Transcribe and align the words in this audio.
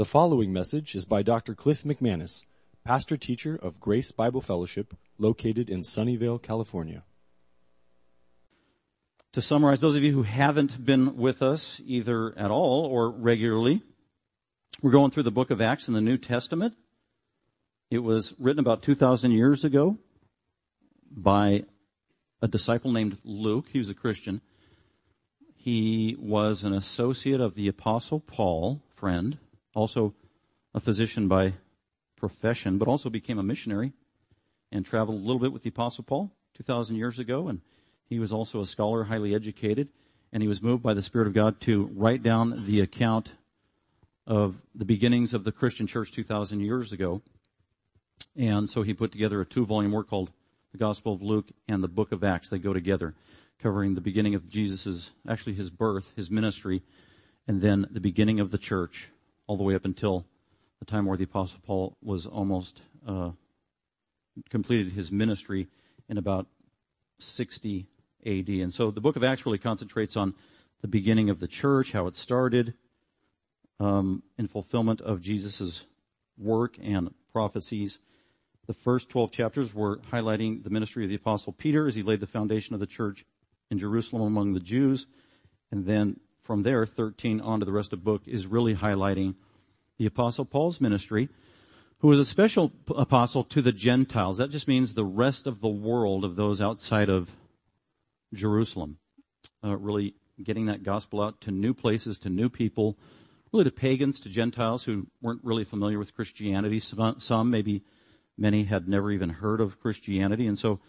The 0.00 0.06
following 0.06 0.50
message 0.50 0.94
is 0.94 1.04
by 1.04 1.20
Dr. 1.20 1.54
Cliff 1.54 1.82
McManus, 1.82 2.46
pastor 2.86 3.18
teacher 3.18 3.58
of 3.60 3.78
Grace 3.78 4.12
Bible 4.12 4.40
Fellowship, 4.40 4.96
located 5.18 5.68
in 5.68 5.80
Sunnyvale, 5.80 6.42
California. 6.42 7.04
To 9.34 9.42
summarize, 9.42 9.80
those 9.80 9.96
of 9.96 10.02
you 10.02 10.12
who 10.12 10.22
haven't 10.22 10.82
been 10.82 11.18
with 11.18 11.42
us 11.42 11.82
either 11.84 12.32
at 12.38 12.50
all 12.50 12.86
or 12.86 13.10
regularly, 13.10 13.82
we're 14.80 14.90
going 14.90 15.10
through 15.10 15.24
the 15.24 15.30
book 15.30 15.50
of 15.50 15.60
Acts 15.60 15.86
in 15.86 15.92
the 15.92 16.00
New 16.00 16.16
Testament. 16.16 16.72
It 17.90 17.98
was 17.98 18.34
written 18.38 18.60
about 18.60 18.82
2,000 18.82 19.32
years 19.32 19.64
ago 19.64 19.98
by 21.10 21.64
a 22.40 22.48
disciple 22.48 22.90
named 22.90 23.18
Luke. 23.22 23.66
He 23.70 23.78
was 23.78 23.90
a 23.90 23.94
Christian. 23.94 24.40
He 25.56 26.16
was 26.18 26.64
an 26.64 26.72
associate 26.72 27.42
of 27.42 27.54
the 27.54 27.68
apostle 27.68 28.20
Paul, 28.20 28.80
friend, 28.96 29.36
also 29.74 30.14
a 30.74 30.80
physician 30.80 31.28
by 31.28 31.54
profession, 32.16 32.78
but 32.78 32.88
also 32.88 33.10
became 33.10 33.38
a 33.38 33.42
missionary 33.42 33.92
and 34.70 34.84
traveled 34.84 35.18
a 35.18 35.24
little 35.24 35.40
bit 35.40 35.52
with 35.52 35.62
the 35.62 35.70
apostle 35.70 36.04
Paul 36.04 36.30
2,000 36.54 36.96
years 36.96 37.18
ago. 37.18 37.48
And 37.48 37.60
he 38.08 38.18
was 38.18 38.32
also 38.32 38.60
a 38.60 38.66
scholar, 38.66 39.04
highly 39.04 39.34
educated, 39.34 39.88
and 40.32 40.42
he 40.42 40.48
was 40.48 40.62
moved 40.62 40.82
by 40.82 40.94
the 40.94 41.02
Spirit 41.02 41.26
of 41.26 41.34
God 41.34 41.60
to 41.62 41.90
write 41.94 42.22
down 42.22 42.66
the 42.66 42.80
account 42.80 43.32
of 44.26 44.56
the 44.74 44.84
beginnings 44.84 45.34
of 45.34 45.44
the 45.44 45.52
Christian 45.52 45.86
church 45.86 46.12
2,000 46.12 46.60
years 46.60 46.92
ago. 46.92 47.22
And 48.36 48.68
so 48.68 48.82
he 48.82 48.94
put 48.94 49.12
together 49.12 49.40
a 49.40 49.46
two 49.46 49.66
volume 49.66 49.92
work 49.92 50.08
called 50.08 50.30
the 50.72 50.78
Gospel 50.78 51.14
of 51.14 51.22
Luke 51.22 51.48
and 51.66 51.82
the 51.82 51.88
Book 51.88 52.12
of 52.12 52.22
Acts. 52.22 52.48
They 52.48 52.58
go 52.58 52.72
together, 52.72 53.14
covering 53.58 53.94
the 53.94 54.00
beginning 54.00 54.34
of 54.34 54.48
Jesus' 54.48 55.10
actually 55.28 55.54
his 55.54 55.70
birth, 55.70 56.12
his 56.14 56.30
ministry, 56.30 56.82
and 57.48 57.60
then 57.60 57.86
the 57.90 58.00
beginning 58.00 58.38
of 58.38 58.50
the 58.50 58.58
church 58.58 59.08
all 59.50 59.56
the 59.56 59.64
way 59.64 59.74
up 59.74 59.84
until 59.84 60.24
the 60.78 60.84
time 60.84 61.06
where 61.06 61.16
the 61.16 61.24
Apostle 61.24 61.58
Paul 61.66 61.96
was 62.00 62.24
almost 62.24 62.82
uh, 63.04 63.30
completed 64.48 64.92
his 64.92 65.10
ministry 65.10 65.66
in 66.08 66.18
about 66.18 66.46
60 67.18 67.88
AD. 68.24 68.48
And 68.48 68.72
so 68.72 68.92
the 68.92 69.00
book 69.00 69.16
of 69.16 69.24
Acts 69.24 69.44
really 69.44 69.58
concentrates 69.58 70.16
on 70.16 70.34
the 70.82 70.86
beginning 70.86 71.30
of 71.30 71.40
the 71.40 71.48
church, 71.48 71.90
how 71.90 72.06
it 72.06 72.14
started, 72.14 72.74
um, 73.80 74.22
in 74.38 74.46
fulfillment 74.46 75.00
of 75.00 75.20
Jesus' 75.20 75.84
work 76.38 76.76
and 76.80 77.12
prophecies. 77.32 77.98
The 78.68 78.74
first 78.74 79.08
12 79.08 79.32
chapters 79.32 79.74
were 79.74 79.96
highlighting 80.12 80.62
the 80.62 80.70
ministry 80.70 81.02
of 81.02 81.10
the 81.10 81.16
apostle 81.16 81.52
Peter 81.52 81.88
as 81.88 81.96
he 81.96 82.02
laid 82.02 82.20
the 82.20 82.28
foundation 82.28 82.74
of 82.74 82.78
the 82.78 82.86
church 82.86 83.24
in 83.68 83.80
Jerusalem 83.80 84.22
among 84.22 84.52
the 84.52 84.60
Jews. 84.60 85.08
And 85.72 85.86
then 85.86 86.20
from 86.40 86.62
there, 86.62 86.86
13 86.86 87.40
on 87.40 87.58
to 87.58 87.66
the 87.66 87.72
rest 87.72 87.92
of 87.92 87.98
the 87.98 88.04
book 88.04 88.22
is 88.26 88.46
really 88.46 88.76
highlighting 88.76 89.34
the 90.00 90.06
apostle 90.06 90.46
Paul's 90.46 90.80
ministry, 90.80 91.28
who 91.98 92.08
was 92.08 92.18
a 92.18 92.24
special 92.24 92.72
apostle 92.96 93.44
to 93.44 93.60
the 93.60 93.70
Gentiles. 93.70 94.38
That 94.38 94.48
just 94.48 94.66
means 94.66 94.94
the 94.94 95.04
rest 95.04 95.46
of 95.46 95.60
the 95.60 95.68
world 95.68 96.24
of 96.24 96.36
those 96.36 96.58
outside 96.58 97.10
of 97.10 97.30
Jerusalem. 98.32 98.96
Uh, 99.62 99.76
really 99.76 100.14
getting 100.42 100.64
that 100.66 100.84
gospel 100.84 101.20
out 101.20 101.42
to 101.42 101.50
new 101.50 101.74
places, 101.74 102.18
to 102.20 102.30
new 102.30 102.48
people, 102.48 102.96
really 103.52 103.64
to 103.64 103.70
pagans, 103.70 104.20
to 104.20 104.30
Gentiles 104.30 104.84
who 104.84 105.06
weren't 105.20 105.44
really 105.44 105.64
familiar 105.64 105.98
with 105.98 106.14
Christianity. 106.14 106.80
Some, 106.80 107.20
some 107.20 107.50
maybe 107.50 107.82
many 108.38 108.64
had 108.64 108.88
never 108.88 109.12
even 109.12 109.28
heard 109.28 109.60
of 109.60 109.78
Christianity. 109.80 110.46
And 110.46 110.58
so 110.58 110.80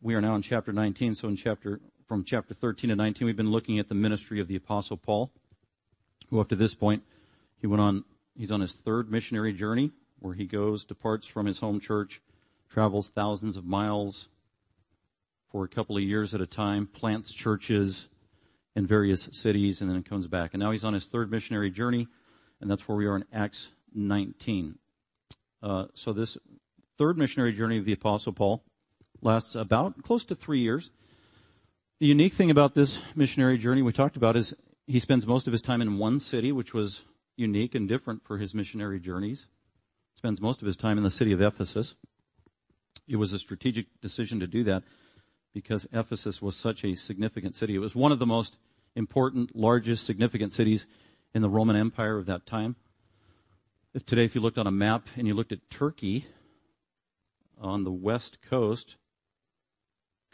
we 0.00 0.16
are 0.16 0.20
now 0.20 0.34
in 0.34 0.42
chapter 0.42 0.72
19. 0.72 1.14
So 1.14 1.28
in 1.28 1.36
chapter 1.36 1.80
from 2.08 2.24
chapter 2.24 2.52
13 2.52 2.90
to 2.90 2.96
19, 2.96 3.26
we've 3.26 3.36
been 3.36 3.52
looking 3.52 3.78
at 3.78 3.88
the 3.88 3.94
ministry 3.94 4.40
of 4.40 4.48
the 4.48 4.56
apostle 4.56 4.96
Paul, 4.96 5.30
who 6.30 6.40
up 6.40 6.48
to 6.48 6.56
this 6.56 6.74
point, 6.74 7.04
he 7.60 7.66
went 7.66 7.80
on, 7.80 8.04
he's 8.36 8.50
on 8.50 8.60
his 8.60 8.72
third 8.72 9.10
missionary 9.10 9.52
journey 9.52 9.90
where 10.20 10.34
he 10.34 10.46
goes, 10.46 10.84
departs 10.84 11.26
from 11.26 11.46
his 11.46 11.58
home 11.58 11.80
church, 11.80 12.20
travels 12.68 13.08
thousands 13.08 13.56
of 13.56 13.64
miles 13.64 14.28
for 15.50 15.64
a 15.64 15.68
couple 15.68 15.96
of 15.96 16.02
years 16.02 16.34
at 16.34 16.40
a 16.40 16.46
time, 16.46 16.86
plants 16.86 17.32
churches 17.32 18.08
in 18.76 18.86
various 18.86 19.28
cities, 19.32 19.80
and 19.80 19.90
then 19.90 20.02
comes 20.02 20.26
back. 20.26 20.54
And 20.54 20.62
now 20.62 20.70
he's 20.70 20.84
on 20.84 20.94
his 20.94 21.06
third 21.06 21.30
missionary 21.30 21.70
journey, 21.70 22.06
and 22.60 22.70
that's 22.70 22.86
where 22.86 22.96
we 22.96 23.06
are 23.06 23.16
in 23.16 23.24
Acts 23.32 23.68
19. 23.94 24.78
Uh, 25.62 25.86
so 25.94 26.12
this 26.12 26.36
third 26.96 27.16
missionary 27.16 27.52
journey 27.52 27.78
of 27.78 27.84
the 27.84 27.92
apostle 27.92 28.32
Paul 28.32 28.62
lasts 29.22 29.54
about 29.54 30.02
close 30.02 30.24
to 30.26 30.34
three 30.34 30.60
years. 30.60 30.90
The 31.98 32.06
unique 32.06 32.34
thing 32.34 32.50
about 32.50 32.74
this 32.74 32.98
missionary 33.16 33.58
journey 33.58 33.82
we 33.82 33.92
talked 33.92 34.16
about 34.16 34.36
is 34.36 34.54
he 34.86 35.00
spends 35.00 35.26
most 35.26 35.46
of 35.46 35.52
his 35.52 35.62
time 35.62 35.82
in 35.82 35.98
one 35.98 36.20
city, 36.20 36.52
which 36.52 36.72
was 36.72 37.02
unique 37.38 37.74
and 37.74 37.88
different 37.88 38.24
for 38.24 38.38
his 38.38 38.54
missionary 38.54 39.00
journeys. 39.00 39.46
Spends 40.16 40.40
most 40.40 40.60
of 40.60 40.66
his 40.66 40.76
time 40.76 40.98
in 40.98 41.04
the 41.04 41.10
city 41.10 41.32
of 41.32 41.40
Ephesus. 41.40 41.94
It 43.06 43.16
was 43.16 43.32
a 43.32 43.38
strategic 43.38 43.86
decision 44.00 44.40
to 44.40 44.46
do 44.46 44.64
that 44.64 44.82
because 45.54 45.86
Ephesus 45.92 46.42
was 46.42 46.56
such 46.56 46.84
a 46.84 46.94
significant 46.94 47.56
city. 47.56 47.74
It 47.74 47.80
was 47.80 47.94
one 47.94 48.12
of 48.12 48.18
the 48.18 48.26
most 48.26 48.58
important, 48.94 49.54
largest, 49.54 50.04
significant 50.04 50.52
cities 50.52 50.86
in 51.34 51.42
the 51.42 51.48
Roman 51.48 51.76
Empire 51.76 52.18
of 52.18 52.26
that 52.26 52.46
time. 52.46 52.76
If 53.94 54.04
today, 54.04 54.24
if 54.24 54.34
you 54.34 54.40
looked 54.40 54.58
on 54.58 54.66
a 54.66 54.72
map 54.72 55.08
and 55.16 55.26
you 55.26 55.34
looked 55.34 55.52
at 55.52 55.70
Turkey 55.70 56.26
on 57.60 57.84
the 57.84 57.92
west 57.92 58.38
coast, 58.42 58.96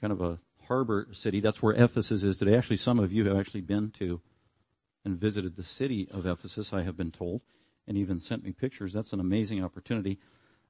kind 0.00 0.12
of 0.12 0.20
a 0.20 0.38
harbor 0.66 1.08
city. 1.12 1.40
That's 1.40 1.62
where 1.62 1.74
Ephesus 1.74 2.22
is 2.22 2.38
today. 2.38 2.56
Actually, 2.56 2.78
some 2.78 2.98
of 2.98 3.12
you 3.12 3.26
have 3.26 3.38
actually 3.38 3.60
been 3.60 3.90
to 3.92 4.20
and 5.04 5.18
visited 5.18 5.56
the 5.56 5.62
city 5.62 6.08
of 6.10 6.26
Ephesus, 6.26 6.72
I 6.72 6.82
have 6.82 6.96
been 6.96 7.10
told, 7.10 7.42
and 7.86 7.96
even 7.96 8.18
sent 8.18 8.44
me 8.44 8.52
pictures. 8.52 8.92
That's 8.92 9.12
an 9.12 9.20
amazing 9.20 9.62
opportunity. 9.62 10.18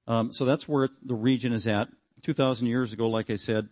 Um, 0.07 0.33
so 0.33 0.45
that's 0.45 0.69
where 0.69 0.89
the 1.03 1.15
region 1.15 1.53
is 1.53 1.67
at. 1.67 1.89
2,000 2.23 2.67
years 2.67 2.93
ago, 2.93 3.09
like 3.09 3.31
I 3.31 3.37
said, 3.37 3.69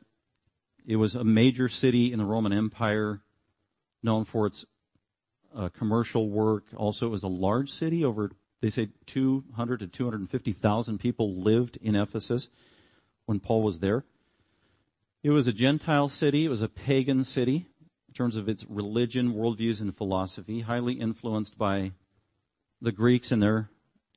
it 0.87 0.97
was 0.97 1.15
a 1.15 1.25
major 1.25 1.69
city 1.69 2.13
in 2.13 2.19
the 2.19 2.25
Roman 2.25 2.53
Empire, 2.53 3.23
known 4.03 4.25
for 4.25 4.47
its 4.47 4.65
uh, 5.55 5.69
commercial 5.71 6.29
work. 6.29 6.65
Also, 6.77 7.07
it 7.07 7.11
was 7.11 7.23
a 7.23 7.29
large 7.29 7.71
city. 7.71 8.05
Over, 8.05 8.31
they 8.61 8.71
say, 8.71 8.89
200 9.07 9.81
to 9.81 9.87
250,000 9.87 10.99
people 10.99 11.37
lived 11.37 11.79
in 11.81 11.95
Ephesus 11.95 12.49
when 13.27 13.41
Paul 13.41 13.63
was 13.63 13.79
there. 13.79 14.05
It 15.23 15.31
was 15.31 15.47
a 15.47 15.53
Gentile 15.53 16.09
city. 16.09 16.45
It 16.45 16.49
was 16.49 16.63
a 16.63 16.69
pagan 16.69 17.23
city 17.23 17.67
in 18.13 18.15
terms 18.15 18.37
of 18.37 18.47
its 18.47 18.67
religion, 18.69 19.33
worldviews, 19.33 19.81
and 19.81 19.97
philosophy, 19.97 20.61
highly 20.61 20.93
influenced 20.93 21.57
by 21.57 21.93
the 22.79 22.93
Greeks 22.93 23.33
and 23.33 23.43
their 23.43 23.71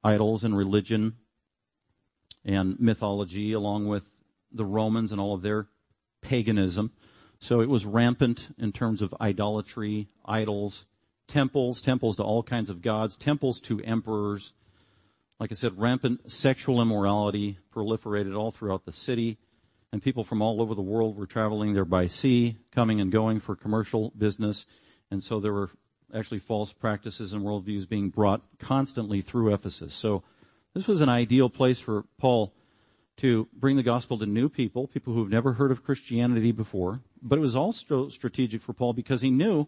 idols 0.04 0.44
and 0.44 0.58
religion 0.58 1.16
and 2.44 2.78
mythology, 2.78 3.54
along 3.54 3.88
with 3.88 4.04
the 4.52 4.66
Romans 4.66 5.14
and 5.14 5.22
all 5.22 5.34
of 5.34 5.44
their 5.44 5.70
paganism. 6.20 6.92
So 7.40 7.62
it 7.62 7.70
was 7.70 7.86
rampant 7.86 8.54
in 8.58 8.74
terms 8.74 9.02
of 9.02 9.16
idolatry, 9.22 10.10
idols, 10.26 10.86
temples, 11.30 11.82
temples 11.82 12.18
to 12.18 12.24
all 12.24 12.44
kinds 12.44 12.70
of 12.70 12.82
gods, 12.82 13.16
temples 13.16 13.62
to 13.62 13.80
emperors. 13.80 14.52
Like 15.40 15.54
I 15.54 15.56
said, 15.56 15.80
rampant 15.80 16.30
sexual 16.30 16.82
immorality 16.82 17.60
proliferated 17.74 18.38
all 18.38 18.52
throughout 18.52 18.84
the 18.84 18.92
city 18.92 19.38
and 19.96 20.04
people 20.04 20.26
from 20.26 20.42
all 20.42 20.62
over 20.62 20.76
the 20.76 20.82
world 20.82 21.16
were 21.16 21.26
traveling 21.26 21.74
there 21.74 21.86
by 21.86 22.06
sea, 22.06 22.58
coming 22.70 23.00
and 23.00 23.14
going 23.14 23.40
for 23.40 23.56
commercial 23.56 24.12
business. 24.18 24.66
And 25.10 25.24
so 25.24 25.40
there 25.40 25.54
were 25.54 25.70
actually 26.14 26.40
false 26.40 26.74
practices 26.74 27.32
and 27.32 27.44
worldviews 27.44 27.88
being 27.88 28.10
brought 28.10 28.42
constantly 28.60 29.22
through 29.22 29.54
Ephesus. 29.54 29.94
So 29.94 30.22
this 30.74 30.86
was 30.86 31.00
an 31.00 31.08
ideal 31.08 31.50
place 31.50 31.80
for 31.80 32.04
Paul 32.18 32.54
to 33.20 33.48
bring 33.54 33.78
the 33.78 33.84
gospel 33.84 34.18
to 34.18 34.26
new 34.26 34.50
people, 34.50 34.86
people 34.86 35.14
who've 35.14 35.30
never 35.30 35.54
heard 35.54 35.72
of 35.72 35.86
Christianity 35.86 36.52
before. 36.52 37.00
But 37.22 37.38
it 37.38 37.42
was 37.42 37.56
also 37.56 38.10
strategic 38.10 38.64
for 38.64 38.74
Paul 38.74 38.92
because 38.92 39.22
he 39.22 39.32
knew 39.32 39.66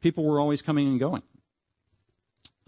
people 0.00 0.22
were 0.22 0.38
always 0.38 0.62
coming 0.62 0.86
and 0.86 1.00
going 1.00 1.24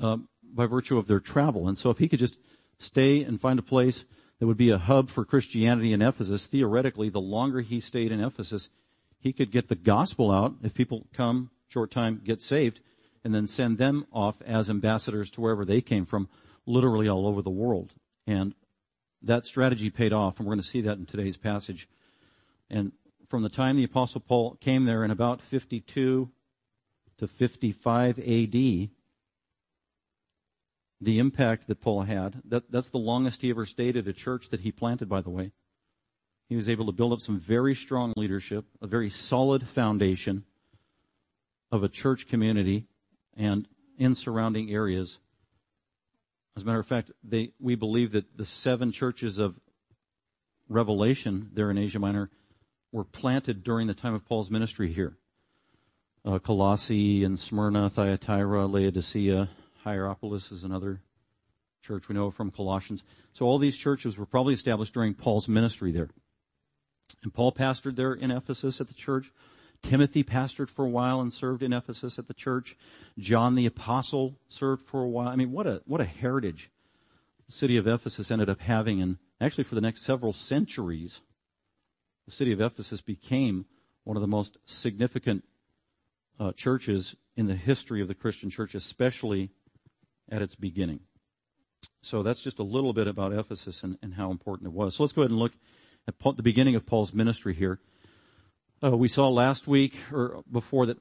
uh, 0.00 0.16
by 0.42 0.66
virtue 0.66 0.98
of 0.98 1.06
their 1.06 1.20
travel. 1.20 1.68
And 1.68 1.78
so 1.78 1.90
if 1.90 1.98
he 1.98 2.08
could 2.08 2.18
just 2.18 2.36
stay 2.80 3.22
and 3.22 3.40
find 3.40 3.60
a 3.60 3.62
place 3.62 4.04
that 4.38 4.46
would 4.46 4.56
be 4.56 4.70
a 4.70 4.78
hub 4.78 5.10
for 5.10 5.24
Christianity 5.24 5.92
in 5.92 6.02
Ephesus, 6.02 6.46
theoretically, 6.46 7.08
the 7.08 7.20
longer 7.20 7.60
he 7.60 7.80
stayed 7.80 8.12
in 8.12 8.22
Ephesus, 8.22 8.68
he 9.18 9.32
could 9.32 9.50
get 9.50 9.68
the 9.68 9.74
gospel 9.74 10.30
out 10.30 10.54
if 10.62 10.74
people 10.74 11.06
come, 11.14 11.50
short 11.68 11.90
time, 11.90 12.20
get 12.22 12.40
saved, 12.40 12.80
and 13.24 13.34
then 13.34 13.46
send 13.46 13.78
them 13.78 14.04
off 14.12 14.42
as 14.42 14.68
ambassadors 14.68 15.30
to 15.30 15.40
wherever 15.40 15.64
they 15.64 15.80
came 15.80 16.04
from, 16.04 16.28
literally 16.66 17.08
all 17.08 17.26
over 17.26 17.40
the 17.40 17.50
world. 17.50 17.92
And 18.26 18.54
that 19.22 19.44
strategy 19.44 19.88
paid 19.88 20.12
off, 20.12 20.38
and 20.38 20.46
we're 20.46 20.54
going 20.54 20.62
to 20.62 20.68
see 20.68 20.82
that 20.82 20.98
in 20.98 21.06
today's 21.06 21.36
passage. 21.36 21.88
And 22.68 22.92
from 23.28 23.42
the 23.42 23.48
time 23.48 23.76
the 23.76 23.84
apostle 23.84 24.20
Paul 24.20 24.56
came 24.60 24.84
there 24.84 25.04
in 25.04 25.10
about 25.10 25.40
52 25.40 26.30
to 27.18 27.26
55 27.26 28.18
AD, 28.18 28.88
the 31.04 31.18
impact 31.18 31.68
that 31.68 31.80
Paul 31.80 32.02
had. 32.02 32.40
That, 32.44 32.70
that's 32.70 32.90
the 32.90 32.98
longest 32.98 33.42
he 33.42 33.50
ever 33.50 33.66
stayed 33.66 33.96
at 33.96 34.08
a 34.08 34.12
church 34.12 34.48
that 34.50 34.60
he 34.60 34.72
planted, 34.72 35.08
by 35.08 35.20
the 35.20 35.30
way. 35.30 35.52
He 36.48 36.56
was 36.56 36.68
able 36.68 36.86
to 36.86 36.92
build 36.92 37.12
up 37.12 37.20
some 37.20 37.38
very 37.38 37.74
strong 37.74 38.12
leadership, 38.16 38.66
a 38.82 38.86
very 38.86 39.10
solid 39.10 39.66
foundation 39.66 40.44
of 41.72 41.82
a 41.82 41.88
church 41.88 42.28
community 42.28 42.86
and 43.36 43.66
in 43.98 44.14
surrounding 44.14 44.70
areas 44.70 45.18
As 46.56 46.62
a 46.62 46.66
matter 46.66 46.78
of 46.78 46.86
fact, 46.86 47.10
they, 47.22 47.52
we 47.58 47.74
believe 47.74 48.12
that 48.12 48.36
the 48.36 48.44
seven 48.44 48.92
churches 48.92 49.38
of 49.38 49.58
Revelation 50.68 51.50
there 51.52 51.70
in 51.70 51.78
Asia 51.78 51.98
Minor 51.98 52.30
were 52.92 53.04
planted 53.04 53.64
during 53.64 53.88
the 53.88 53.94
time 53.94 54.14
of 54.14 54.24
Paul's 54.24 54.50
ministry 54.50 54.92
here. 54.92 55.16
Uh, 56.24 56.38
Colossae 56.38 57.24
and 57.24 57.38
Smyrna, 57.38 57.90
Thyatira, 57.90 58.66
Laodicea, 58.66 59.50
Hierapolis 59.84 60.50
is 60.50 60.64
another 60.64 61.02
church 61.82 62.08
we 62.08 62.14
know 62.14 62.30
from 62.30 62.50
Colossians. 62.50 63.02
So 63.32 63.44
all 63.44 63.58
these 63.58 63.76
churches 63.76 64.16
were 64.16 64.26
probably 64.26 64.54
established 64.54 64.94
during 64.94 65.14
Paul's 65.14 65.46
ministry 65.46 65.92
there. 65.92 66.08
And 67.22 67.32
Paul 67.32 67.52
pastored 67.52 67.96
there 67.96 68.14
in 68.14 68.30
Ephesus 68.30 68.80
at 68.80 68.88
the 68.88 68.94
church. 68.94 69.30
Timothy 69.82 70.24
pastored 70.24 70.70
for 70.70 70.86
a 70.86 70.90
while 70.90 71.20
and 71.20 71.30
served 71.30 71.62
in 71.62 71.74
Ephesus 71.74 72.18
at 72.18 72.26
the 72.26 72.34
church. 72.34 72.76
John 73.18 73.54
the 73.54 73.66
apostle 73.66 74.38
served 74.48 74.86
for 74.86 75.02
a 75.02 75.08
while. 75.08 75.28
I 75.28 75.36
mean, 75.36 75.52
what 75.52 75.66
a, 75.66 75.82
what 75.84 76.00
a 76.00 76.06
heritage 76.06 76.70
the 77.46 77.52
city 77.52 77.76
of 77.76 77.86
Ephesus 77.86 78.30
ended 78.30 78.48
up 78.48 78.60
having. 78.60 79.02
And 79.02 79.18
actually 79.38 79.64
for 79.64 79.74
the 79.74 79.82
next 79.82 80.02
several 80.02 80.32
centuries, 80.32 81.20
the 82.24 82.32
city 82.32 82.52
of 82.52 82.60
Ephesus 82.62 83.02
became 83.02 83.66
one 84.04 84.16
of 84.16 84.22
the 84.22 84.26
most 84.26 84.56
significant 84.64 85.44
uh, 86.40 86.52
churches 86.52 87.14
in 87.36 87.46
the 87.46 87.54
history 87.54 88.00
of 88.00 88.08
the 88.08 88.14
Christian 88.14 88.48
church, 88.48 88.74
especially 88.74 89.50
at 90.30 90.42
its 90.42 90.54
beginning. 90.54 91.00
So 92.02 92.22
that's 92.22 92.42
just 92.42 92.58
a 92.58 92.62
little 92.62 92.92
bit 92.92 93.06
about 93.06 93.32
Ephesus 93.32 93.82
and, 93.82 93.98
and 94.02 94.14
how 94.14 94.30
important 94.30 94.68
it 94.68 94.72
was. 94.72 94.96
So 94.96 95.02
let's 95.02 95.12
go 95.12 95.22
ahead 95.22 95.30
and 95.30 95.40
look 95.40 95.52
at 96.06 96.18
Paul, 96.18 96.32
the 96.34 96.42
beginning 96.42 96.74
of 96.74 96.86
Paul's 96.86 97.12
ministry 97.12 97.54
here. 97.54 97.78
Uh, 98.82 98.96
we 98.96 99.08
saw 99.08 99.28
last 99.28 99.66
week 99.66 99.96
or 100.12 100.42
before 100.50 100.86
that 100.86 100.98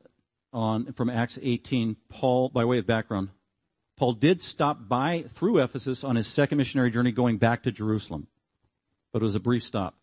on 0.53 0.93
from 0.93 1.09
Acts 1.09 1.39
18, 1.41 1.97
Paul, 2.09 2.49
by 2.49 2.63
way 2.63 2.77
of 2.77 2.85
background, 2.85 3.29
Paul 3.97 4.13
did 4.13 4.41
stop 4.41 4.87
by 4.87 5.25
through 5.33 5.59
Ephesus 5.59 6.03
on 6.03 6.15
his 6.15 6.27
second 6.27 6.57
missionary 6.57 6.91
journey 6.91 7.11
going 7.11 7.37
back 7.37 7.63
to 7.63 7.71
Jerusalem, 7.71 8.27
but 9.11 9.21
it 9.21 9.23
was 9.23 9.35
a 9.35 9.39
brief 9.39 9.63
stop. 9.63 9.95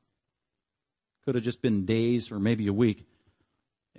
Could 1.24 1.34
have 1.34 1.44
just 1.44 1.62
been 1.62 1.86
days 1.86 2.30
or 2.30 2.38
maybe 2.38 2.66
a 2.66 2.72
week. 2.72 3.04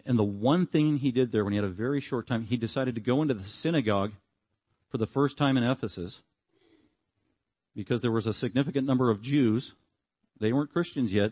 And 0.06 0.18
the 0.18 0.24
one 0.24 0.66
thing 0.66 0.98
he 0.98 1.12
did 1.12 1.32
there 1.32 1.44
when 1.44 1.54
he 1.54 1.58
had 1.58 1.66
a 1.66 1.70
very 1.70 2.02
short 2.02 2.28
time, 2.28 2.44
he 2.44 2.58
decided 2.58 2.96
to 2.96 3.02
go 3.02 3.22
into 3.22 3.34
the 3.34 3.44
synagogue 3.44 4.12
for 4.92 4.98
the 4.98 5.08
first 5.08 5.38
time 5.38 5.58
in 5.58 5.64
Ephesus 5.64 6.22
because 7.74 8.02
there 8.02 8.12
was 8.12 8.28
a 8.28 8.34
significant 8.34 8.86
number 8.86 9.10
of 9.10 9.22
Jews. 9.22 9.74
They 10.40 10.52
weren't 10.52 10.74
Christians 10.74 11.14
yet. 11.14 11.32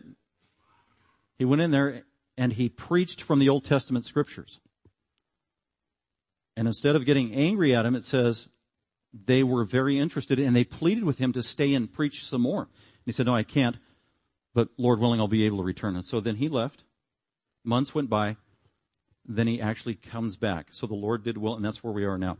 He 1.38 1.44
went 1.44 1.62
in 1.62 1.70
there 1.70 2.02
and 2.38 2.54
he 2.54 2.70
preached 2.70 3.20
from 3.20 3.38
the 3.38 3.50
Old 3.50 3.64
Testament 3.64 4.06
scriptures. 4.06 4.60
And 6.56 6.66
instead 6.66 6.96
of 6.96 7.04
getting 7.04 7.34
angry 7.34 7.74
at 7.74 7.84
him, 7.84 7.94
it 7.94 8.04
says 8.04 8.48
they 9.12 9.42
were 9.42 9.64
very 9.64 9.98
interested 9.98 10.38
and 10.38 10.56
they 10.56 10.64
pleaded 10.64 11.04
with 11.04 11.18
him 11.18 11.32
to 11.34 11.42
stay 11.42 11.74
and 11.74 11.92
preach 11.92 12.24
some 12.24 12.40
more. 12.40 12.62
And 12.62 13.04
he 13.04 13.12
said, 13.12 13.26
no, 13.26 13.34
I 13.34 13.42
can't, 13.42 13.76
but 14.54 14.68
Lord 14.78 15.00
willing, 15.00 15.20
I'll 15.20 15.28
be 15.28 15.44
able 15.44 15.58
to 15.58 15.64
return. 15.64 15.96
And 15.96 16.04
so 16.04 16.20
then 16.20 16.36
he 16.36 16.48
left. 16.48 16.84
Months 17.64 17.94
went 17.94 18.08
by. 18.08 18.36
Then 19.26 19.46
he 19.46 19.60
actually 19.60 19.94
comes 19.94 20.36
back. 20.36 20.68
So 20.72 20.86
the 20.86 20.94
Lord 20.94 21.24
did 21.24 21.36
will, 21.36 21.54
and 21.54 21.64
that's 21.64 21.84
where 21.84 21.92
we 21.92 22.04
are 22.04 22.18
now. 22.18 22.38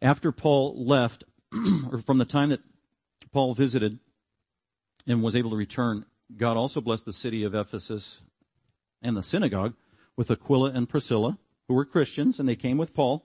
After 0.00 0.32
Paul 0.32 0.84
left, 0.84 1.24
or 1.90 1.98
from 1.98 2.18
the 2.18 2.24
time 2.24 2.50
that 2.50 2.60
Paul 3.32 3.54
visited 3.54 3.98
and 5.06 5.22
was 5.22 5.36
able 5.36 5.50
to 5.50 5.56
return, 5.56 6.04
God 6.36 6.56
also 6.56 6.80
blessed 6.80 7.04
the 7.04 7.12
city 7.12 7.44
of 7.44 7.54
Ephesus 7.54 8.20
and 9.02 9.16
the 9.16 9.22
synagogue 9.22 9.74
with 10.16 10.30
Aquila 10.30 10.70
and 10.70 10.88
Priscilla, 10.88 11.38
who 11.66 11.74
were 11.74 11.84
Christians, 11.84 12.38
and 12.38 12.48
they 12.48 12.56
came 12.56 12.78
with 12.78 12.94
Paul 12.94 13.24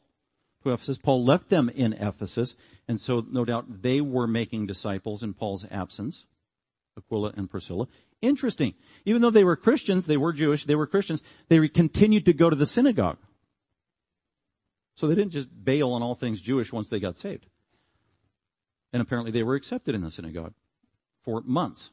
to 0.64 0.72
Ephesus. 0.72 0.98
Paul 0.98 1.24
left 1.24 1.50
them 1.50 1.70
in 1.70 1.94
Ephesus, 1.94 2.56
and 2.88 3.00
so 3.00 3.26
no 3.30 3.46
doubt 3.46 3.82
they 3.82 4.02
were 4.02 4.28
making 4.28 4.68
disciples 4.68 5.22
in 5.22 5.34
Paul's 5.34 5.66
absence. 5.70 6.26
Aquila 6.98 7.34
and 7.36 7.50
Priscilla. 7.50 7.88
Interesting. 8.22 8.74
Even 9.06 9.22
though 9.22 9.32
they 9.32 9.44
were 9.44 9.56
Christians, 9.56 10.06
they 10.06 10.18
were 10.18 10.32
Jewish, 10.32 10.66
they 10.66 10.76
were 10.76 10.88
Christians, 10.88 11.22
they 11.50 11.68
continued 11.68 12.26
to 12.26 12.34
go 12.34 12.50
to 12.50 12.56
the 12.56 12.66
synagogue. 12.66 13.18
So 14.96 15.08
they 15.08 15.16
didn't 15.16 15.32
just 15.32 15.50
bail 15.64 15.92
on 15.92 16.04
all 16.04 16.16
things 16.16 16.42
Jewish 16.42 16.72
once 16.72 16.90
they 16.90 17.00
got 17.00 17.18
saved. 17.18 17.48
And 18.92 19.02
apparently 19.02 19.32
they 19.32 19.44
were 19.44 19.56
accepted 19.56 19.96
in 19.96 20.02
the 20.02 20.12
synagogue 20.12 20.54
for 21.24 21.42
months. 21.42 21.92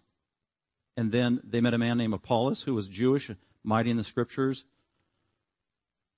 And 0.97 1.13
then 1.13 1.41
they 1.43 1.61
met 1.61 1.75
a 1.75 1.79
man 1.79 1.97
named 1.97 2.13
Apollos 2.13 2.63
who 2.63 2.75
was 2.75 2.89
Jewish, 2.89 3.31
mighty 3.65 3.91
in 3.91 3.97
the 3.97 4.05
scriptures, 4.05 4.65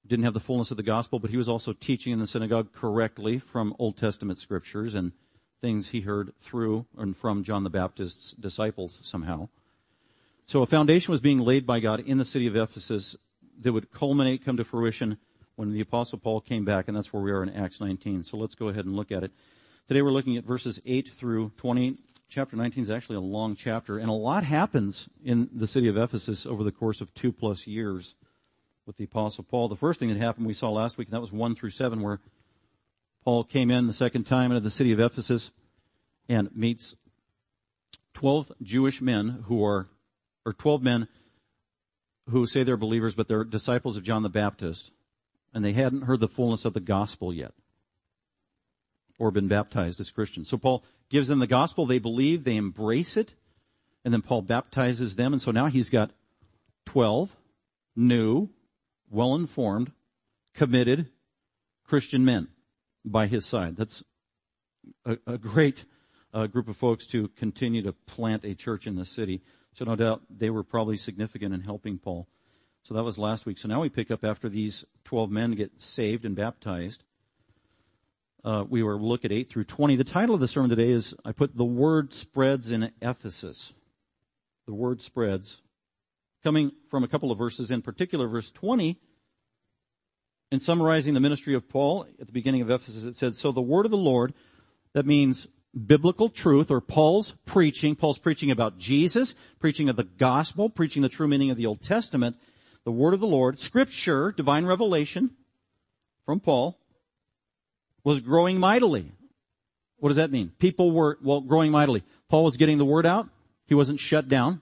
didn't 0.05 0.25
have 0.25 0.35
the 0.35 0.41
fullness 0.41 0.73
of 0.73 0.77
the 0.77 0.83
gospel, 0.83 1.21
but 1.21 1.31
he 1.31 1.37
was 1.37 1.49
also 1.49 1.73
teaching 1.73 2.13
in 2.13 2.19
the 2.19 2.27
synagogue 2.27 2.73
correctly 2.73 3.39
from 3.39 3.75
Old 3.79 3.97
Testament 3.97 4.39
scriptures 4.39 4.95
and 4.95 5.13
things 5.61 5.91
he 5.91 6.01
heard 6.01 6.33
through 6.41 6.87
and 6.99 7.17
from 7.17 7.45
John 7.45 7.63
the 7.63 7.71
Baptist's 7.71 8.33
disciples 8.33 8.99
somehow. 9.03 9.49
So 10.47 10.61
a 10.63 10.67
foundation 10.67 11.13
was 11.13 11.21
being 11.21 11.39
laid 11.39 11.67
by 11.67 11.79
God 11.79 12.01
in 12.01 12.19
the 12.19 12.25
city 12.25 12.49
of 12.49 12.57
Ephesus 12.57 13.15
that 13.61 13.73
would 13.73 13.93
culminate, 13.93 14.45
come 14.45 14.57
to 14.57 14.65
fruition 14.65 15.19
when 15.57 15.73
the 15.73 15.81
apostle 15.81 16.19
Paul 16.19 16.41
came 16.41 16.65
back, 16.65 16.89
and 16.89 16.97
that's 16.97 17.13
where 17.13 17.23
we 17.23 17.31
are 17.31 17.43
in 17.43 17.51
Acts 17.51 17.81
19. 17.81 18.25
So 18.25 18.37
let's 18.37 18.55
go 18.55 18.69
ahead 18.69 18.85
and 18.85 18.97
look 18.97 19.13
at 19.13 19.23
it. 19.23 19.33
Today 19.89 20.03
we're 20.03 20.11
looking 20.11 20.37
at 20.37 20.45
verses 20.45 20.81
8 20.87 21.11
through 21.13 21.53
20 21.57 21.99
chapter 22.33 22.57
19 22.57 22.85
is 22.85 22.91
actually 22.91 23.17
a 23.17 23.21
long 23.21 23.55
chapter, 23.55 23.99
and 23.99 24.09
a 24.09 24.13
lot 24.13 24.43
happens 24.43 25.07
in 25.23 25.51
the 25.53 25.67
city 25.67 25.87
of 25.87 25.99
Ephesus 25.99 26.47
over 26.47 26.65
the 26.65 26.73
course 26.73 27.03
of 27.03 27.13
two 27.13 27.31
plus 27.31 27.67
years 27.67 28.15
with 28.87 28.97
the 28.97 29.05
apostle 29.05 29.45
Paul. 29.45 29.69
The 29.69 29.77
first 29.77 30.01
thing 30.01 30.09
that 30.09 30.17
happened 30.17 30.47
we 30.47 30.55
saw 30.55 30.71
last 30.71 30.97
week, 30.97 31.09
and 31.09 31.15
that 31.15 31.21
was 31.21 31.31
1 31.31 31.55
through 31.55 31.71
7, 31.71 32.01
where 32.01 32.21
Paul 33.23 33.45
came 33.45 33.71
in 33.71 33.87
the 33.87 33.93
second 33.93 34.25
time 34.25 34.51
into 34.51 34.61
the 34.61 34.71
city 34.71 34.93
of 34.93 35.01
Ephesus 35.01 35.51
and 36.27 36.49
meets 36.57 36.95
12 38.15 38.53
Jewish 38.63 39.03
men 39.03 39.45
who 39.47 39.63
are, 39.63 39.89
or 40.47 40.55
12 40.55 40.83
men 40.83 41.09
who 42.31 42.47
say 42.47 42.63
they're 42.63 42.79
believers, 42.79 43.15
but 43.15 43.29
they're 43.29 43.45
disciples 43.45 43.97
of 43.99 44.05
John 44.05 44.23
the 44.23 44.31
Baptist, 44.31 44.91
and 45.53 45.65
they 45.65 45.73
hadn't 45.73 46.03
heard 46.03 46.21
the 46.21 46.29
fullness 46.29 46.65
of 46.65 46.75
the 46.75 46.81
gospel 46.81 47.33
yet 47.33 47.53
or 49.19 49.31
been 49.31 49.49
baptized 49.49 50.01
as 50.01 50.11
Christians. 50.11 50.49
So 50.49 50.57
Paul 50.57 50.85
gives 51.09 51.29
them 51.29 51.39
the 51.39 51.47
gospel, 51.47 51.87
they 51.87 51.99
believe, 51.99 52.45
they 52.45 52.57
embrace 52.57 53.17
it, 53.17 53.35
and 54.05 54.13
then 54.13 54.23
Paul 54.23 54.43
baptizes 54.43 55.17
them, 55.17 55.33
and 55.33 55.41
so 55.41 55.51
now 55.51 55.67
he's 55.67 55.91
got 55.91 56.11
12 56.87 57.37
new, 57.95 58.49
well-informed, 59.11 59.93
committed 60.55 61.09
Christian 61.85 62.25
men 62.25 62.49
by 63.05 63.27
his 63.27 63.47
side. 63.47 63.77
That's 63.77 64.03
a, 65.05 65.19
a 65.27 65.39
great 65.39 65.85
uh, 66.35 66.47
group 66.47 66.69
of 66.69 66.77
folks 66.77 67.07
to 67.09 67.29
continue 67.29 67.83
to 67.83 67.93
plant 67.93 68.45
a 68.45 68.55
church 68.55 68.87
in 68.87 68.97
the 68.97 69.05
city. 69.05 69.43
So 69.75 69.85
no 69.85 69.97
doubt 69.97 70.23
they 70.31 70.51
were 70.51 70.65
probably 70.65 70.97
significant 70.97 71.55
in 71.55 71.61
helping 71.61 71.99
Paul. 71.99 72.29
So 72.83 72.95
that 72.95 73.05
was 73.05 73.19
last 73.19 73.47
week. 73.47 73.59
So 73.59 73.69
now 73.69 73.81
we 73.81 73.89
pick 73.89 74.11
up 74.11 74.25
after 74.25 74.49
these 74.49 74.85
12 75.05 75.31
men 75.31 75.53
get 75.53 75.81
saved 75.81 76.25
and 76.25 76.35
baptized 76.35 77.05
uh, 78.45 78.65
we 78.69 78.83
were 78.83 78.97
look 78.97 79.25
at 79.25 79.33
8 79.33 79.49
through 79.49 79.65
20. 79.65 79.97
The 79.97 80.05
title 80.05 80.35
of 80.35 80.41
the 80.41 80.49
sermon 80.49 80.71
today 80.71 80.91
is, 80.91 81.15
I 81.25 81.33
put 81.33 81.57
the 81.57 81.65
word 81.65 82.13
spreads 82.13 82.71
in 82.71 82.91
Ephesus. 83.01 83.73
The 84.67 84.75
word 84.75 85.01
spreads. 85.01 85.61
Coming 86.43 86.73
from 86.91 87.05
a 87.05 87.09
couple 87.09 87.31
of 87.31 87.39
verses, 87.39 87.71
in 87.71 87.83
particular 87.83 88.27
verse 88.27 88.51
20, 88.51 88.99
in 90.51 90.61
summarizing 90.61 91.15
the 91.15 91.21
ministry 91.21 91.55
of 91.55 91.69
Paul 91.69 92.07
at 92.21 92.27
the 92.27 92.33
beginning 92.33 92.63
of 92.63 92.71
Ephesus, 92.71 93.05
it 93.05 93.15
said, 93.15 93.35
so 93.35 93.53
the 93.53 93.63
word 93.63 93.85
of 93.85 93.93
the 93.93 93.97
Lord, 93.97 94.35
that 94.93 95.07
means 95.07 95.47
biblical 95.87 96.29
truth 96.29 96.71
or 96.71 96.81
Paul's 96.81 97.35
preaching, 97.47 97.95
Paul's 97.95 98.19
preaching 98.19 98.51
about 98.51 98.77
Jesus, 98.77 99.37
preaching 99.61 99.89
of 99.89 99.97
the 99.97 100.05
gospel, 100.05 100.69
preaching 100.69 101.03
the 101.03 101.09
true 101.09 101.29
meaning 101.29 101.51
of 101.51 101.57
the 101.57 101.67
Old 101.67 101.81
Testament, 101.81 102.37
the 102.85 102.93
word 102.93 103.15
of 103.15 103.21
the 103.21 103.27
Lord, 103.27 103.61
scripture, 103.61 104.33
divine 104.33 104.65
revelation 104.65 105.31
from 106.27 106.41
Paul, 106.41 106.79
was 108.05 108.21
growing 108.21 108.59
mightily. 108.59 109.13
What 109.99 110.09
does 110.09 110.17
that 110.17 110.33
mean? 110.33 110.53
People 110.59 110.91
were, 110.91 111.19
well, 111.23 111.41
growing 111.41 111.71
mightily. 111.71 112.03
Paul 112.29 112.45
was 112.45 112.57
getting 112.57 112.79
the 112.79 112.85
word 112.85 113.07
out. 113.07 113.29
He 113.67 113.75
wasn't 113.75 114.01
shut 114.01 114.29
down. 114.29 114.61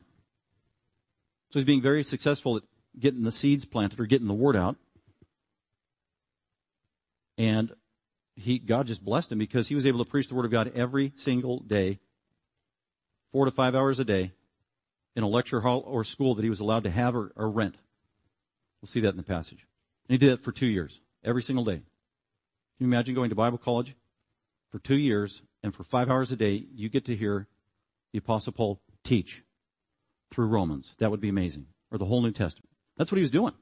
So 1.51 1.59
he's 1.59 1.65
being 1.65 1.83
very 1.83 2.05
successful 2.05 2.59
at 2.59 2.63
getting 2.99 3.23
the 3.23 3.33
seeds 3.33 3.65
planted 3.65 3.99
or 3.99 4.07
getting 4.07 4.29
the 4.29 4.35
word 4.35 4.57
out. 4.57 4.77
And 7.39 7.73
he, 8.37 8.59
God 8.59 8.87
just 8.87 9.05
blessed 9.05 9.33
him 9.33 9.39
because 9.39 9.69
he 9.69 9.75
was 9.75 9.87
able 9.87 10.05
to 10.05 10.11
preach 10.11 10.29
the 10.29 10.35
word 10.35 10.45
of 10.45 10.51
God 10.51 10.73
every 10.77 11.13
single 11.17 11.61
day, 11.61 12.01
four 13.33 13.47
to 13.47 13.51
five 13.51 13.75
hours 13.75 13.99
a 13.99 14.05
day, 14.05 14.33
in 15.17 15.23
a 15.23 15.29
lecture 15.29 15.63
hall 15.63 15.83
or 15.87 16.05
school 16.05 16.35
that 16.35 16.43
he 16.43 16.51
was 16.51 16.61
allowed 16.61 16.85
to 16.85 16.91
have 16.91 17.17
or, 17.17 17.33
or 17.35 17.51
rent. 17.51 17.77
We'll 18.81 18.89
see 18.89 19.01
that 19.01 19.11
in 19.11 19.17
the 19.17 19.23
passage. 19.23 19.67
And 20.09 20.15
he 20.15 20.19
did 20.19 20.33
that 20.33 20.43
for 20.43 20.53
two 20.53 20.67
years, 20.67 21.01
every 21.25 21.43
single 21.43 21.65
day. 21.65 21.77
Can 21.77 21.83
you 22.79 22.87
imagine 22.87 23.15
going 23.15 23.31
to 23.31 23.37
Bible 23.37 23.59
college 23.59 23.95
for 24.71 24.79
two 24.79 24.97
years 24.97 25.43
and 25.63 25.75
for 25.75 25.85
five 25.85 26.11
hours 26.11 26.33
a 26.33 26.37
day, 26.37 26.65
you 26.75 26.89
get 26.89 27.05
to 27.07 27.17
hear 27.17 27.47
the 28.13 28.19
apostle 28.19 28.53
Paul 28.53 28.81
teach 29.05 29.43
through 30.33 30.47
Romans. 30.47 30.95
That 30.99 31.11
would 31.11 31.21
be 31.21 31.29
amazing. 31.29 31.67
Or 31.91 31.99
the 31.99 32.07
whole 32.07 32.23
New 32.23 32.33
Testament. 32.33 32.71
That's 32.97 33.13
what 33.13 33.17
he 33.17 33.23
was 33.23 33.31
doing. 33.31 33.53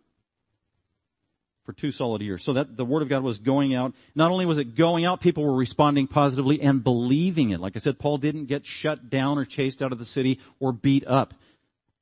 for 1.68 1.74
two 1.74 1.90
solid 1.90 2.22
years. 2.22 2.42
So 2.42 2.54
that 2.54 2.78
the 2.78 2.84
Word 2.86 3.02
of 3.02 3.10
God 3.10 3.22
was 3.22 3.40
going 3.40 3.74
out. 3.74 3.92
Not 4.14 4.30
only 4.30 4.46
was 4.46 4.56
it 4.56 4.74
going 4.74 5.04
out, 5.04 5.20
people 5.20 5.44
were 5.44 5.54
responding 5.54 6.06
positively 6.06 6.62
and 6.62 6.82
believing 6.82 7.50
it. 7.50 7.60
Like 7.60 7.76
I 7.76 7.78
said, 7.78 7.98
Paul 7.98 8.16
didn't 8.16 8.46
get 8.46 8.64
shut 8.64 9.10
down 9.10 9.36
or 9.36 9.44
chased 9.44 9.82
out 9.82 9.92
of 9.92 9.98
the 9.98 10.06
city 10.06 10.40
or 10.60 10.72
beat 10.72 11.06
up 11.06 11.34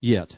yet. 0.01 0.37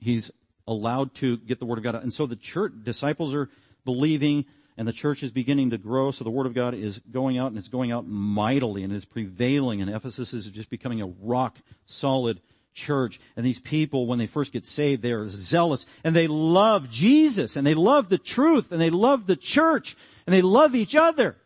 He's 0.00 0.32
allowed 0.66 1.14
to 1.16 1.36
get 1.38 1.58
the 1.58 1.66
Word 1.66 1.78
of 1.78 1.84
God 1.84 1.96
out. 1.96 2.02
And 2.02 2.12
so 2.12 2.26
the 2.26 2.36
church, 2.36 2.72
disciples 2.82 3.34
are 3.34 3.48
believing 3.84 4.46
and 4.76 4.88
the 4.88 4.92
church 4.92 5.22
is 5.22 5.30
beginning 5.30 5.70
to 5.70 5.78
grow. 5.78 6.10
So 6.10 6.24
the 6.24 6.30
Word 6.30 6.46
of 6.46 6.54
God 6.54 6.74
is 6.74 7.00
going 7.10 7.38
out 7.38 7.48
and 7.48 7.58
it's 7.58 7.68
going 7.68 7.92
out 7.92 8.06
mightily 8.06 8.82
and 8.82 8.92
it's 8.92 9.04
prevailing 9.04 9.80
and 9.80 9.90
Ephesus 9.90 10.32
is 10.32 10.46
just 10.46 10.70
becoming 10.70 11.00
a 11.00 11.06
rock 11.06 11.58
solid 11.86 12.40
church. 12.72 13.20
And 13.36 13.46
these 13.46 13.60
people, 13.60 14.06
when 14.06 14.18
they 14.18 14.26
first 14.26 14.52
get 14.52 14.66
saved, 14.66 15.02
they 15.02 15.12
are 15.12 15.28
zealous 15.28 15.86
and 16.02 16.14
they 16.14 16.26
love 16.26 16.90
Jesus 16.90 17.56
and 17.56 17.66
they 17.66 17.74
love 17.74 18.08
the 18.08 18.18
truth 18.18 18.72
and 18.72 18.80
they 18.80 18.90
love 18.90 19.26
the 19.26 19.36
church 19.36 19.96
and 20.26 20.34
they 20.34 20.42
love 20.42 20.74
each 20.74 20.96
other. 20.96 21.36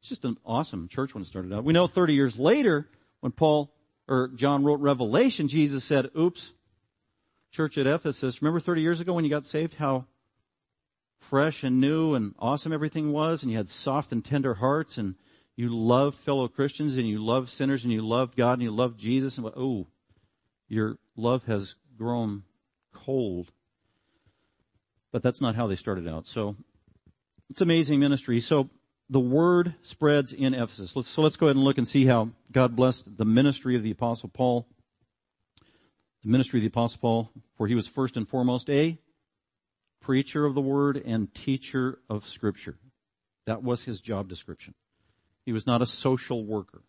It's 0.00 0.10
just 0.10 0.24
an 0.24 0.36
awesome 0.44 0.88
church 0.88 1.14
when 1.14 1.22
it 1.22 1.26
started 1.26 1.52
out. 1.52 1.64
We 1.64 1.72
know 1.72 1.86
30 1.86 2.14
years 2.14 2.38
later, 2.38 2.88
when 3.20 3.32
Paul 3.32 3.72
or 4.06 4.28
John 4.36 4.62
wrote 4.62 4.80
Revelation, 4.80 5.48
Jesus 5.48 5.82
said, 5.82 6.10
oops, 6.16 6.52
church 7.56 7.78
at 7.78 7.86
Ephesus, 7.86 8.42
remember 8.42 8.60
30 8.60 8.82
years 8.82 9.00
ago 9.00 9.14
when 9.14 9.24
you 9.24 9.30
got 9.30 9.46
saved, 9.46 9.76
how 9.76 10.04
fresh 11.18 11.64
and 11.64 11.80
new 11.80 12.14
and 12.14 12.34
awesome 12.38 12.70
everything 12.70 13.10
was 13.12 13.42
and 13.42 13.50
you 13.50 13.56
had 13.56 13.70
soft 13.70 14.12
and 14.12 14.22
tender 14.22 14.54
hearts 14.54 14.98
and 14.98 15.14
you 15.56 15.74
loved 15.74 16.18
fellow 16.18 16.48
Christians 16.48 16.98
and 16.98 17.08
you 17.08 17.18
loved 17.18 17.48
sinners 17.48 17.82
and 17.82 17.90
you 17.90 18.02
loved 18.02 18.36
God 18.36 18.52
and 18.52 18.62
you 18.62 18.70
loved 18.70 18.98
Jesus 18.98 19.38
and 19.38 19.46
oh, 19.56 19.86
your 20.68 20.98
love 21.16 21.46
has 21.46 21.76
grown 21.96 22.42
cold. 22.92 23.50
But 25.10 25.22
that's 25.22 25.40
not 25.40 25.56
how 25.56 25.66
they 25.66 25.76
started 25.76 26.06
out. 26.06 26.26
So 26.26 26.56
it's 27.48 27.62
amazing 27.62 28.00
ministry. 28.00 28.38
So 28.40 28.68
the 29.08 29.18
word 29.18 29.74
spreads 29.80 30.30
in 30.30 30.52
Ephesus. 30.52 30.94
Let's, 30.94 31.08
so 31.08 31.22
let's 31.22 31.36
go 31.36 31.46
ahead 31.46 31.56
and 31.56 31.64
look 31.64 31.78
and 31.78 31.88
see 31.88 32.04
how 32.04 32.32
God 32.52 32.76
blessed 32.76 33.16
the 33.16 33.24
ministry 33.24 33.76
of 33.76 33.82
the 33.82 33.92
apostle 33.92 34.28
Paul. 34.28 34.68
The 36.26 36.32
ministry 36.32 36.58
of 36.58 36.62
the 36.62 36.68
apostle 36.68 36.98
Paul, 37.00 37.30
for 37.56 37.68
he 37.68 37.76
was 37.76 37.86
first 37.86 38.16
and 38.16 38.28
foremost 38.28 38.68
a 38.68 38.98
preacher 40.00 40.44
of 40.44 40.56
the 40.56 40.60
word 40.60 41.00
and 41.06 41.32
teacher 41.32 42.00
of 42.10 42.26
scripture. 42.26 42.78
That 43.44 43.62
was 43.62 43.84
his 43.84 44.00
job 44.00 44.28
description. 44.28 44.74
He 45.44 45.52
was 45.52 45.68
not 45.68 45.82
a 45.82 45.86
social 45.86 46.44
worker. 46.44 46.82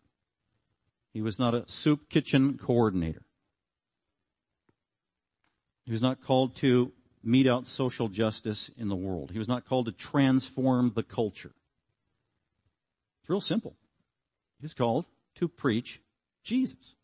He 1.12 1.22
was 1.22 1.38
not 1.38 1.54
a 1.54 1.62
soup 1.68 2.10
kitchen 2.10 2.58
coordinator. 2.58 3.22
He 5.84 5.92
was 5.92 6.02
not 6.02 6.20
called 6.20 6.56
to 6.56 6.90
mete 7.22 7.46
out 7.46 7.64
social 7.64 8.08
justice 8.08 8.72
in 8.76 8.88
the 8.88 8.96
world. 8.96 9.30
He 9.30 9.38
was 9.38 9.46
not 9.46 9.64
called 9.64 9.86
to 9.86 9.92
transform 9.92 10.94
the 10.96 11.04
culture. 11.04 11.52
It's 13.20 13.30
real 13.30 13.40
simple. 13.40 13.76
He 14.58 14.64
was 14.64 14.74
called 14.74 15.04
to 15.36 15.46
preach 15.46 16.00
Jesus. 16.42 16.94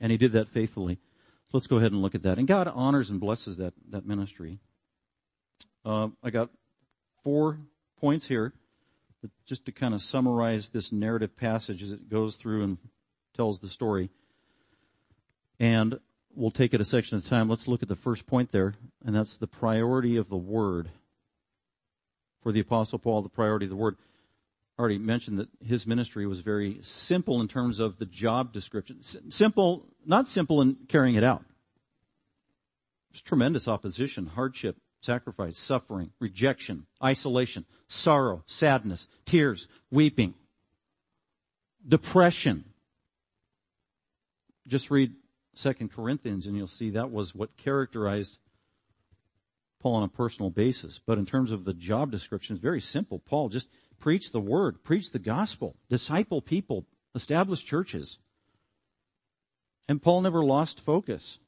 And 0.00 0.10
he 0.10 0.18
did 0.18 0.32
that 0.32 0.48
faithfully. 0.48 0.98
So 1.46 1.58
let's 1.58 1.66
go 1.66 1.76
ahead 1.76 1.92
and 1.92 2.02
look 2.02 2.14
at 2.14 2.22
that. 2.22 2.38
And 2.38 2.48
God 2.48 2.70
honors 2.72 3.10
and 3.10 3.20
blesses 3.20 3.56
that, 3.58 3.74
that 3.90 4.06
ministry. 4.06 4.58
Uh, 5.84 6.08
I 6.22 6.30
got 6.30 6.50
four 7.22 7.58
points 8.00 8.26
here 8.26 8.52
just 9.46 9.66
to 9.66 9.72
kind 9.72 9.94
of 9.94 10.02
summarize 10.02 10.70
this 10.70 10.92
narrative 10.92 11.36
passage 11.36 11.82
as 11.82 11.92
it 11.92 12.08
goes 12.08 12.36
through 12.36 12.62
and 12.62 12.78
tells 13.34 13.60
the 13.60 13.68
story. 13.68 14.10
And 15.58 15.98
we'll 16.34 16.50
take 16.50 16.74
it 16.74 16.80
a 16.80 16.84
section 16.84 17.18
at 17.18 17.24
a 17.24 17.28
time. 17.28 17.48
Let's 17.48 17.68
look 17.68 17.82
at 17.82 17.88
the 17.88 17.96
first 17.96 18.26
point 18.26 18.52
there, 18.52 18.74
and 19.04 19.14
that's 19.14 19.38
the 19.38 19.46
priority 19.46 20.16
of 20.16 20.28
the 20.28 20.36
word. 20.36 20.90
For 22.42 22.52
the 22.52 22.60
apostle 22.60 22.98
Paul, 22.98 23.22
the 23.22 23.28
priority 23.28 23.66
of 23.66 23.70
the 23.70 23.76
word. 23.76 23.96
Already 24.78 24.98
mentioned 24.98 25.38
that 25.38 25.48
his 25.64 25.86
ministry 25.86 26.26
was 26.26 26.40
very 26.40 26.78
simple 26.82 27.40
in 27.40 27.46
terms 27.46 27.78
of 27.78 27.98
the 27.98 28.06
job 28.06 28.52
description. 28.52 29.02
Simple, 29.02 29.86
not 30.04 30.26
simple 30.26 30.60
in 30.60 30.76
carrying 30.88 31.14
it 31.14 31.22
out. 31.22 31.44
Tremendous 33.24 33.68
opposition, 33.68 34.26
hardship, 34.26 34.76
sacrifice, 35.00 35.56
suffering, 35.56 36.10
rejection, 36.18 36.86
isolation, 37.02 37.66
sorrow, 37.86 38.42
sadness, 38.46 39.06
tears, 39.24 39.68
weeping, 39.92 40.34
depression. 41.86 42.64
Just 44.66 44.90
read 44.90 45.12
Second 45.54 45.92
Corinthians 45.92 46.46
and 46.46 46.56
you'll 46.56 46.66
see 46.66 46.90
that 46.90 47.12
was 47.12 47.34
what 47.34 47.56
characterized 47.56 48.38
Paul 49.80 49.96
on 49.96 50.02
a 50.04 50.08
personal 50.08 50.50
basis. 50.50 50.98
But 51.04 51.18
in 51.18 51.26
terms 51.26 51.52
of 51.52 51.64
the 51.64 51.74
job 51.74 52.10
description, 52.10 52.56
it's 52.56 52.62
very 52.62 52.80
simple. 52.80 53.18
Paul 53.18 53.50
just 53.50 53.68
preach 54.04 54.32
the 54.32 54.40
word, 54.40 54.84
preach 54.84 55.12
the 55.12 55.18
gospel, 55.18 55.76
disciple 55.88 56.42
people, 56.42 56.84
establish 57.14 57.64
churches. 57.64 58.18
And 59.88 60.02
Paul 60.02 60.20
never 60.20 60.44
lost 60.44 60.78
focus 60.78 61.38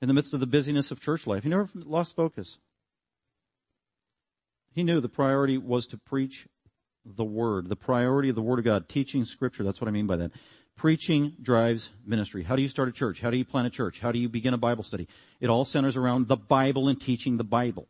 in 0.00 0.08
the 0.08 0.14
midst 0.14 0.32
of 0.32 0.40
the 0.40 0.46
busyness 0.46 0.90
of 0.90 0.98
church 0.98 1.26
life. 1.26 1.42
He 1.42 1.50
never 1.50 1.68
lost 1.74 2.16
focus. 2.16 2.56
He 4.72 4.82
knew 4.82 5.02
the 5.02 5.10
priority 5.10 5.58
was 5.58 5.86
to 5.88 5.98
preach 5.98 6.48
the 7.04 7.22
Word, 7.22 7.68
the 7.68 7.76
priority 7.76 8.30
of 8.30 8.34
the 8.34 8.40
Word 8.40 8.58
of 8.58 8.64
God, 8.64 8.88
teaching 8.88 9.26
Scripture. 9.26 9.64
That's 9.64 9.82
what 9.82 9.88
I 9.88 9.90
mean 9.90 10.06
by 10.06 10.16
that. 10.16 10.30
Preaching 10.74 11.34
drives 11.42 11.90
ministry. 12.06 12.44
How 12.44 12.56
do 12.56 12.62
you 12.62 12.68
start 12.68 12.88
a 12.88 12.92
church? 12.92 13.20
How 13.20 13.30
do 13.30 13.36
you 13.36 13.44
plant 13.44 13.66
a 13.66 13.70
church? 13.70 14.00
How 14.00 14.10
do 14.10 14.18
you 14.18 14.30
begin 14.30 14.54
a 14.54 14.58
Bible 14.58 14.84
study? 14.84 15.06
It 15.38 15.50
all 15.50 15.66
centers 15.66 15.98
around 15.98 16.28
the 16.28 16.36
Bible 16.36 16.88
and 16.88 16.98
teaching 16.98 17.36
the 17.36 17.44
Bible. 17.44 17.88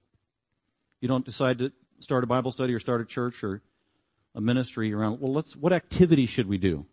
You 1.00 1.06
don't 1.06 1.24
decide 1.24 1.58
to 1.58 1.70
start 2.00 2.24
a 2.24 2.26
Bible 2.26 2.50
study 2.50 2.74
or 2.74 2.78
start 2.78 3.00
a 3.00 3.04
church 3.04 3.42
or 3.42 3.62
a 4.34 4.40
ministry 4.40 4.92
around, 4.92 5.20
well, 5.20 5.32
let's, 5.32 5.56
what 5.56 5.72
activity 5.72 6.26
should 6.26 6.48
we 6.48 6.58
do? 6.58 6.86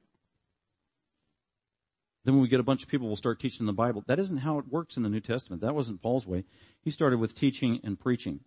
Then 2.24 2.34
when 2.34 2.42
we 2.42 2.48
get 2.48 2.60
a 2.60 2.64
bunch 2.64 2.82
of 2.82 2.90
people, 2.90 3.08
we'll 3.08 3.16
start 3.16 3.40
teaching 3.40 3.68
the 3.68 3.74
Bible. 3.74 4.04
That 4.08 4.18
isn't 4.20 4.38
how 4.38 4.58
it 4.58 4.68
works 4.68 4.98
in 4.98 5.04
the 5.04 5.10
New 5.10 5.20
Testament. 5.20 5.62
That 5.62 5.76
wasn't 5.76 6.02
Paul's 6.02 6.26
way. 6.26 6.44
He 6.82 6.90
started 6.90 7.20
with 7.20 7.36
teaching 7.36 7.80
and 7.84 8.00
preaching. 8.00 8.40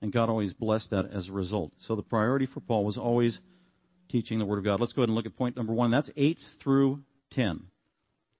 And 0.00 0.12
God 0.12 0.30
always 0.30 0.54
blessed 0.54 0.90
that 0.90 1.10
as 1.12 1.28
a 1.28 1.32
result. 1.32 1.72
So 1.78 1.94
the 1.94 2.02
priority 2.02 2.46
for 2.46 2.60
Paul 2.60 2.84
was 2.84 2.96
always 2.96 3.40
teaching 4.08 4.38
the 4.38 4.46
Word 4.46 4.58
of 4.58 4.64
God. 4.64 4.80
Let's 4.80 4.94
go 4.94 5.02
ahead 5.02 5.10
and 5.10 5.16
look 5.16 5.26
at 5.26 5.36
point 5.36 5.56
number 5.56 5.74
one. 5.74 5.90
That's 5.90 6.10
8 6.16 6.38
through 6.38 7.02
10. 7.30 7.64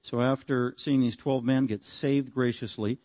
So 0.00 0.22
after 0.22 0.74
seeing 0.78 1.00
these 1.00 1.16
12 1.16 1.44
men 1.44 1.66
get 1.66 1.84
saved 1.84 2.32
graciously, 2.32 2.98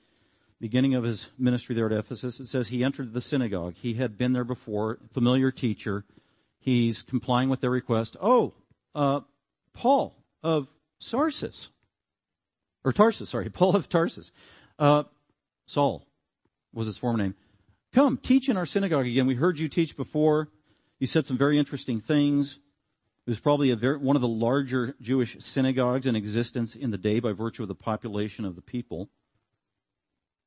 beginning 0.64 0.96
of 0.96 1.04
his 1.04 1.28
ministry 1.38 1.76
there 1.76 1.88
at 1.88 1.92
Ephesus, 1.92 2.40
it 2.40 2.48
says 2.48 2.70
he 2.70 2.86
entered 2.86 3.12
the 3.12 3.20
synagogue. 3.20 3.74
He 3.76 3.96
had 3.96 4.18
been 4.18 4.32
there 4.32 4.46
before, 4.46 4.98
familiar 5.12 5.52
teacher. 5.52 6.06
He's 6.58 7.02
complying 7.02 7.50
with 7.50 7.60
their 7.60 7.70
request. 7.70 8.16
Oh, 8.22 8.54
uh, 8.96 9.20
Paul 9.74 10.16
of 10.42 10.70
Sarsis 11.02 11.68
or 12.86 12.94
Tarsus, 12.94 13.32
sorry, 13.32 13.50
Paul 13.54 13.76
of 13.76 13.90
Tarsus. 13.90 14.32
Uh, 14.80 15.04
Saul 15.66 16.08
was 16.74 16.88
his 16.88 16.96
former 16.96 17.18
name. 17.18 17.36
Come, 17.92 18.16
teach 18.16 18.48
in 18.48 18.56
our 18.56 18.66
synagogue 18.66 19.06
again. 19.06 19.28
We 19.28 19.36
heard 19.36 19.60
you 19.60 19.68
teach 19.68 19.98
before. 19.98 20.48
You 20.98 21.08
said 21.08 21.26
some 21.26 21.38
very 21.38 21.60
interesting 21.60 22.00
things. 22.00 22.58
It 23.28 23.32
was 23.32 23.40
probably 23.40 23.74
very, 23.74 23.98
one 23.98 24.16
of 24.16 24.22
the 24.22 24.30
larger 24.30 24.96
Jewish 25.02 25.36
synagogues 25.42 26.06
in 26.06 26.16
existence 26.16 26.74
in 26.74 26.92
the 26.92 26.98
day 26.98 27.20
by 27.20 27.34
virtue 27.34 27.64
of 27.64 27.68
the 27.68 27.76
population 27.76 28.46
of 28.46 28.56
the 28.56 28.62
people. 28.62 29.10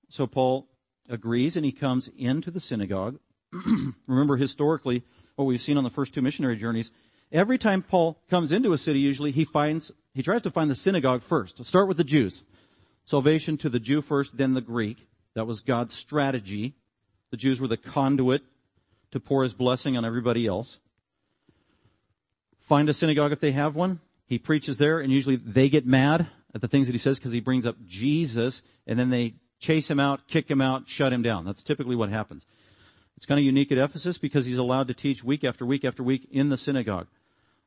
So 0.09 0.27
Paul 0.27 0.69
agrees 1.09 1.57
and 1.57 1.65
he 1.65 1.73
comes 1.73 2.09
into 2.17 2.51
the 2.51 2.61
synagogue. 2.61 3.19
Remember 4.07 4.37
historically 4.37 5.03
what 5.37 5.45
we've 5.45 5.61
seen 5.61 5.77
on 5.77 5.85
the 5.85 5.91
first 5.91 6.15
two 6.15 6.23
missionary 6.23 6.57
journeys. 6.57 6.91
Every 7.33 7.59
time 7.59 7.83
Paul 7.83 8.19
comes 8.31 8.53
into 8.53 8.73
a 8.73 8.79
city, 8.79 9.01
usually 9.01 9.33
he 9.33 9.45
finds 9.45 9.93
he 10.15 10.23
tries 10.23 10.43
to 10.43 10.51
find 10.51 10.71
the 10.71 10.77
synagogue 10.77 11.23
first. 11.23 11.63
Start 11.65 11.89
with 11.89 11.99
the 11.99 12.05
Jews. 12.05 12.43
Salvation 13.05 13.57
to 13.59 13.69
the 13.69 13.79
Jew 13.79 14.01
first, 14.01 14.37
then 14.37 14.55
the 14.55 14.61
Greek. 14.61 15.07
That 15.35 15.47
was 15.47 15.61
God's 15.61 15.95
strategy. 15.95 16.75
The 17.31 17.37
Jews 17.37 17.61
were 17.61 17.69
the 17.69 17.77
conduit 17.77 18.43
to 19.11 19.21
pour 19.21 19.43
his 19.43 19.53
blessing 19.53 19.97
on 19.97 20.05
everybody 20.05 20.47
else. 20.47 20.79
Find 22.61 22.89
a 22.89 22.95
synagogue 22.95 23.33
if 23.33 23.41
they 23.41 23.53
have 23.53 23.77
one. 23.77 24.01
He 24.27 24.39
preaches 24.39 24.79
there 24.79 25.01
and 25.01 25.13
usually 25.13 25.37
they 25.37 25.69
get 25.69 25.87
mad 25.87 26.29
at 26.55 26.61
the 26.61 26.69
things 26.69 26.87
that 26.87 26.95
he 26.95 26.99
says 26.99 27.19
because 27.19 27.33
he 27.33 27.41
brings 27.41 27.67
up 27.67 27.77
Jesus 27.85 28.63
and 28.87 28.99
then 28.99 29.11
they 29.11 29.35
chase 29.59 29.91
him 29.91 30.01
out, 30.01 30.27
kick 30.29 30.51
him 30.51 30.61
out, 30.61 30.89
shut 30.89 31.13
him 31.13 31.23
down. 31.23 31.45
That's 31.45 31.63
typically 31.63 31.97
what 31.97 32.11
happens. 32.11 32.47
It's 33.17 33.27
kind 33.27 33.39
of 33.39 33.45
unique 33.45 33.73
at 33.73 33.79
Ephesus 33.79 34.19
because 34.19 34.45
he's 34.45 34.59
allowed 34.59 34.89
to 34.89 34.95
teach 34.95 35.25
week 35.25 35.45
after 35.45 35.65
week 35.65 35.85
after 35.85 36.03
week 36.03 36.29
in 36.31 36.51
the 36.51 36.57
synagogue 36.57 37.07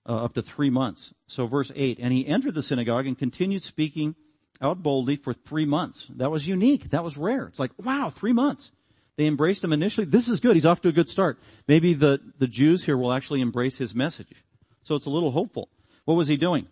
uh, 0.08 0.24
up 0.24 0.34
to 0.34 0.42
three 0.42 0.70
months. 0.70 1.14
So 1.28 1.48
verse 1.48 1.72
8, 1.76 1.98
and 2.00 2.14
he 2.14 2.28
entered 2.28 2.54
the 2.54 2.62
synagogue 2.62 3.08
and 3.08 3.18
continued 3.18 3.64
speaking 3.64 4.16
out 4.62 4.84
boldly 4.84 5.16
for 5.16 5.34
three 5.34 5.66
months. 5.66 6.08
That 6.16 6.30
was 6.30 6.48
unique. 6.48 6.90
That 6.90 7.04
was 7.04 7.18
rare. 7.18 7.48
It's 7.48 7.60
like, 7.60 7.72
wow, 7.78 8.10
three 8.10 8.34
months. 8.34 8.72
They 9.16 9.26
embraced 9.26 9.64
him 9.64 9.74
initially. 9.74 10.06
This 10.06 10.28
is 10.28 10.40
good. 10.40 10.56
He's 10.56 10.66
off 10.66 10.82
to 10.82 10.90
a 10.90 10.94
good 10.94 11.08
start. 11.08 11.40
Maybe 11.68 11.94
the, 11.94 12.20
the 12.38 12.48
Jews 12.48 12.84
here 12.84 12.98
will 12.98 13.12
actually 13.12 13.42
embrace 13.42 13.78
his 13.78 13.96
message. 13.96 14.44
So 14.84 14.96
it's 14.96 15.08
a 15.08 15.10
little 15.10 15.32
hopeful. 15.32 15.70
What 16.06 16.16
was 16.16 16.28
he 16.28 16.38
doing? 16.38 16.68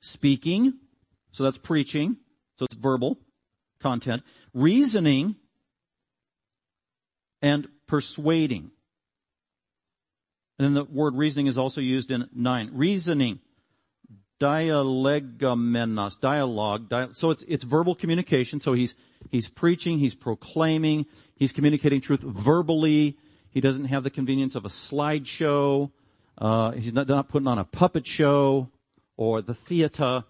Speaking. 0.00 0.74
So 1.32 1.44
that's 1.44 1.58
preaching. 1.58 2.16
So 2.56 2.64
it's 2.64 2.74
verbal. 2.74 3.18
Content. 3.84 4.22
Reasoning 4.54 5.36
and 7.42 7.68
persuading. 7.86 8.70
And 10.58 10.64
then 10.64 10.72
the 10.72 10.84
word 10.84 11.14
reasoning 11.14 11.48
is 11.48 11.58
also 11.58 11.82
used 11.82 12.10
in 12.10 12.26
nine. 12.34 12.70
Reasoning, 12.72 13.40
dialegomenos, 14.40 16.18
dialogue. 16.18 16.88
Dia- 16.88 17.10
so 17.12 17.28
it's, 17.30 17.44
it's 17.46 17.62
verbal 17.62 17.94
communication. 17.94 18.58
So 18.58 18.72
he's, 18.72 18.94
he's 19.30 19.50
preaching, 19.50 19.98
he's 19.98 20.14
proclaiming, 20.14 21.04
he's 21.36 21.52
communicating 21.52 22.00
truth 22.00 22.22
verbally. 22.22 23.18
He 23.50 23.60
doesn't 23.60 23.84
have 23.84 24.02
the 24.02 24.10
convenience 24.10 24.54
of 24.54 24.64
a 24.64 24.68
slideshow. 24.68 25.90
Uh, 26.38 26.70
he's 26.70 26.94
not, 26.94 27.06
not 27.06 27.28
putting 27.28 27.48
on 27.48 27.58
a 27.58 27.64
puppet 27.64 28.06
show 28.06 28.70
or 29.18 29.42
the 29.42 29.54
theater. 29.54 30.24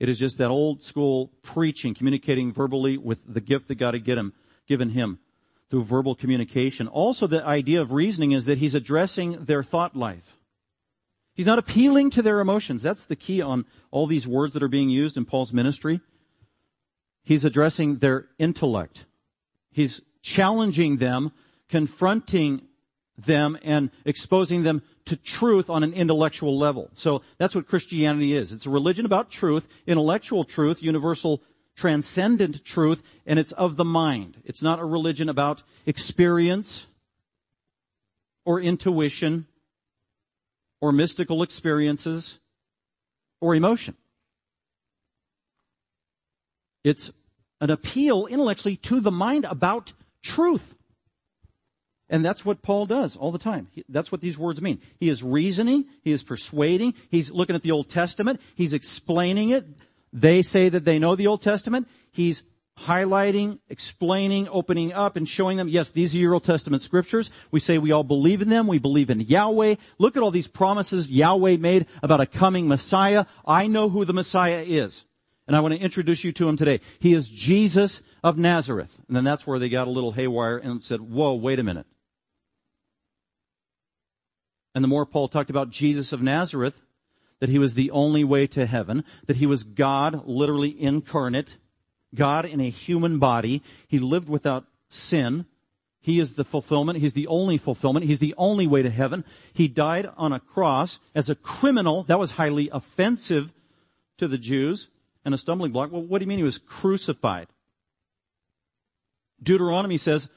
It 0.00 0.08
is 0.08 0.18
just 0.18 0.38
that 0.38 0.48
old 0.48 0.82
school 0.82 1.30
preaching, 1.42 1.94
communicating 1.94 2.52
verbally 2.52 2.96
with 2.96 3.18
the 3.26 3.40
gift 3.40 3.68
that 3.68 3.76
God 3.76 3.94
had 3.94 4.06
him, 4.06 4.32
given 4.66 4.90
him 4.90 5.20
through 5.68 5.84
verbal 5.84 6.14
communication. 6.14 6.88
Also 6.88 7.26
the 7.26 7.44
idea 7.44 7.82
of 7.82 7.92
reasoning 7.92 8.32
is 8.32 8.46
that 8.46 8.58
he's 8.58 8.74
addressing 8.74 9.44
their 9.44 9.62
thought 9.62 9.94
life. 9.94 10.36
He's 11.34 11.46
not 11.46 11.58
appealing 11.58 12.10
to 12.12 12.22
their 12.22 12.40
emotions. 12.40 12.82
That's 12.82 13.04
the 13.04 13.14
key 13.14 13.40
on 13.40 13.66
all 13.90 14.06
these 14.06 14.26
words 14.26 14.54
that 14.54 14.62
are 14.62 14.68
being 14.68 14.90
used 14.90 15.16
in 15.16 15.26
Paul's 15.26 15.52
ministry. 15.52 16.00
He's 17.22 17.44
addressing 17.44 17.98
their 17.98 18.26
intellect. 18.38 19.04
He's 19.70 20.00
challenging 20.22 20.96
them, 20.96 21.30
confronting 21.68 22.62
them 23.24 23.58
and 23.62 23.90
exposing 24.04 24.62
them 24.62 24.82
to 25.06 25.16
truth 25.16 25.70
on 25.70 25.82
an 25.82 25.92
intellectual 25.92 26.58
level. 26.58 26.90
So 26.94 27.22
that's 27.38 27.54
what 27.54 27.66
Christianity 27.66 28.36
is. 28.36 28.52
It's 28.52 28.66
a 28.66 28.70
religion 28.70 29.06
about 29.06 29.30
truth, 29.30 29.66
intellectual 29.86 30.44
truth, 30.44 30.82
universal 30.82 31.42
transcendent 31.76 32.64
truth, 32.64 33.02
and 33.26 33.38
it's 33.38 33.52
of 33.52 33.76
the 33.76 33.84
mind. 33.84 34.42
It's 34.44 34.62
not 34.62 34.80
a 34.80 34.84
religion 34.84 35.28
about 35.28 35.62
experience 35.86 36.86
or 38.44 38.60
intuition 38.60 39.46
or 40.80 40.92
mystical 40.92 41.42
experiences 41.42 42.38
or 43.40 43.54
emotion. 43.54 43.96
It's 46.84 47.10
an 47.60 47.70
appeal 47.70 48.26
intellectually 48.26 48.76
to 48.76 49.00
the 49.00 49.10
mind 49.10 49.44
about 49.44 49.92
truth. 50.22 50.74
And 52.10 52.24
that's 52.24 52.44
what 52.44 52.60
Paul 52.60 52.86
does 52.86 53.16
all 53.16 53.32
the 53.32 53.38
time. 53.38 53.68
That's 53.88 54.12
what 54.12 54.20
these 54.20 54.36
words 54.36 54.60
mean. 54.60 54.80
He 54.98 55.08
is 55.08 55.22
reasoning, 55.22 55.86
he 56.02 56.10
is 56.10 56.22
persuading, 56.22 56.94
he's 57.08 57.30
looking 57.30 57.56
at 57.56 57.62
the 57.62 57.70
Old 57.70 57.88
Testament, 57.88 58.40
he's 58.56 58.72
explaining 58.72 59.50
it. 59.50 59.64
They 60.12 60.42
say 60.42 60.68
that 60.68 60.84
they 60.84 60.98
know 60.98 61.14
the 61.14 61.28
Old 61.28 61.40
Testament. 61.40 61.88
He's 62.10 62.42
highlighting, 62.80 63.58
explaining, 63.68 64.48
opening 64.48 64.92
up, 64.92 65.16
and 65.16 65.28
showing 65.28 65.56
them, 65.56 65.68
yes, 65.68 65.92
these 65.92 66.14
are 66.14 66.18
your 66.18 66.34
Old 66.34 66.44
Testament 66.44 66.82
scriptures. 66.82 67.30
We 67.50 67.60
say 67.60 67.78
we 67.78 67.92
all 67.92 68.02
believe 68.02 68.42
in 68.42 68.48
them. 68.48 68.66
We 68.66 68.78
believe 68.78 69.10
in 69.10 69.20
Yahweh. 69.20 69.76
Look 69.98 70.16
at 70.16 70.22
all 70.22 70.30
these 70.30 70.48
promises 70.48 71.10
Yahweh 71.10 71.58
made 71.58 71.86
about 72.02 72.20
a 72.20 72.26
coming 72.26 72.66
Messiah. 72.66 73.26
I 73.46 73.66
know 73.66 73.88
who 73.88 74.04
the 74.04 74.12
Messiah 74.12 74.64
is. 74.66 75.04
And 75.46 75.56
I 75.56 75.60
want 75.60 75.74
to 75.74 75.80
introduce 75.80 76.24
you 76.24 76.32
to 76.32 76.48
him 76.48 76.56
today. 76.56 76.80
He 77.00 77.12
is 77.12 77.28
Jesus 77.28 78.02
of 78.22 78.38
Nazareth. 78.38 78.96
And 79.08 79.16
then 79.16 79.24
that's 79.24 79.46
where 79.46 79.58
they 79.58 79.68
got 79.68 79.88
a 79.88 79.90
little 79.90 80.12
haywire 80.12 80.58
and 80.58 80.82
said, 80.82 81.00
whoa, 81.00 81.34
wait 81.34 81.58
a 81.58 81.64
minute. 81.64 81.86
And 84.74 84.84
the 84.84 84.88
more 84.88 85.06
Paul 85.06 85.28
talked 85.28 85.50
about 85.50 85.70
Jesus 85.70 86.12
of 86.12 86.22
Nazareth, 86.22 86.80
that 87.40 87.48
he 87.48 87.58
was 87.58 87.74
the 87.74 87.90
only 87.90 88.22
way 88.22 88.46
to 88.48 88.66
heaven, 88.66 89.04
that 89.26 89.36
he 89.36 89.46
was 89.46 89.64
God, 89.64 90.26
literally 90.26 90.80
incarnate, 90.80 91.56
God 92.14 92.44
in 92.44 92.60
a 92.60 92.70
human 92.70 93.18
body. 93.18 93.62
He 93.88 93.98
lived 93.98 94.28
without 94.28 94.66
sin. 94.88 95.46
He 96.00 96.20
is 96.20 96.34
the 96.34 96.44
fulfillment. 96.44 96.98
He's 96.98 97.14
the 97.14 97.26
only 97.26 97.58
fulfillment. 97.58 98.06
He's 98.06 98.18
the 98.18 98.34
only 98.36 98.66
way 98.66 98.82
to 98.82 98.90
heaven. 98.90 99.24
He 99.52 99.68
died 99.68 100.08
on 100.16 100.32
a 100.32 100.40
cross 100.40 100.98
as 101.14 101.28
a 101.28 101.34
criminal. 101.34 102.04
That 102.04 102.18
was 102.18 102.32
highly 102.32 102.68
offensive 102.72 103.52
to 104.18 104.28
the 104.28 104.38
Jews 104.38 104.88
and 105.24 105.34
a 105.34 105.38
stumbling 105.38 105.72
block. 105.72 105.92
Well, 105.92 106.02
what 106.02 106.18
do 106.18 106.24
you 106.24 106.28
mean 106.28 106.38
he 106.38 106.44
was 106.44 106.58
crucified? 106.58 107.48
Deuteronomy 109.42 109.98
says 109.98 110.28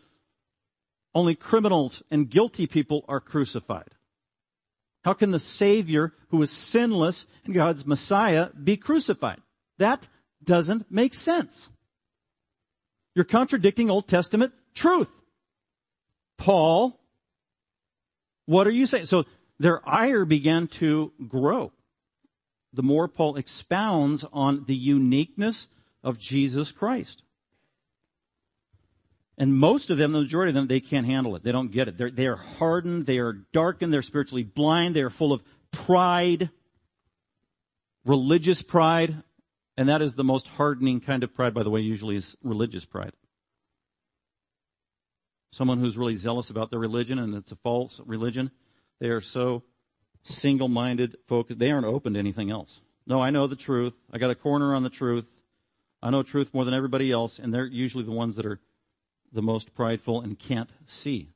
only 1.13 1.36
criminals 1.36 2.02
and 2.10 2.30
guilty 2.30 2.67
people 2.67 3.04
are 3.08 3.19
crucified. 3.19 3.89
How 5.04 5.13
can 5.13 5.32
the 5.32 5.39
Savior, 5.39 6.13
who 6.30 6.42
is 6.42 6.52
sinless 6.52 7.26
and 7.46 7.54
God's 7.54 7.86
Messiah, 7.86 8.50
be 8.52 8.78
crucified? 8.78 9.42
That 9.78 10.08
doesn't 10.44 10.92
make 10.92 11.13
sense. 11.13 11.70
You're 13.16 13.26
contradicting 13.26 13.89
Old 13.89 14.08
Testament 14.08 14.54
truth. 14.74 15.10
Paul, 16.38 17.00
what 18.46 18.66
are 18.66 18.72
you 18.72 18.86
saying? 18.86 19.06
So 19.06 19.26
their 19.60 19.88
ire 19.88 20.26
began 20.26 20.68
to 20.68 21.12
grow. 21.28 21.72
The 22.74 22.84
more 22.84 23.08
Paul 23.08 23.36
expounds 23.36 24.26
on 24.34 24.66
the 24.66 24.76
uniqueness 24.76 25.68
of 26.04 26.18
Jesus 26.18 26.72
Christ. 26.72 27.24
And 29.38 29.54
most 29.56 29.89
of 29.89 29.98
them, 29.98 30.12
the 30.12 30.22
majority 30.22 30.52
of 30.52 30.56
them, 30.56 30.67
they 30.67 30.80
can't 30.80 31.08
handle 31.08 31.36
it. 31.36 31.43
They 31.43 31.52
don't 31.52 31.72
get 31.72 31.88
it. 31.88 31.98
They're, 31.98 32.12
they 32.12 32.28
are 32.28 32.36
hardened. 32.36 33.06
They 33.08 33.17
are 33.17 33.34
darkened. 33.34 33.91
They're 33.91 34.04
spiritually 34.04 34.43
blind. 34.43 34.96
They 34.96 35.02
are 35.02 35.10
full 35.10 35.34
of 35.34 35.43
pride, 35.72 36.52
religious 38.06 38.62
pride. 38.62 39.24
And 39.76 39.89
that 39.89 40.04
is 40.04 40.13
the 40.13 40.24
most 40.24 40.48
hardening 40.48 41.00
kind 41.00 41.24
of 41.24 41.34
pride, 41.34 41.56
by 41.56 41.63
the 41.63 41.72
way, 41.72 41.82
usually 41.82 42.15
is 42.15 42.38
religious 42.43 42.86
pride. 42.86 43.13
Someone 45.52 45.80
who's 45.80 45.98
really 45.98 46.15
zealous 46.15 46.52
about 46.52 46.69
their 46.69 46.80
religion 46.80 47.17
and 47.17 47.34
it's 47.34 47.52
a 47.52 47.56
false 47.56 48.00
religion. 48.06 48.52
They 49.00 49.08
are 49.10 49.22
so 49.22 49.63
single-minded, 50.22 51.17
focused. 51.28 51.60
They 51.60 51.72
aren't 51.72 51.86
open 51.86 52.13
to 52.13 52.19
anything 52.19 52.52
else. 52.52 52.80
No, 53.08 53.19
I 53.19 53.32
know 53.32 53.48
the 53.48 53.56
truth. 53.56 53.93
I 54.12 54.19
got 54.19 54.30
a 54.30 54.36
corner 54.36 54.76
on 54.76 54.84
the 54.84 54.89
truth. 54.89 55.26
I 56.02 56.10
know 56.10 56.24
truth 56.24 56.54
more 56.54 56.65
than 56.65 56.74
everybody 56.74 57.12
else, 57.12 57.39
and 57.39 57.54
they're 57.54 57.65
usually 57.65 58.04
the 58.04 58.12
ones 58.12 58.36
that 58.36 58.46
are 58.46 58.60
the 59.34 59.41
most 59.41 59.74
prideful 59.74 60.22
and 60.22 60.38
can't 60.38 60.69
see. 60.86 61.30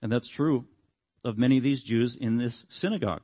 And 0.00 0.10
that's 0.10 0.28
true 0.28 0.66
of 1.24 1.38
many 1.38 1.58
of 1.58 1.62
these 1.62 1.82
Jews 1.82 2.16
in 2.16 2.38
this 2.38 2.64
synagogue. 2.68 3.22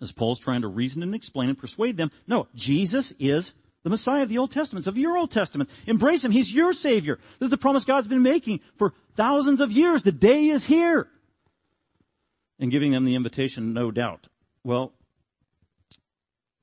As 0.00 0.12
Paul's 0.12 0.40
trying 0.40 0.62
to 0.62 0.68
reason 0.68 1.02
and 1.02 1.14
explain 1.14 1.48
and 1.48 1.58
persuade 1.58 1.96
them, 1.96 2.10
no, 2.26 2.48
Jesus 2.54 3.12
is 3.18 3.52
the 3.84 3.90
Messiah 3.90 4.22
of 4.22 4.28
the 4.28 4.38
Old 4.38 4.50
Testament, 4.50 4.86
of 4.86 4.98
your 4.98 5.16
Old 5.16 5.30
Testament. 5.30 5.70
Embrace 5.86 6.24
Him. 6.24 6.30
He's 6.30 6.52
your 6.52 6.72
Savior. 6.72 7.18
This 7.38 7.46
is 7.46 7.50
the 7.50 7.56
promise 7.56 7.84
God's 7.84 8.08
been 8.08 8.22
making 8.22 8.60
for 8.76 8.92
thousands 9.16 9.60
of 9.60 9.72
years. 9.72 10.02
The 10.02 10.12
day 10.12 10.48
is 10.48 10.64
here. 10.64 11.08
And 12.58 12.70
giving 12.70 12.92
them 12.92 13.04
the 13.04 13.14
invitation, 13.14 13.72
no 13.72 13.90
doubt. 13.90 14.28
Well, 14.64 14.92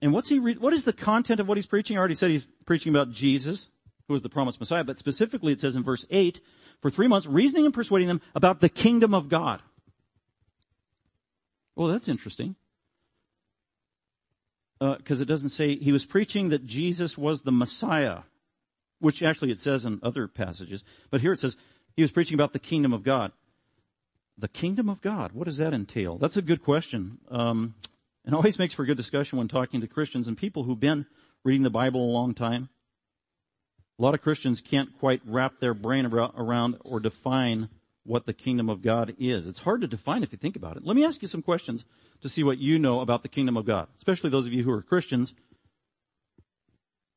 and 0.02 0.14
what's 0.14 0.30
he, 0.30 0.40
re- 0.40 0.56
what 0.56 0.74
is 0.74 0.84
the 0.84 0.94
content 0.94 1.40
of 1.40 1.48
what 1.48 1.58
he's 1.58 1.66
preaching? 1.66 1.98
I 1.98 2.00
already 2.00 2.16
said 2.16 2.32
he's 2.32 2.48
preaching 2.66 2.94
about 2.94 3.12
Jesus 3.12 3.70
who 4.08 4.16
is 4.16 4.22
the 4.22 4.30
promised 4.30 4.60
Messiah, 4.60 4.84
but 4.84 5.00
specifically 5.00 5.54
it 5.54 5.60
says 5.60 5.76
in 5.76 5.84
verse 5.84 6.06
8, 6.10 6.40
for 6.82 6.90
three 6.90 7.08
months, 7.08 7.28
reasoning 7.28 7.66
and 7.66 7.74
persuading 7.74 8.08
them 8.08 8.22
about 8.34 8.60
the 8.60 8.70
kingdom 8.70 9.14
of 9.14 9.30
God. 9.30 9.62
Well, 11.76 11.88
that's 11.88 12.08
interesting. 12.08 12.56
Because 14.80 15.20
uh, 15.20 15.24
it 15.24 15.28
doesn't 15.28 15.50
say 15.50 15.76
he 15.76 15.92
was 15.92 16.06
preaching 16.06 16.50
that 16.50 16.66
Jesus 16.66 17.18
was 17.18 17.42
the 17.42 17.52
Messiah, 17.52 18.20
which 19.00 19.24
actually 19.24 19.52
it 19.52 19.60
says 19.60 19.86
in 19.86 20.00
other 20.04 20.28
passages. 20.28 20.84
But 21.10 21.22
here 21.22 21.34
it 21.34 21.40
says 21.40 21.58
he 21.96 22.02
was 22.02 22.12
preaching 22.12 22.36
about 22.36 22.54
the 22.54 22.60
kingdom 22.60 22.94
of 22.94 23.04
God. 23.04 23.32
The 24.38 24.48
kingdom 24.50 24.90
of 24.90 25.02
God, 25.02 25.32
what 25.32 25.46
does 25.46 25.58
that 25.58 25.74
entail? 25.74 26.18
That's 26.18 26.36
a 26.36 26.42
good 26.42 26.62
question. 26.62 27.20
Um, 27.32 27.76
it 28.26 28.34
always 28.34 28.60
makes 28.60 28.74
for 28.74 28.84
a 28.84 28.86
good 28.86 28.98
discussion 28.98 29.38
when 29.38 29.48
talking 29.48 29.80
to 29.82 29.88
Christians 29.88 30.28
and 30.28 30.38
people 30.38 30.64
who've 30.64 30.80
been 30.80 31.06
reading 31.44 31.64
the 31.64 31.70
Bible 31.70 32.02
a 32.04 32.12
long 32.12 32.34
time. 32.34 32.70
A 33.98 34.02
lot 34.02 34.14
of 34.14 34.22
Christians 34.22 34.60
can't 34.60 34.98
quite 35.00 35.22
wrap 35.26 35.60
their 35.60 35.74
brain 35.74 36.06
around 36.06 36.78
or 36.84 37.00
define 37.00 37.70
what 38.04 38.26
the 38.26 38.34
kingdom 38.34 38.70
of 38.70 38.82
God 38.82 39.16
is. 39.18 39.48
It's 39.48 39.60
hard 39.60 39.82
to 39.82 39.88
define 39.88 40.22
if 40.22 40.32
you 40.32 40.38
think 40.38 40.56
about 40.56 40.78
it. 40.78 40.86
Let 40.86 40.96
me 40.96 41.06
ask 41.06 41.22
you 41.22 41.28
some 41.28 41.42
questions 41.42 41.86
to 42.22 42.30
see 42.30 42.44
what 42.44 42.58
you 42.58 42.78
know 42.78 43.00
about 43.00 43.24
the 43.24 43.30
kingdom 43.30 43.58
of 43.58 43.66
God, 43.66 43.88
especially 43.98 44.30
those 44.30 44.46
of 44.46 44.54
you 44.54 44.64
who 44.64 44.72
are 44.72 44.82
Christians 44.82 45.34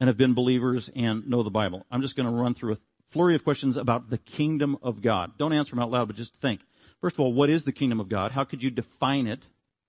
and 0.00 0.06
have 0.06 0.16
been 0.16 0.34
believers 0.34 0.88
and 0.94 1.26
know 1.28 1.42
the 1.42 1.50
Bible. 1.50 1.84
I'm 1.90 2.00
just 2.00 2.16
going 2.16 2.28
to 2.28 2.42
run 2.42 2.54
through 2.54 2.74
a 2.74 2.78
flurry 3.10 3.34
of 3.34 3.42
questions 3.42 3.76
about 3.76 4.10
the 4.10 4.18
kingdom 4.18 4.78
of 4.80 5.02
God. 5.02 5.36
Don't 5.36 5.52
answer 5.52 5.70
them 5.70 5.82
out 5.82 5.90
loud, 5.90 6.06
but 6.06 6.16
just 6.16 6.36
think. 6.36 6.60
First 7.00 7.16
of 7.16 7.20
all, 7.20 7.32
what 7.32 7.50
is 7.50 7.64
the 7.64 7.72
kingdom 7.72 7.98
of 7.98 8.08
God? 8.08 8.32
How 8.32 8.44
could 8.44 8.62
you 8.62 8.70
define 8.70 9.26
it? 9.26 9.46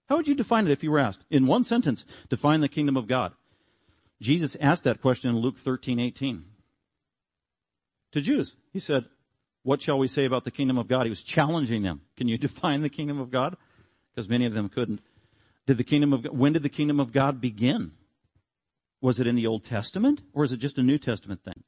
How 0.08 0.18
would 0.18 0.28
you 0.28 0.36
define 0.36 0.66
it 0.66 0.72
if 0.72 0.84
you 0.84 0.90
were 0.90 1.00
asked? 1.00 1.24
In 1.30 1.46
one 1.46 1.64
sentence, 1.64 2.04
define 2.30 2.62
the 2.62 2.68
kingdom 2.68 2.98
of 2.98 3.08
God. 3.08 3.34
Jesus 4.20 4.58
asked 4.60 4.84
that 4.84 5.02
question 5.02 5.30
in 5.30 5.38
Luke 5.38 5.58
13, 5.58 6.00
18 6.00 6.46
to 8.12 8.22
Jews. 8.22 8.56
He 8.72 8.80
said, 8.80 9.06
what 9.64 9.82
shall 9.82 10.00
we 10.00 10.08
say 10.08 10.26
about 10.26 10.46
the 10.46 10.52
kingdom 10.52 10.78
of 10.78 10.88
God? 10.88 11.04
He 11.06 11.10
was 11.10 11.24
challenging 11.24 11.84
them. 11.84 12.02
Can 12.18 12.28
you 12.28 12.38
define 12.48 12.82
the 12.82 12.90
kingdom 12.90 13.20
of 13.20 13.30
God? 13.30 13.56
Because 14.14 14.30
many 14.30 14.46
of 14.46 14.54
them 14.54 14.70
couldn't. 14.70 15.02
Did 15.68 15.78
the 15.78 15.84
kingdom 15.84 16.14
of, 16.14 16.26
when 16.26 16.54
did 16.54 16.64
the 16.64 16.70
kingdom 16.70 17.00
of 17.00 17.12
God 17.12 17.40
begin? 17.40 17.92
Was 19.02 19.20
it 19.20 19.28
in 19.28 19.36
the 19.36 19.48
Old 19.48 19.64
Testament 19.64 20.22
or 20.34 20.44
is 20.44 20.52
it 20.52 20.58
just 20.58 20.78
a 20.78 20.84
New 20.84 20.98
Testament 20.98 21.44
thing? 21.44 21.64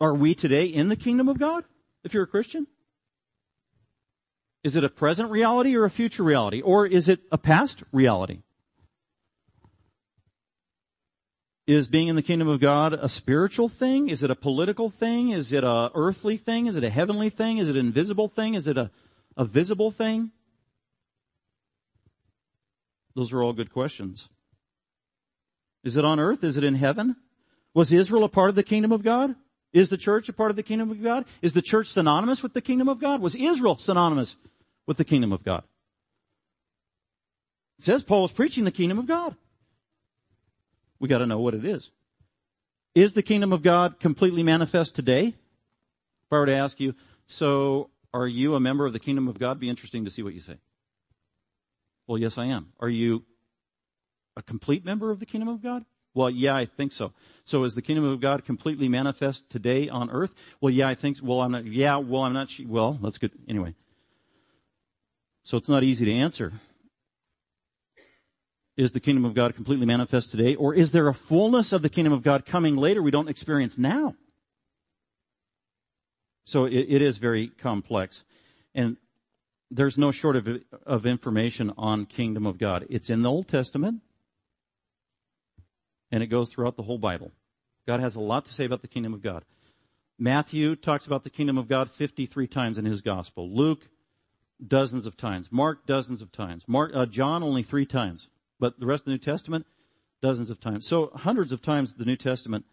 Are 0.00 0.14
we 0.14 0.34
today 0.34 0.66
in 0.66 0.88
the 0.88 0.96
kingdom 0.96 1.28
of 1.28 1.38
God? 1.38 1.64
If 2.04 2.14
you're 2.14 2.24
a 2.24 2.28
Christian? 2.28 2.66
Is 4.62 4.76
it 4.76 4.84
a 4.84 4.88
present 4.88 5.30
reality 5.30 5.74
or 5.76 5.84
a 5.84 5.90
future 5.90 6.22
reality? 6.22 6.60
Or 6.60 6.86
is 6.86 7.08
it 7.08 7.20
a 7.30 7.38
past 7.38 7.82
reality? 7.92 8.42
Is 11.68 11.86
being 11.86 12.08
in 12.08 12.16
the 12.16 12.22
kingdom 12.22 12.48
of 12.48 12.60
God 12.60 12.94
a 12.94 13.10
spiritual 13.10 13.68
thing? 13.68 14.08
Is 14.08 14.22
it 14.22 14.30
a 14.30 14.34
political 14.34 14.88
thing? 14.88 15.28
Is 15.28 15.52
it 15.52 15.64
a 15.64 15.90
earthly 15.94 16.38
thing? 16.38 16.64
Is 16.64 16.76
it 16.76 16.82
a 16.82 16.88
heavenly 16.88 17.28
thing? 17.28 17.58
Is 17.58 17.68
it 17.68 17.76
an 17.76 17.84
invisible 17.84 18.26
thing? 18.26 18.54
Is 18.54 18.66
it 18.66 18.78
a, 18.78 18.90
a 19.36 19.44
visible 19.44 19.90
thing? 19.90 20.32
Those 23.14 23.34
are 23.34 23.42
all 23.42 23.52
good 23.52 23.70
questions. 23.70 24.30
Is 25.84 25.98
it 25.98 26.06
on 26.06 26.18
earth? 26.18 26.42
Is 26.42 26.56
it 26.56 26.64
in 26.64 26.74
heaven? 26.74 27.16
Was 27.74 27.92
Israel 27.92 28.24
a 28.24 28.30
part 28.30 28.48
of 28.48 28.54
the 28.54 28.62
kingdom 28.62 28.90
of 28.90 29.02
God? 29.02 29.34
Is 29.74 29.90
the 29.90 29.98
church 29.98 30.30
a 30.30 30.32
part 30.32 30.48
of 30.48 30.56
the 30.56 30.62
kingdom 30.62 30.90
of 30.90 31.02
God? 31.02 31.26
Is 31.42 31.52
the 31.52 31.60
church 31.60 31.88
synonymous 31.88 32.42
with 32.42 32.54
the 32.54 32.62
kingdom 32.62 32.88
of 32.88 32.98
God? 32.98 33.20
Was 33.20 33.34
Israel 33.34 33.76
synonymous 33.76 34.36
with 34.86 34.96
the 34.96 35.04
kingdom 35.04 35.34
of 35.34 35.44
God? 35.44 35.64
It 37.78 37.84
says 37.84 38.04
Paul 38.04 38.22
was 38.22 38.32
preaching 38.32 38.64
the 38.64 38.70
kingdom 38.70 38.98
of 38.98 39.06
God. 39.06 39.36
We 41.00 41.08
gotta 41.08 41.26
know 41.26 41.40
what 41.40 41.54
it 41.54 41.64
is. 41.64 41.90
Is 42.94 43.12
the 43.12 43.22
kingdom 43.22 43.52
of 43.52 43.62
God 43.62 44.00
completely 44.00 44.42
manifest 44.42 44.94
today? 44.94 45.26
If 45.28 46.32
I 46.32 46.36
were 46.36 46.46
to 46.46 46.54
ask 46.54 46.80
you, 46.80 46.94
so 47.26 47.90
are 48.12 48.26
you 48.26 48.54
a 48.54 48.60
member 48.60 48.86
of 48.86 48.92
the 48.92 48.98
kingdom 48.98 49.28
of 49.28 49.38
God? 49.38 49.60
Be 49.60 49.68
interesting 49.68 50.04
to 50.04 50.10
see 50.10 50.22
what 50.22 50.34
you 50.34 50.40
say. 50.40 50.58
Well, 52.06 52.18
yes, 52.18 52.38
I 52.38 52.46
am. 52.46 52.72
Are 52.80 52.88
you 52.88 53.24
a 54.36 54.42
complete 54.42 54.84
member 54.84 55.10
of 55.10 55.20
the 55.20 55.26
kingdom 55.26 55.48
of 55.48 55.62
God? 55.62 55.84
Well, 56.14 56.30
yeah, 56.30 56.56
I 56.56 56.66
think 56.66 56.92
so. 56.92 57.12
So 57.44 57.64
is 57.64 57.74
the 57.74 57.82
kingdom 57.82 58.04
of 58.04 58.20
God 58.20 58.44
completely 58.44 58.88
manifest 58.88 59.48
today 59.50 59.88
on 59.88 60.10
earth? 60.10 60.32
Well, 60.60 60.72
yeah, 60.72 60.88
I 60.88 60.94
think, 60.94 61.18
well, 61.22 61.42
I'm 61.42 61.52
not, 61.52 61.66
yeah, 61.66 61.96
well, 61.96 62.22
I'm 62.22 62.32
not, 62.32 62.50
well, 62.66 62.92
that's 62.92 63.18
good. 63.18 63.32
Anyway. 63.46 63.74
So 65.44 65.56
it's 65.56 65.68
not 65.68 65.84
easy 65.84 66.04
to 66.06 66.12
answer. 66.12 66.54
Is 68.78 68.92
the 68.92 69.00
kingdom 69.00 69.24
of 69.24 69.34
God 69.34 69.56
completely 69.56 69.86
manifest 69.86 70.30
today? 70.30 70.54
Or 70.54 70.72
is 70.72 70.92
there 70.92 71.08
a 71.08 71.12
fullness 71.12 71.72
of 71.72 71.82
the 71.82 71.88
kingdom 71.88 72.12
of 72.12 72.22
God 72.22 72.46
coming 72.46 72.76
later 72.76 73.02
we 73.02 73.10
don't 73.10 73.28
experience 73.28 73.76
now? 73.76 74.14
So 76.44 76.64
it, 76.64 76.86
it 76.88 77.02
is 77.02 77.18
very 77.18 77.48
complex. 77.48 78.22
And 78.76 78.96
there's 79.68 79.98
no 79.98 80.12
short 80.12 80.36
of, 80.36 80.48
of 80.86 81.06
information 81.06 81.72
on 81.76 82.06
kingdom 82.06 82.46
of 82.46 82.56
God. 82.56 82.86
It's 82.88 83.10
in 83.10 83.22
the 83.22 83.28
Old 83.28 83.48
Testament. 83.48 84.00
And 86.12 86.22
it 86.22 86.28
goes 86.28 86.48
throughout 86.48 86.76
the 86.76 86.84
whole 86.84 86.98
Bible. 86.98 87.32
God 87.84 87.98
has 87.98 88.14
a 88.14 88.20
lot 88.20 88.44
to 88.44 88.54
say 88.54 88.64
about 88.64 88.82
the 88.82 88.88
kingdom 88.88 89.12
of 89.12 89.22
God. 89.22 89.44
Matthew 90.20 90.76
talks 90.76 91.04
about 91.04 91.24
the 91.24 91.30
kingdom 91.30 91.58
of 91.58 91.66
God 91.66 91.90
53 91.90 92.46
times 92.46 92.78
in 92.78 92.84
his 92.84 93.00
gospel. 93.00 93.50
Luke, 93.50 93.88
dozens 94.64 95.04
of 95.04 95.16
times. 95.16 95.48
Mark, 95.50 95.84
dozens 95.84 96.22
of 96.22 96.30
times. 96.30 96.62
Mark, 96.68 96.92
uh, 96.94 97.06
John, 97.06 97.42
only 97.42 97.64
three 97.64 97.84
times. 97.84 98.28
But 98.60 98.78
the 98.80 98.86
rest 98.86 99.02
of 99.02 99.06
the 99.06 99.10
New 99.12 99.18
Testament, 99.18 99.66
dozens 100.20 100.50
of 100.50 100.60
times. 100.60 100.86
So 100.86 101.10
hundreds 101.14 101.52
of 101.52 101.62
times 101.62 101.94
the 101.94 102.04
New 102.04 102.16
Testament 102.16 102.64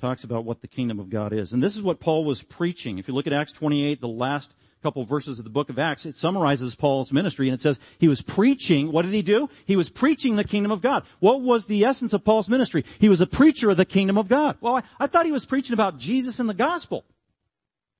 talks 0.00 0.24
about 0.24 0.44
what 0.44 0.60
the 0.60 0.68
kingdom 0.68 1.00
of 1.00 1.10
God 1.10 1.32
is. 1.32 1.52
And 1.52 1.62
this 1.62 1.76
is 1.76 1.82
what 1.82 2.00
Paul 2.00 2.24
was 2.24 2.42
preaching. 2.42 2.98
If 2.98 3.08
you 3.08 3.14
look 3.14 3.26
at 3.26 3.32
Acts 3.32 3.52
28, 3.52 4.00
the 4.00 4.08
last 4.08 4.54
couple 4.80 5.02
of 5.02 5.08
verses 5.08 5.38
of 5.38 5.44
the 5.44 5.50
book 5.50 5.70
of 5.70 5.78
Acts, 5.78 6.06
it 6.06 6.14
summarizes 6.14 6.76
Paul's 6.76 7.12
ministry 7.12 7.48
and 7.48 7.54
it 7.54 7.60
says 7.60 7.80
he 7.98 8.06
was 8.06 8.22
preaching, 8.22 8.92
what 8.92 9.04
did 9.04 9.12
he 9.12 9.22
do? 9.22 9.50
He 9.66 9.74
was 9.74 9.88
preaching 9.88 10.36
the 10.36 10.44
kingdom 10.44 10.70
of 10.70 10.80
God. 10.80 11.02
What 11.18 11.42
was 11.42 11.66
the 11.66 11.84
essence 11.84 12.12
of 12.12 12.24
Paul's 12.24 12.48
ministry? 12.48 12.84
He 13.00 13.08
was 13.08 13.20
a 13.20 13.26
preacher 13.26 13.70
of 13.70 13.76
the 13.76 13.84
kingdom 13.84 14.16
of 14.16 14.28
God. 14.28 14.56
Well, 14.60 14.76
I, 14.76 14.82
I 15.00 15.06
thought 15.08 15.26
he 15.26 15.32
was 15.32 15.44
preaching 15.44 15.74
about 15.74 15.98
Jesus 15.98 16.38
and 16.38 16.48
the 16.48 16.54
gospel. 16.54 17.04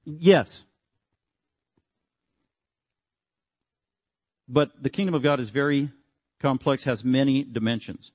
Yes. 0.04 0.64
But 4.48 4.80
the 4.80 4.88
kingdom 4.88 5.14
of 5.14 5.22
God 5.22 5.40
is 5.40 5.50
very 5.50 5.90
complex 6.40 6.84
has 6.84 7.04
many 7.04 7.44
dimensions. 7.44 8.12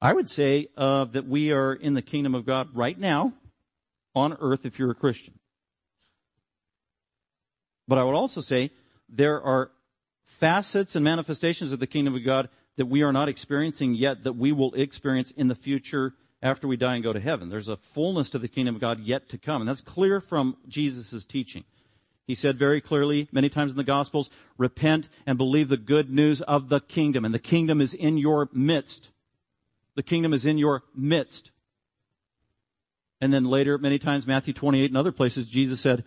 I 0.00 0.12
would 0.12 0.28
say 0.28 0.68
uh, 0.76 1.04
that 1.06 1.26
we 1.26 1.52
are 1.52 1.72
in 1.72 1.94
the 1.94 2.02
kingdom 2.02 2.34
of 2.34 2.44
God 2.44 2.74
right 2.74 2.98
now 2.98 3.34
on 4.14 4.36
earth 4.40 4.66
if 4.66 4.78
you're 4.78 4.90
a 4.90 4.96
Christian. 4.96 5.38
But 7.86 7.98
I 7.98 8.04
would 8.04 8.14
also 8.14 8.40
say 8.40 8.70
there 9.08 9.40
are 9.42 9.70
facets 10.24 10.96
and 10.96 11.04
manifestations 11.04 11.72
of 11.72 11.80
the 11.80 11.86
kingdom 11.86 12.14
of 12.14 12.24
God 12.24 12.48
that 12.76 12.86
we 12.86 13.02
are 13.02 13.12
not 13.12 13.28
experiencing 13.28 13.94
yet 13.94 14.24
that 14.24 14.32
we 14.32 14.50
will 14.52 14.72
experience 14.74 15.30
in 15.30 15.48
the 15.48 15.54
future 15.54 16.14
after 16.42 16.66
we 16.66 16.76
die 16.76 16.94
and 16.94 17.04
go 17.04 17.12
to 17.12 17.20
heaven. 17.20 17.48
There's 17.48 17.68
a 17.68 17.76
fullness 17.76 18.30
to 18.30 18.38
the 18.38 18.48
kingdom 18.48 18.74
of 18.74 18.80
God 18.80 19.00
yet 19.00 19.28
to 19.28 19.38
come. 19.38 19.62
And 19.62 19.68
that's 19.68 19.80
clear 19.80 20.20
from 20.20 20.56
Jesus' 20.66 21.24
teaching. 21.24 21.64
He 22.26 22.34
said 22.34 22.58
very 22.58 22.80
clearly, 22.80 23.28
many 23.32 23.48
times 23.48 23.72
in 23.72 23.76
the 23.76 23.84
Gospels, 23.84 24.30
repent 24.56 25.08
and 25.26 25.36
believe 25.36 25.68
the 25.68 25.76
good 25.76 26.10
news 26.10 26.40
of 26.42 26.68
the 26.68 26.80
kingdom. 26.80 27.24
And 27.24 27.34
the 27.34 27.38
kingdom 27.38 27.80
is 27.80 27.94
in 27.94 28.16
your 28.16 28.48
midst. 28.52 29.10
The 29.96 30.02
kingdom 30.02 30.32
is 30.32 30.46
in 30.46 30.56
your 30.56 30.82
midst. 30.94 31.50
And 33.20 33.32
then 33.32 33.44
later, 33.44 33.78
many 33.78 33.98
times, 33.98 34.26
Matthew 34.26 34.52
28 34.52 34.90
and 34.90 34.96
other 34.96 35.12
places, 35.12 35.46
Jesus 35.46 35.80
said, 35.80 36.04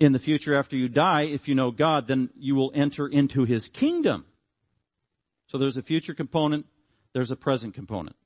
in 0.00 0.12
the 0.12 0.18
future 0.18 0.56
after 0.56 0.76
you 0.76 0.88
die, 0.88 1.22
if 1.22 1.46
you 1.46 1.54
know 1.54 1.70
God, 1.70 2.08
then 2.08 2.30
you 2.36 2.54
will 2.54 2.72
enter 2.74 3.06
into 3.06 3.44
His 3.44 3.68
kingdom. 3.68 4.24
So 5.46 5.58
there's 5.58 5.76
a 5.76 5.82
future 5.82 6.14
component, 6.14 6.66
there's 7.12 7.30
a 7.30 7.36
present 7.36 7.74
component. 7.74 8.16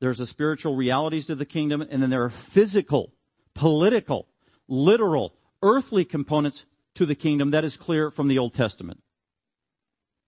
There's 0.00 0.20
a 0.20 0.26
spiritual 0.26 0.76
realities 0.76 1.26
to 1.26 1.34
the 1.34 1.44
kingdom, 1.44 1.82
and 1.82 2.02
then 2.02 2.10
there 2.10 2.22
are 2.22 2.30
physical, 2.30 3.12
political, 3.54 4.28
literal, 4.68 5.34
earthly 5.62 6.04
components 6.04 6.66
to 6.94 7.06
the 7.06 7.14
kingdom. 7.14 7.50
That 7.50 7.64
is 7.64 7.76
clear 7.76 8.10
from 8.10 8.28
the 8.28 8.38
Old 8.38 8.54
Testament. 8.54 9.00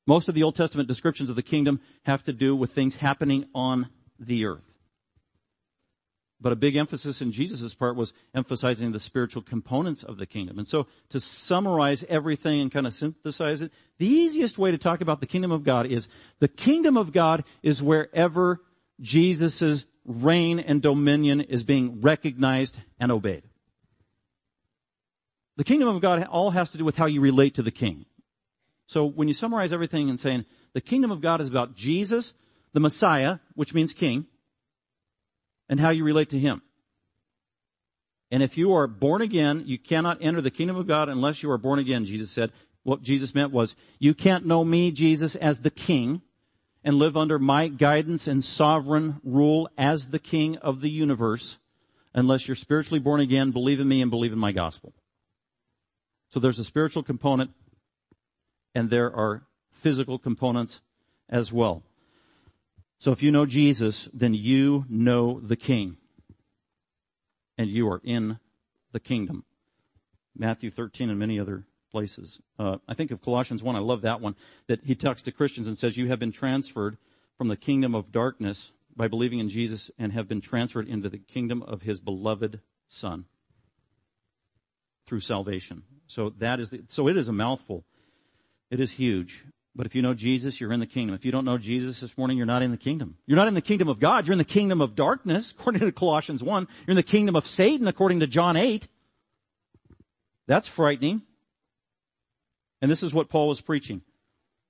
Most 0.07 0.29
of 0.29 0.35
the 0.35 0.43
Old 0.43 0.57
Testament 0.57 0.89
descriptions 0.89 1.31
of 1.31 1.37
the 1.37 1.43
kingdom 1.43 1.81
have 2.05 2.25
to 2.25 2.33
do 2.33 2.57
with 2.57 2.73
things 2.73 2.97
happening 2.97 3.47
on 3.55 3.89
the 4.19 4.45
earth. 4.45 4.65
But 6.41 6.53
a 6.53 6.57
big 6.57 6.75
emphasis 6.75 7.21
in 7.21 7.33
Jesus' 7.33 7.75
part 7.75 7.97
was 7.97 8.15
emphasizing 8.35 8.93
the 8.93 9.01
spiritual 9.01 9.43
components 9.43 10.03
of 10.03 10.17
the 10.17 10.27
kingdom. 10.27 10.59
And 10.59 10.67
so 10.67 10.87
to 11.11 11.21
summarize 11.21 12.03
everything 12.09 12.61
and 12.61 12.73
kind 12.73 12.87
of 12.87 12.95
synthesize 12.95 13.61
it, 13.61 13.73
the 13.99 14.07
easiest 14.07 14.57
way 14.57 14.71
to 14.71 14.79
talk 14.79 15.03
about 15.03 15.21
the 15.21 15.27
kingdom 15.27 15.53
of 15.53 15.65
God 15.65 15.87
is 15.87 16.09
the 16.39 16.49
kingdom 16.49 16.97
of 16.97 17.13
God 17.13 17.45
is 17.63 17.83
wherever 17.83 18.63
Jesus' 19.01 19.85
reign 20.07 20.59
and 20.59 20.81
dominion 20.81 21.43
is 21.43 21.63
being 21.63 22.01
recognized 22.01 22.79
and 22.99 23.13
obeyed. 23.13 23.43
The 25.61 25.65
kingdom 25.65 25.89
of 25.89 26.01
God 26.01 26.25
all 26.25 26.53
has 26.53 26.71
to 26.71 26.79
do 26.79 26.87
with 26.87 26.97
how 26.97 27.05
you 27.05 27.21
relate 27.21 27.57
to 27.57 27.63
the 27.63 27.71
king. 27.71 28.07
So 28.87 29.05
when 29.05 29.29
you 29.29 29.35
summarize 29.35 29.75
everything 29.75 30.09
and 30.09 30.19
saying 30.19 30.47
the 30.73 30.81
kingdom 30.81 31.11
of 31.11 31.21
God 31.21 31.43
is 31.43 31.49
about 31.49 31.77
Jesus, 31.77 32.33
the 32.73 32.81
Messiah, 32.81 33.41
which 33.57 33.75
means 33.75 33.93
king, 33.93 34.25
and 35.69 35.79
how 35.79 35.91
you 35.91 36.03
relate 36.03 36.31
to 36.31 36.39
him. 36.39 36.63
And 38.31 38.43
if 38.43 38.57
you 38.57 38.73
are 38.73 38.87
born 38.87 39.21
again, 39.21 39.65
you 39.67 39.79
cannot 39.79 40.23
enter 40.23 40.41
the 40.41 40.51
kingdom 40.51 40.77
of 40.77 40.87
God 40.87 41.11
unless 41.11 41.43
you 41.43 41.51
are 41.51 41.59
born 41.59 41.79
again, 41.79 42.07
Jesus 42.07 42.31
said. 42.31 42.53
What 42.83 43.03
Jesus 43.03 43.35
meant 43.35 43.53
was, 43.53 43.77
you 43.99 44.15
can't 44.15 44.47
know 44.47 44.65
me, 44.65 44.91
Jesus, 44.91 45.35
as 45.35 45.61
the 45.61 45.69
king 45.69 46.23
and 46.83 46.97
live 46.97 47.19
under 47.19 47.39
my 47.39 47.69
guidance 47.69 48.27
and 48.27 48.43
sovereign 48.43 49.21
rule 49.23 49.69
as 49.77 50.09
the 50.09 50.19
king 50.19 50.57
of 50.57 50.81
the 50.81 50.89
universe 50.89 51.59
unless 52.15 52.49
you're 52.49 52.55
spiritually 52.55 52.99
born 52.99 53.21
again, 53.21 53.51
believe 53.51 53.79
in 53.79 53.87
me 53.87 54.01
and 54.01 54.11
believe 54.11 54.33
in 54.33 54.39
my 54.39 54.53
gospel. 54.53 54.95
So 56.31 56.39
there's 56.39 56.59
a 56.59 56.65
spiritual 56.65 57.03
component 57.03 57.51
and 58.75 58.89
there 58.89 59.15
are 59.15 59.43
physical 59.73 60.19
components 60.19 60.81
as 61.29 61.53
well. 61.53 61.83
So 62.99 63.13
if 63.13 63.23
you 63.23 63.33
know 63.33 63.47
Jesus, 63.47 64.09
then 64.13 64.35
you 64.35 64.85
know 64.89 65.41
the 65.41 65.57
King. 65.57 65.97
And 67.59 67.69
you 67.69 67.89
are 67.89 68.01
in 68.05 68.39
the 68.93 69.01
kingdom. 69.01 69.45
Matthew 70.37 70.71
13 70.71 71.11
and 71.11 71.19
many 71.19 71.39
other 71.39 71.65
places. 71.91 72.41
Uh, 72.59 72.79
I 72.87 72.95
think 72.95 73.11
of 73.11 73.21
Colossians 73.21 73.63
1, 73.63 73.75
I 73.75 73.81
love 73.81 74.03
that 74.03 74.21
one, 74.21 74.37
that 74.69 74.85
he 74.85 74.95
talks 74.95 75.23
to 75.23 75.33
Christians 75.33 75.67
and 75.67 75.77
says, 75.77 75.97
you 75.97 76.09
have 76.09 76.19
been 76.19 76.33
transferred 76.33 76.97
from 77.37 77.49
the 77.49 77.57
kingdom 77.57 77.95
of 77.95 78.13
darkness 78.13 78.71
by 78.97 79.09
believing 79.09 79.41
in 79.41 79.49
Jesus 79.49 79.91
and 79.99 80.13
have 80.13 80.29
been 80.29 80.41
transferred 80.41 80.89
into 80.89 81.09
the 81.09 81.19
kingdom 81.19 81.63
of 81.63 81.83
his 81.83 82.01
beloved 82.01 82.61
son 82.89 83.27
through 85.11 85.21
salvation. 85.21 85.83
So 86.07 86.31
that 86.39 86.61
is 86.61 86.71
the, 86.71 86.83
so 86.87 87.09
it 87.09 87.17
is 87.17 87.27
a 87.27 87.33
mouthful. 87.33 87.85
It 88.71 88.79
is 88.79 88.93
huge. 88.93 89.45
But 89.75 89.85
if 89.87 89.97
you 89.97 90.03
know 90.03 90.15
Jesus, 90.15 90.61
you're 90.61 90.73
in 90.73 90.79
the 90.79 90.87
kingdom. 90.87 91.17
If 91.17 91.25
you 91.25 91.33
don't 91.33 91.45
know 91.45 91.59
Jesus 91.59 91.99
this 91.99 92.17
morning, 92.17 92.37
you're 92.37 92.47
not 92.47 92.63
in 92.63 92.71
the 92.71 92.77
kingdom. 92.77 93.17
You're 93.27 93.37
not 93.37 93.49
in 93.49 93.55
the 93.55 93.61
kingdom 93.61 93.89
of 93.89 93.99
God. 93.99 94.27
You're 94.27 94.35
in 94.35 94.39
the 94.39 94.45
kingdom 94.45 94.81
of 94.81 94.95
darkness, 94.95 95.51
according 95.51 95.81
to 95.81 95.91
Colossians 95.91 96.45
1. 96.45 96.69
You're 96.87 96.93
in 96.93 96.97
the 96.97 97.03
kingdom 97.03 97.35
of 97.35 97.45
Satan, 97.45 97.89
according 97.89 98.21
to 98.21 98.29
John 98.29 98.55
8. 98.55 98.87
That's 100.47 100.69
frightening. 100.69 101.23
And 102.81 102.89
this 102.89 103.03
is 103.03 103.13
what 103.13 103.29
Paul 103.29 103.49
was 103.49 103.61
preaching. 103.61 104.03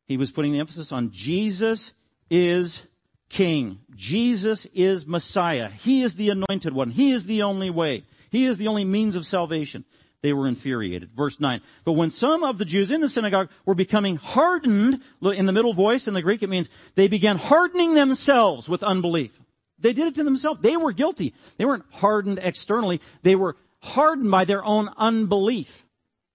He 0.07 0.16
was 0.16 0.31
putting 0.31 0.53
the 0.53 0.61
emphasis 0.61 0.90
on 0.90 1.11
Jesus 1.11 1.92
is 2.31 2.81
King. 3.29 3.81
Jesus 3.94 4.66
is 4.72 5.07
Messiah. 5.07 5.68
He 5.68 6.03
is 6.03 6.14
the 6.14 6.31
anointed 6.31 6.72
one. 6.72 6.90
He 6.90 7.12
is 7.12 7.26
the 7.26 7.42
only 7.42 7.68
way. 7.68 8.05
He 8.31 8.46
is 8.46 8.57
the 8.57 8.68
only 8.68 8.85
means 8.85 9.16
of 9.16 9.26
salvation. 9.26 9.85
They 10.22 10.33
were 10.33 10.46
infuriated. 10.46 11.11
Verse 11.16 11.40
9. 11.40 11.61
But 11.85 11.92
when 11.92 12.11
some 12.11 12.42
of 12.42 12.59
the 12.59 12.64
Jews 12.64 12.90
in 12.90 13.00
the 13.00 13.09
synagogue 13.09 13.48
were 13.64 13.74
becoming 13.74 14.16
hardened, 14.16 15.00
in 15.22 15.46
the 15.46 15.52
middle 15.52 15.72
voice 15.72 16.09
in 16.09 16.14
the 16.14 16.22
Greek 16.22 16.42
it 16.42 16.50
means 16.50 16.68
they 16.94 17.09
began 17.09 17.38
hardening 17.38 17.94
themselves 17.94 18.68
with 18.68 18.83
unbelief. 18.83 19.40
They 19.78 19.94
did 19.94 20.09
it 20.09 20.14
to 20.16 20.24
themselves. 20.24 20.61
They 20.61 20.76
were 20.76 20.92
guilty. 20.92 21.33
They 21.56 21.64
weren't 21.64 21.87
hardened 21.90 22.38
externally. 22.42 23.00
They 23.22 23.35
were 23.35 23.56
hardened 23.80 24.30
by 24.30 24.44
their 24.44 24.62
own 24.62 24.90
unbelief 24.98 25.87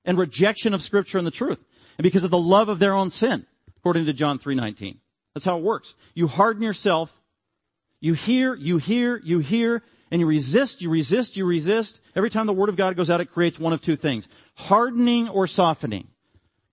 and 0.04 0.18
rejection 0.18 0.74
of 0.74 0.82
scripture 0.82 1.20
and 1.20 1.28
the 1.28 1.32
truth. 1.32 1.60
And 1.98 2.04
because 2.04 2.24
of 2.24 2.32
the 2.32 2.40
love 2.40 2.70
of 2.70 2.80
their 2.80 2.94
own 2.94 3.12
sin, 3.12 3.46
according 3.78 4.08
to 4.08 4.14
John 4.14 4.40
3.19. 4.40 4.98
That's 5.36 5.46
how 5.46 5.58
it 5.58 5.64
works. 5.64 5.94
You 6.16 6.28
harden 6.28 6.64
yourself. 6.64 7.16
You 8.02 8.14
hear, 8.14 8.56
you 8.56 8.78
hear, 8.78 9.22
you 9.24 9.40
hear, 9.40 9.84
and 10.16 10.22
you 10.22 10.28
resist, 10.28 10.82
you 10.82 10.90
resist, 10.90 11.36
you 11.36 11.44
resist. 11.44 12.00
Every 12.16 12.30
time 12.30 12.46
the 12.46 12.54
Word 12.54 12.70
of 12.70 12.78
God 12.78 12.96
goes 12.96 13.10
out, 13.10 13.20
it 13.20 13.34
creates 13.34 13.60
one 13.60 13.74
of 13.74 13.82
two 13.82 13.98
things. 13.98 14.30
Hardening 14.54 15.28
or 15.28 15.46
softening. 15.46 16.08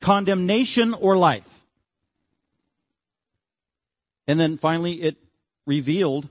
Condemnation 0.00 0.94
or 0.94 1.16
life. 1.16 1.66
And 4.28 4.38
then 4.38 4.58
finally 4.58 5.02
it 5.02 5.16
revealed 5.66 6.28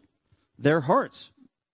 their 0.58 0.80
hearts. 0.80 1.32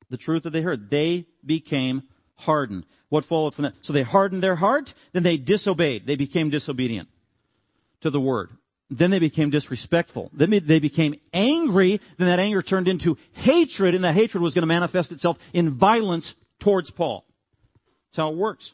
The 0.10 0.18
truth 0.18 0.42
that 0.42 0.54
they 0.54 0.64
heard. 0.64 0.90
They 0.90 1.28
became 1.46 2.02
hardened. 2.34 2.88
What 3.10 3.24
followed 3.24 3.54
from 3.54 3.66
that? 3.66 3.76
So 3.82 3.94
they 3.94 4.02
hardened 4.02 4.42
their 4.42 4.56
heart, 4.56 4.96
then 5.14 5.22
they 5.22 5.38
disobeyed. 5.38 6.08
They 6.08 6.16
became 6.16 6.50
disobedient 6.50 7.10
to 8.02 8.10
the 8.10 8.20
Word. 8.20 8.50
Then 8.90 9.12
they 9.12 9.20
became 9.20 9.50
disrespectful. 9.50 10.32
Then 10.34 10.50
they 10.50 10.80
became 10.80 11.16
angry. 11.34 12.00
Then 12.18 12.28
that 12.28 12.40
anger 12.40 12.62
turned 12.62 12.88
into 12.88 13.18
hatred, 13.34 13.96
and 13.96 14.04
that 14.04 14.14
hatred 14.14 14.42
was 14.42 14.54
going 14.54 14.64
to 14.64 14.68
manifest 14.68 15.12
itself 15.12 15.38
in 15.54 15.72
violence 15.72 16.36
towards 16.60 16.90
Paul. 16.90 17.26
That's 18.10 18.18
how 18.18 18.32
it 18.32 18.38
works. 18.38 18.74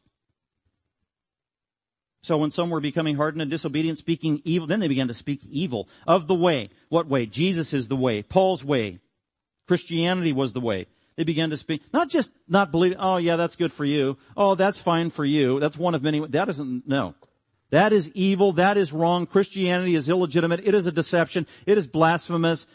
So 2.21 2.37
when 2.37 2.51
some 2.51 2.69
were 2.69 2.79
becoming 2.79 3.17
hardened 3.17 3.41
and 3.41 3.51
disobedient, 3.51 3.97
speaking 3.97 4.41
evil, 4.45 4.65
then 4.65 4.79
they 4.79 4.87
began 4.87 5.09
to 5.09 5.13
speak 5.13 5.45
evil 5.45 5.89
of 6.07 6.27
the 6.27 6.35
way. 6.35 6.69
What 6.87 7.07
way? 7.07 7.25
Jesus 7.25 7.73
is 7.73 7.89
the 7.89 7.97
way. 7.97 8.23
Paul's 8.23 8.63
way. 8.63 8.99
Christianity 9.67 10.31
was 10.31 10.53
the 10.53 10.61
way. 10.61 10.87
They 11.15 11.23
began 11.25 11.49
to 11.49 11.57
speak, 11.57 11.81
not 11.91 12.09
just 12.09 12.31
not 12.47 12.71
believing, 12.71 12.97
oh 12.99 13.17
yeah, 13.17 13.35
that's 13.35 13.55
good 13.55 13.71
for 13.71 13.85
you. 13.85 14.17
Oh, 14.37 14.55
that's 14.55 14.79
fine 14.79 15.11
for 15.11 15.25
you. 15.25 15.59
That's 15.59 15.77
one 15.77 15.95
of 15.95 16.01
many. 16.01 16.25
That 16.27 16.49
isn't, 16.49 16.87
no. 16.87 17.13
That 17.73 17.91
is 17.91 18.07
evil. 18.09 18.53
That 18.53 18.77
is 18.77 18.93
wrong. 18.93 19.25
Christianity 19.25 19.95
is 19.95 20.07
illegitimate. 20.07 20.59
It 20.63 20.75
is 20.75 20.85
a 20.85 20.91
deception. 20.91 21.47
It 21.65 21.75
is 21.75 21.87
blasphemous. 21.87 22.67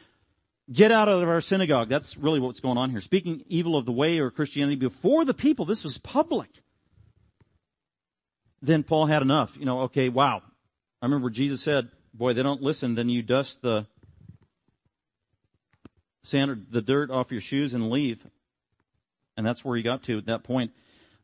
Get 0.72 0.90
out 0.90 1.08
of 1.08 1.22
our 1.22 1.40
synagogue. 1.40 1.88
That's 1.88 2.16
really 2.16 2.40
what's 2.40 2.58
going 2.58 2.76
on 2.78 2.90
here. 2.90 3.00
Speaking 3.00 3.44
evil 3.46 3.76
of 3.76 3.86
the 3.86 3.92
way 3.92 4.18
or 4.18 4.32
Christianity 4.32 4.74
before 4.74 5.24
the 5.24 5.34
people. 5.34 5.64
This 5.66 5.84
was 5.84 5.98
public. 5.98 6.50
Then 8.60 8.82
Paul 8.82 9.06
had 9.06 9.22
enough. 9.22 9.56
You 9.56 9.66
know, 9.66 9.82
okay, 9.82 10.08
wow. 10.08 10.42
I 11.00 11.06
remember 11.06 11.30
Jesus 11.30 11.62
said, 11.62 11.90
boy, 12.12 12.32
they 12.32 12.42
don't 12.42 12.60
listen, 12.60 12.96
then 12.96 13.08
you 13.08 13.22
dust 13.22 13.62
the 13.62 13.86
sand 16.24 16.50
or 16.50 16.58
the 16.72 16.82
dirt 16.82 17.12
off 17.12 17.30
your 17.30 17.40
shoes 17.40 17.72
and 17.72 17.88
leave. 17.88 18.26
And 19.36 19.46
that's 19.46 19.64
where 19.64 19.76
he 19.76 19.84
got 19.84 20.02
to 20.02 20.18
at 20.18 20.26
that 20.26 20.42
point. 20.42 20.72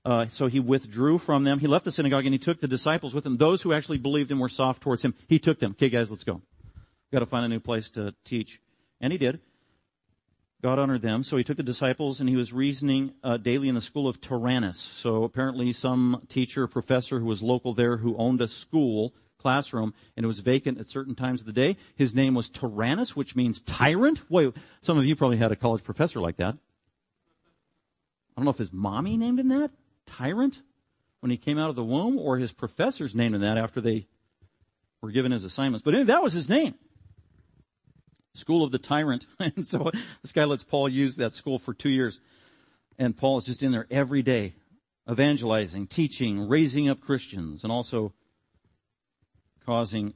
Uh, 0.05 0.27
so 0.27 0.47
he 0.47 0.61
withdrew 0.61 1.19
from 1.19 1.45
them. 1.45 1.59
He 1.59 1.67
left 1.67 1.85
the 1.85 1.93
synagogue 1.93 2.27
and 2.27 2.35
he 2.35 2.38
took 2.38 2.61
the 2.61 2.69
disciples 2.69 3.14
with 3.14 3.25
him. 3.25 3.38
Those 3.38 3.62
who 3.62 3.73
actually 3.73 3.99
believed 3.99 4.31
and 4.31 4.40
were 4.40 4.51
soft 4.51 4.83
towards 4.83 5.03
him, 5.03 5.14
he 5.29 5.38
took 5.38 5.61
them. 5.61 5.73
Okay, 5.73 5.88
guys, 5.88 6.11
let's 6.11 6.25
go. 6.25 6.43
Got 7.11 7.21
to 7.21 7.27
find 7.27 7.45
a 7.45 7.49
new 7.49 7.61
place 7.61 7.90
to 7.90 8.14
teach, 8.25 8.61
and 9.01 9.12
he 9.12 9.19
did. 9.19 9.40
God 10.62 10.79
honored 10.79 11.03
them, 11.03 11.25
so 11.25 11.37
he 11.37 11.45
took 11.45 11.57
the 11.57 11.62
disciples 11.62 12.21
and 12.21 12.29
he 12.29 12.37
was 12.37 12.53
reasoning 12.53 13.12
uh, 13.23 13.37
daily 13.37 13.69
in 13.69 13.75
the 13.75 13.83
school 13.83 14.09
of 14.09 14.21
Tyrannus. 14.21 14.79
So 14.79 15.25
apparently, 15.25 15.73
some 15.73 16.23
teacher, 16.29 16.67
professor 16.67 17.19
who 17.19 17.27
was 17.27 17.43
local 17.43 17.75
there, 17.75 17.99
who 17.99 18.17
owned 18.17 18.40
a 18.40 18.49
school 18.49 19.14
classroom, 19.38 19.93
and 20.17 20.25
it 20.25 20.27
was 20.27 20.38
vacant 20.38 20.81
at 20.81 20.88
certain 20.88 21.14
times 21.14 21.40
of 21.40 21.47
the 21.47 21.53
day. 21.53 21.77
His 21.97 22.14
name 22.14 22.35
was 22.35 22.49
Tyrannus, 22.49 23.14
which 23.14 23.37
means 23.37 23.61
tyrant. 23.61 24.23
Wait, 24.31 24.55
some 24.81 24.97
of 24.99 25.05
you 25.05 25.14
probably 25.14 25.37
had 25.37 25.53
a 25.53 25.57
college 25.57 25.85
professor 25.85 26.19
like 26.19 26.37
that. 26.37 26.55
I 26.55 28.40
don't 28.40 28.47
know 28.47 28.51
if 28.51 28.59
his 28.59 28.73
mommy 28.73 29.19
named 29.19 29.40
him 29.40 29.49
that 29.49 29.71
tyrant 30.07 30.62
when 31.21 31.31
he 31.31 31.37
came 31.37 31.59
out 31.59 31.71
of 31.71 31.77
the 31.77 31.85
womb, 31.85 32.19
or 32.19 32.37
his 32.37 32.53
professors 32.53 33.14
named 33.14 33.35
him 33.35 33.40
that 33.40 33.57
after 33.57 33.81
they 33.81 34.07
were 35.01 35.11
given 35.11 35.33
his 35.33 35.45
assignments. 35.45 35.83
But 35.83 35.95
anyway, 35.95 36.07
that 36.09 36.23
was 36.23 36.33
his 36.33 36.49
name. 36.49 36.75
School 38.35 38.64
of 38.64 38.73
the 38.73 38.79
Tyrant. 38.79 39.27
and 39.38 39.67
so 39.67 39.90
this 40.23 40.33
guy 40.33 40.45
lets 40.45 40.64
Paul 40.64 40.88
use 40.88 41.17
that 41.17 41.33
school 41.33 41.59
for 41.59 41.73
two 41.73 41.88
years. 41.88 42.21
And 42.99 43.17
Paul 43.17 43.38
is 43.38 43.47
just 43.47 43.62
in 43.62 43.73
there 43.73 43.87
every 43.90 44.23
day, 44.23 44.55
evangelizing, 45.11 45.87
teaching, 45.87 46.49
raising 46.49 46.88
up 46.88 47.01
Christians, 47.01 47.64
and 47.64 47.73
also 47.73 48.12
causing 49.64 50.14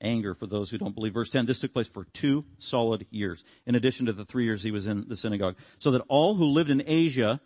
anger 0.00 0.34
for 0.34 0.46
those 0.46 0.70
who 0.70 0.78
don't 0.78 0.94
believe. 0.94 1.14
Verse 1.14 1.30
10, 1.30 1.46
this 1.46 1.60
took 1.60 1.72
place 1.72 1.88
for 1.88 2.04
two 2.04 2.44
solid 2.58 3.06
years, 3.10 3.44
in 3.64 3.74
addition 3.74 4.06
to 4.06 4.12
the 4.12 4.24
three 4.24 4.44
years 4.44 4.62
he 4.62 4.70
was 4.70 4.86
in 4.86 5.08
the 5.08 5.16
synagogue. 5.16 5.56
So 5.78 5.90
that 5.92 6.02
all 6.08 6.34
who 6.34 6.44
lived 6.44 6.70
in 6.70 6.82
Asia 6.86 7.40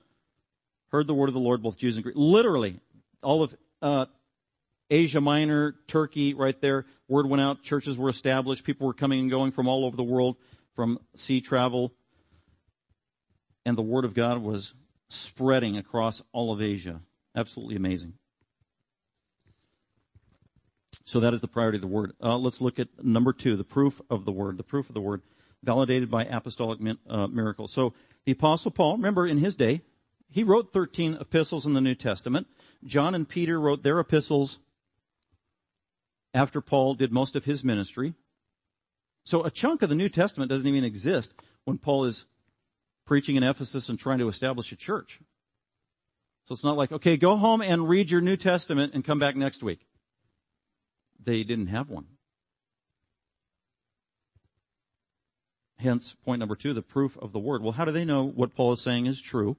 heard 0.90 1.07
the 1.07 1.14
word 1.14 1.29
of 1.29 1.35
the 1.35 1.40
Lord, 1.40 1.62
both 1.62 1.76
Jews 1.76 1.96
and 1.96 2.05
Greeks. 2.05 2.18
Literally, 2.18 2.81
all 3.22 3.42
of 3.42 3.57
uh, 3.83 4.07
Asia 4.90 5.20
Minor, 5.20 5.76
Turkey, 5.87 6.35
right 6.35 6.61
there, 6.61 6.85
word 7.09 7.29
went 7.29 7.40
out, 7.40 7.62
churches 7.62 7.96
were 7.96 8.11
established, 8.11 8.64
people 8.64 8.87
were 8.87 8.94
coming 8.94 9.20
and 9.20 9.31
going 9.31 9.53
from 9.53 9.68
all 9.68 9.85
over 9.85 9.96
the 9.96 10.03
world, 10.03 10.37
from 10.74 10.98
sea 11.14 11.40
travel, 11.40 11.92
and 13.64 13.76
the 13.76 13.83
word 13.83 14.05
of 14.05 14.14
God 14.14 14.38
was 14.38 14.74
spreading 15.09 15.76
across 15.76 16.22
all 16.33 16.53
of 16.53 16.61
Asia. 16.61 17.00
Absolutely 17.37 17.76
amazing. 17.76 18.14
So 21.05 21.20
that 21.20 21.35
is 21.35 21.40
the 21.40 21.48
priority 21.48 21.76
of 21.76 21.83
the 21.83 21.88
word. 21.88 22.12
Uh, 22.22 22.37
let's 22.37 22.61
look 22.61 22.79
at 22.79 22.88
number 23.03 23.33
two, 23.33 23.57
the 23.57 23.64
proof 23.64 24.00
of 24.11 24.24
the 24.24 24.33
word. 24.33 24.57
The 24.57 24.62
proof 24.62 24.88
of 24.88 24.94
the 24.94 25.00
word, 25.00 25.22
validated 25.62 26.11
by 26.11 26.24
apostolic 26.24 26.79
uh, 27.09 27.26
miracles. 27.26 27.72
So 27.72 27.94
the 28.24 28.33
apostle 28.33 28.70
Paul, 28.70 28.96
remember 28.96 29.26
in 29.26 29.38
his 29.38 29.57
day, 29.57 29.83
he 30.30 30.44
wrote 30.44 30.72
13 30.72 31.18
epistles 31.20 31.66
in 31.66 31.74
the 31.74 31.80
New 31.80 31.94
Testament. 31.94 32.46
John 32.84 33.14
and 33.14 33.28
Peter 33.28 33.60
wrote 33.60 33.82
their 33.82 33.98
epistles 33.98 34.60
after 36.32 36.60
Paul 36.60 36.94
did 36.94 37.12
most 37.12 37.34
of 37.34 37.44
his 37.44 37.64
ministry. 37.64 38.14
So 39.24 39.44
a 39.44 39.50
chunk 39.50 39.82
of 39.82 39.88
the 39.88 39.94
New 39.94 40.08
Testament 40.08 40.48
doesn't 40.48 40.66
even 40.66 40.84
exist 40.84 41.34
when 41.64 41.78
Paul 41.78 42.04
is 42.04 42.24
preaching 43.04 43.36
in 43.36 43.42
Ephesus 43.42 43.88
and 43.88 43.98
trying 43.98 44.18
to 44.18 44.28
establish 44.28 44.70
a 44.70 44.76
church. 44.76 45.20
So 46.46 46.52
it's 46.52 46.64
not 46.64 46.76
like, 46.76 46.92
okay, 46.92 47.16
go 47.16 47.36
home 47.36 47.60
and 47.60 47.88
read 47.88 48.10
your 48.10 48.20
New 48.20 48.36
Testament 48.36 48.94
and 48.94 49.04
come 49.04 49.18
back 49.18 49.36
next 49.36 49.62
week. 49.62 49.86
They 51.22 51.42
didn't 51.42 51.66
have 51.66 51.90
one. 51.90 52.06
Hence, 55.78 56.14
point 56.24 56.40
number 56.40 56.56
two, 56.56 56.74
the 56.74 56.82
proof 56.82 57.16
of 57.18 57.32
the 57.32 57.38
word. 57.38 57.62
Well, 57.62 57.72
how 57.72 57.84
do 57.84 57.92
they 57.92 58.04
know 58.04 58.24
what 58.24 58.54
Paul 58.54 58.72
is 58.72 58.80
saying 58.80 59.06
is 59.06 59.20
true? 59.20 59.56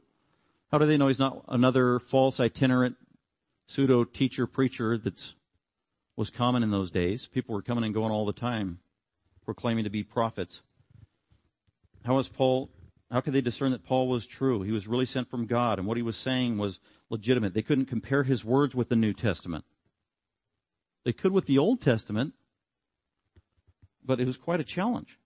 How 0.71 0.77
do 0.77 0.86
they 0.86 0.97
know 0.97 1.07
he's 1.07 1.19
not 1.19 1.43
another 1.49 1.99
false 1.99 2.39
itinerant 2.39 2.95
pseudo 3.67 4.03
teacher 4.05 4.47
preacher 4.47 4.97
that's 4.97 5.36
was 6.15 6.29
common 6.29 6.63
in 6.63 6.71
those 6.71 6.91
days? 6.91 7.27
People 7.27 7.55
were 7.55 7.62
coming 7.62 7.84
and 7.84 7.93
going 7.93 8.12
all 8.12 8.25
the 8.25 8.34
time, 8.34 8.79
proclaiming 9.43 9.84
to 9.84 9.89
be 9.89 10.03
prophets. 10.03 10.62
How 12.05 12.15
was 12.15 12.29
Paul 12.29 12.69
how 13.12 13.19
could 13.19 13.34
they 13.34 13.41
discern 13.41 13.71
that 13.71 13.84
Paul 13.84 14.07
was 14.07 14.25
true? 14.25 14.62
He 14.62 14.71
was 14.71 14.88
really 14.88 15.05
sent 15.05 15.29
from 15.29 15.45
God 15.45 15.77
and 15.77 15.88
what 15.88 15.97
he 15.97 16.03
was 16.03 16.15
saying 16.15 16.57
was 16.57 16.79
legitimate. 17.10 17.53
They 17.53 17.62
couldn't 17.62 17.88
compare 17.88 18.23
his 18.23 18.45
words 18.45 18.73
with 18.73 18.88
the 18.88 18.95
New 18.95 19.12
Testament. 19.12 19.65
They 21.03 21.12
could 21.12 21.34
with 21.34 21.45
the 21.45 21.57
Old 21.57 21.81
Testament, 21.81 22.34
but 24.03 24.21
it 24.21 24.27
was 24.27 24.38
quite 24.38 24.62
a 24.62 24.63
challenge. 24.63 25.19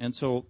And 0.00 0.14
so 0.14 0.46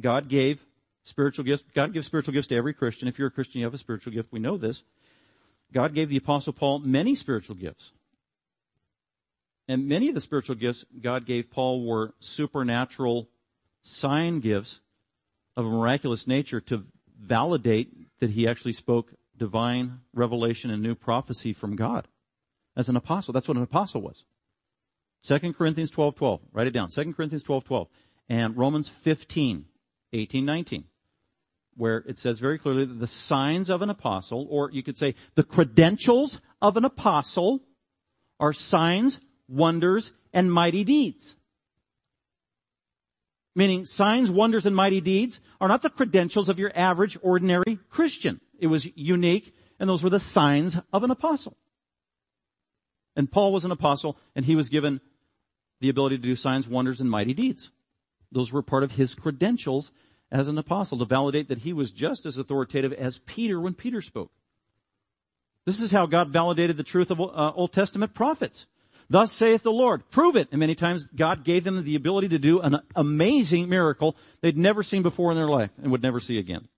God 0.00 0.28
gave 0.28 0.64
spiritual 1.06 1.44
gifts. 1.44 1.64
God 1.74 1.92
gives 1.92 2.06
spiritual 2.06 2.34
gifts 2.34 2.48
to 2.48 2.56
every 2.56 2.74
Christian. 2.74 3.08
If 3.08 3.18
you're 3.18 3.28
a 3.28 3.32
Christian, 3.32 3.60
you 3.60 3.66
have 3.66 3.74
a 3.74 3.78
spiritual 3.78 4.12
gift. 4.12 4.32
We 4.32 4.40
know 4.40 4.56
this. 4.56 4.82
God 5.72 5.94
gave 5.94 6.08
the 6.08 6.16
apostle 6.16 6.52
Paul 6.52 6.80
many 6.80 7.14
spiritual 7.14 7.56
gifts. 7.56 7.92
And 9.68 9.88
many 9.88 10.08
of 10.08 10.14
the 10.14 10.20
spiritual 10.20 10.56
gifts 10.56 10.84
God 11.00 11.26
gave 11.26 11.50
Paul 11.50 11.84
were 11.84 12.14
supernatural 12.20 13.28
sign 13.82 14.40
gifts 14.40 14.80
of 15.56 15.64
a 15.64 15.70
miraculous 15.70 16.26
nature 16.26 16.60
to 16.62 16.84
validate 17.18 18.18
that 18.20 18.30
he 18.30 18.46
actually 18.46 18.72
spoke 18.72 19.12
divine 19.36 20.00
revelation 20.12 20.70
and 20.70 20.82
new 20.82 20.94
prophecy 20.94 21.52
from 21.52 21.76
God 21.76 22.08
as 22.76 22.88
an 22.88 22.96
apostle. 22.96 23.32
That's 23.32 23.48
what 23.48 23.56
an 23.56 23.62
apostle 23.62 24.02
was. 24.02 24.24
2 25.24 25.52
Corinthians 25.52 25.90
12, 25.90 26.14
12. 26.14 26.40
Write 26.52 26.66
it 26.66 26.72
down. 26.72 26.88
2 26.88 27.12
Corinthians 27.12 27.42
12, 27.42 27.64
12. 27.64 27.88
And 28.28 28.56
Romans 28.56 28.88
15, 28.88 29.66
18, 30.12 30.44
19 30.44 30.84
where 31.76 31.98
it 32.08 32.18
says 32.18 32.38
very 32.38 32.58
clearly 32.58 32.84
that 32.86 32.98
the 32.98 33.06
signs 33.06 33.68
of 33.70 33.82
an 33.82 33.90
apostle, 33.90 34.46
or 34.50 34.70
you 34.70 34.82
could 34.82 34.96
say 34.96 35.14
the 35.34 35.42
credentials 35.42 36.40
of 36.62 36.76
an 36.76 36.84
apostle, 36.84 37.60
are 38.40 38.52
signs, 38.52 39.18
wonders, 39.48 40.12
and 40.32 40.52
mighty 40.52 40.84
deeds. 40.84 41.36
meaning 43.56 43.86
signs, 43.86 44.30
wonders, 44.30 44.66
and 44.66 44.76
mighty 44.76 45.00
deeds 45.00 45.40
are 45.60 45.66
not 45.66 45.82
the 45.82 45.90
credentials 45.90 46.48
of 46.48 46.58
your 46.58 46.70
average, 46.76 47.18
ordinary 47.22 47.78
Christian. 47.88 48.40
It 48.60 48.66
was 48.68 48.86
unique, 48.94 49.54
and 49.80 49.88
those 49.88 50.04
were 50.04 50.10
the 50.10 50.20
signs 50.20 50.76
of 50.92 51.02
an 51.02 51.10
apostle. 51.10 51.56
And 53.16 53.32
Paul 53.32 53.52
was 53.52 53.64
an 53.64 53.70
apostle, 53.70 54.18
and 54.36 54.44
he 54.44 54.54
was 54.54 54.68
given 54.68 55.00
the 55.80 55.88
ability 55.88 56.18
to 56.18 56.22
do 56.22 56.36
signs, 56.36 56.68
wonders, 56.68 57.00
and 57.00 57.10
mighty 57.10 57.32
deeds. 57.32 57.70
Those 58.30 58.52
were 58.52 58.62
part 58.62 58.84
of 58.84 58.92
his 58.92 59.14
credentials 59.14 59.90
as 60.30 60.48
an 60.48 60.58
apostle 60.58 60.98
to 60.98 61.04
validate 61.04 61.48
that 61.48 61.58
he 61.58 61.72
was 61.72 61.90
just 61.90 62.26
as 62.26 62.38
authoritative 62.38 62.92
as 62.92 63.18
Peter 63.18 63.60
when 63.60 63.74
Peter 63.74 64.02
spoke. 64.02 64.30
This 65.64 65.80
is 65.80 65.90
how 65.90 66.06
God 66.06 66.30
validated 66.30 66.76
the 66.76 66.82
truth 66.82 67.10
of 67.10 67.20
uh, 67.20 67.52
Old 67.54 67.72
Testament 67.72 68.14
prophets. 68.14 68.66
Thus 69.08 69.32
saith 69.32 69.62
the 69.62 69.70
Lord. 69.70 70.08
Prove 70.10 70.36
it. 70.36 70.48
And 70.50 70.60
many 70.60 70.74
times 70.74 71.06
God 71.06 71.44
gave 71.44 71.64
them 71.64 71.84
the 71.84 71.94
ability 71.94 72.28
to 72.28 72.38
do 72.38 72.60
an 72.60 72.80
amazing 72.94 73.68
miracle 73.68 74.16
they'd 74.40 74.58
never 74.58 74.82
seen 74.82 75.02
before 75.02 75.30
in 75.30 75.36
their 75.36 75.48
life 75.48 75.70
and 75.80 75.92
would 75.92 76.02
never 76.02 76.20
see 76.20 76.38
again. 76.38 76.68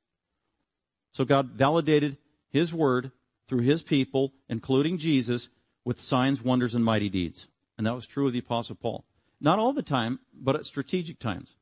So 1.13 1.25
God 1.25 1.51
validated 1.51 2.19
His 2.51 2.73
word 2.73 3.13
through 3.49 3.63
His 3.63 3.83
people, 3.83 4.33
including 4.49 4.99
Jesus, 4.99 5.49
with 5.85 6.01
signs, 6.01 6.43
wonders, 6.43 6.75
and 6.75 6.85
mighty 6.85 7.09
deeds. 7.09 7.47
And 7.79 7.87
that 7.87 7.95
was 7.95 8.07
true 8.07 8.27
of 8.27 8.33
the 8.33 8.41
apostle 8.41 8.77
Paul. 8.77 9.05
Not 9.41 9.59
all 9.59 9.73
the 9.73 9.83
time, 9.83 10.21
but 10.35 10.57
at 10.57 10.67
strategic 10.67 11.19
times. 11.19 11.55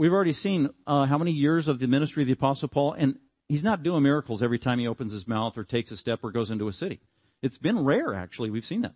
We've 0.00 0.14
already 0.14 0.32
seen 0.32 0.70
uh, 0.86 1.04
how 1.04 1.18
many 1.18 1.30
years 1.30 1.68
of 1.68 1.78
the 1.78 1.86
ministry 1.86 2.22
of 2.22 2.26
the 2.26 2.32
apostle 2.32 2.68
Paul, 2.68 2.94
and 2.94 3.18
he's 3.50 3.62
not 3.62 3.82
doing 3.82 4.02
miracles 4.02 4.42
every 4.42 4.58
time 4.58 4.78
he 4.78 4.88
opens 4.88 5.12
his 5.12 5.28
mouth 5.28 5.58
or 5.58 5.62
takes 5.62 5.90
a 5.90 5.96
step 5.98 6.20
or 6.22 6.30
goes 6.30 6.50
into 6.50 6.68
a 6.68 6.72
city. 6.72 7.00
It's 7.42 7.58
been 7.58 7.84
rare, 7.84 8.14
actually. 8.14 8.48
We've 8.48 8.64
seen 8.64 8.80
that. 8.80 8.94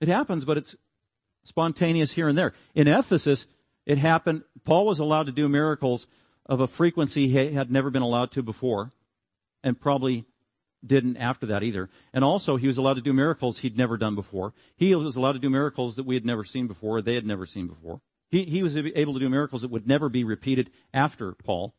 It 0.00 0.08
happens, 0.08 0.46
but 0.46 0.56
it's 0.56 0.76
spontaneous 1.44 2.12
here 2.12 2.26
and 2.26 2.38
there. 2.38 2.54
In 2.74 2.88
Ephesus, 2.88 3.44
it 3.84 3.98
happened, 3.98 4.44
Paul 4.64 4.86
was 4.86 4.98
allowed 4.98 5.26
to 5.26 5.32
do 5.32 5.46
miracles 5.46 6.06
of 6.46 6.60
a 6.60 6.66
frequency 6.66 7.28
he 7.28 7.52
had 7.52 7.70
never 7.70 7.90
been 7.90 8.00
allowed 8.00 8.30
to 8.30 8.42
before, 8.42 8.92
and 9.62 9.78
probably 9.78 10.24
didn't 10.82 11.18
after 11.18 11.44
that 11.44 11.62
either. 11.62 11.90
And 12.14 12.24
also, 12.24 12.56
he 12.56 12.66
was 12.66 12.78
allowed 12.78 12.94
to 12.94 13.02
do 13.02 13.12
miracles 13.12 13.58
he'd 13.58 13.76
never 13.76 13.98
done 13.98 14.14
before. 14.14 14.54
He 14.74 14.94
was 14.94 15.16
allowed 15.16 15.32
to 15.32 15.38
do 15.38 15.50
miracles 15.50 15.96
that 15.96 16.06
we 16.06 16.14
had 16.14 16.24
never 16.24 16.44
seen 16.44 16.66
before, 16.66 17.02
they 17.02 17.14
had 17.14 17.26
never 17.26 17.44
seen 17.44 17.66
before. 17.66 18.00
He, 18.30 18.44
he 18.44 18.62
was 18.62 18.76
able 18.76 19.14
to 19.14 19.20
do 19.20 19.28
miracles 19.28 19.62
that 19.62 19.70
would 19.70 19.88
never 19.88 20.08
be 20.08 20.24
repeated 20.24 20.70
after 20.94 21.32
Paul. 21.32 21.74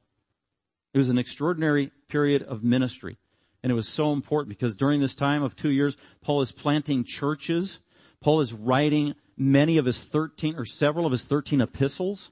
It 0.93 0.97
was 0.97 1.09
an 1.09 1.17
extraordinary 1.17 1.91
period 2.09 2.43
of 2.43 2.63
ministry. 2.63 3.17
And 3.63 3.71
it 3.71 3.75
was 3.75 3.87
so 3.87 4.11
important 4.11 4.49
because 4.49 4.75
during 4.75 4.99
this 4.99 5.15
time 5.15 5.43
of 5.43 5.55
two 5.55 5.71
years, 5.71 5.95
Paul 6.21 6.41
is 6.41 6.51
planting 6.51 7.05
churches. 7.05 7.79
Paul 8.19 8.41
is 8.41 8.53
writing 8.53 9.15
many 9.37 9.77
of 9.77 9.85
his 9.85 9.99
13 9.99 10.55
or 10.57 10.65
several 10.65 11.05
of 11.05 11.11
his 11.11 11.23
13 11.23 11.61
epistles. 11.61 12.31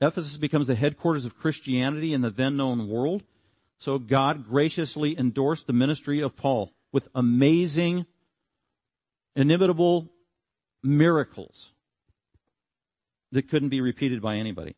Ephesus 0.00 0.36
becomes 0.36 0.66
the 0.66 0.74
headquarters 0.74 1.24
of 1.24 1.36
Christianity 1.36 2.12
in 2.12 2.20
the 2.20 2.30
then 2.30 2.56
known 2.56 2.88
world. 2.88 3.24
So 3.78 3.98
God 3.98 4.46
graciously 4.48 5.18
endorsed 5.18 5.66
the 5.66 5.72
ministry 5.72 6.20
of 6.20 6.36
Paul 6.36 6.72
with 6.92 7.08
amazing, 7.14 8.06
inimitable 9.34 10.12
miracles 10.82 11.72
that 13.32 13.48
couldn't 13.48 13.70
be 13.70 13.80
repeated 13.80 14.22
by 14.22 14.36
anybody, 14.36 14.76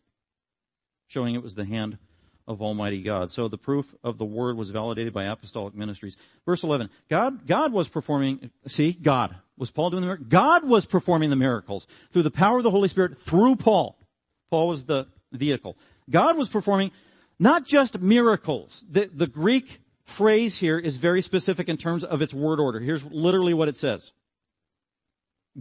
showing 1.09 1.35
it 1.35 1.43
was 1.43 1.55
the 1.55 1.65
hand 1.65 1.99
of 2.47 2.61
Almighty 2.61 3.03
God. 3.03 3.31
So 3.31 3.49
the 3.49 3.59
proof 3.59 3.95
of 4.03 4.19
the 4.19 4.25
word 4.25 4.57
was 4.57 4.71
validated 4.71 5.13
by 5.13 5.25
apostolic 5.25 5.75
ministries. 5.75 6.17
Verse 6.45 6.63
11. 6.63 6.91
God, 7.09 7.47
God 7.47 7.73
was 7.73 7.89
performing, 7.89 8.51
see, 8.67 8.93
God. 8.93 9.37
Was 9.57 9.71
Paul 9.71 9.91
doing 9.91 10.03
the 10.03 10.07
miracles? 10.07 10.29
God 10.29 10.69
was 10.69 10.85
performing 10.85 11.31
the 11.31 11.37
miracles 11.37 11.87
through 12.13 12.25
the 12.25 12.31
power 12.31 12.59
of 12.59 12.65
the 12.65 12.71
Holy 12.71 12.89
Spirit 12.89 13.19
through 13.19 13.57
Paul. 13.57 13.97
Paul 14.51 14.69
was 14.69 14.85
the 14.85 15.07
vehicle. 15.33 15.77
God 16.11 16.37
was 16.37 16.49
performing 16.49 16.91
not 17.39 17.65
just 17.65 18.01
miracles. 18.01 18.85
The, 18.91 19.11
the 19.13 19.27
Greek 19.27 19.81
phrase 20.05 20.59
here 20.59 20.79
is 20.79 20.97
very 20.97 21.23
specific 21.23 21.69
in 21.69 21.77
terms 21.77 22.05
of 22.05 22.21
its 22.21 22.35
word 22.35 22.61
order. 22.61 22.81
Here's 22.81 23.05
literally 23.05 23.55
what 23.55 23.69
it 23.69 23.77
says. 23.77 24.13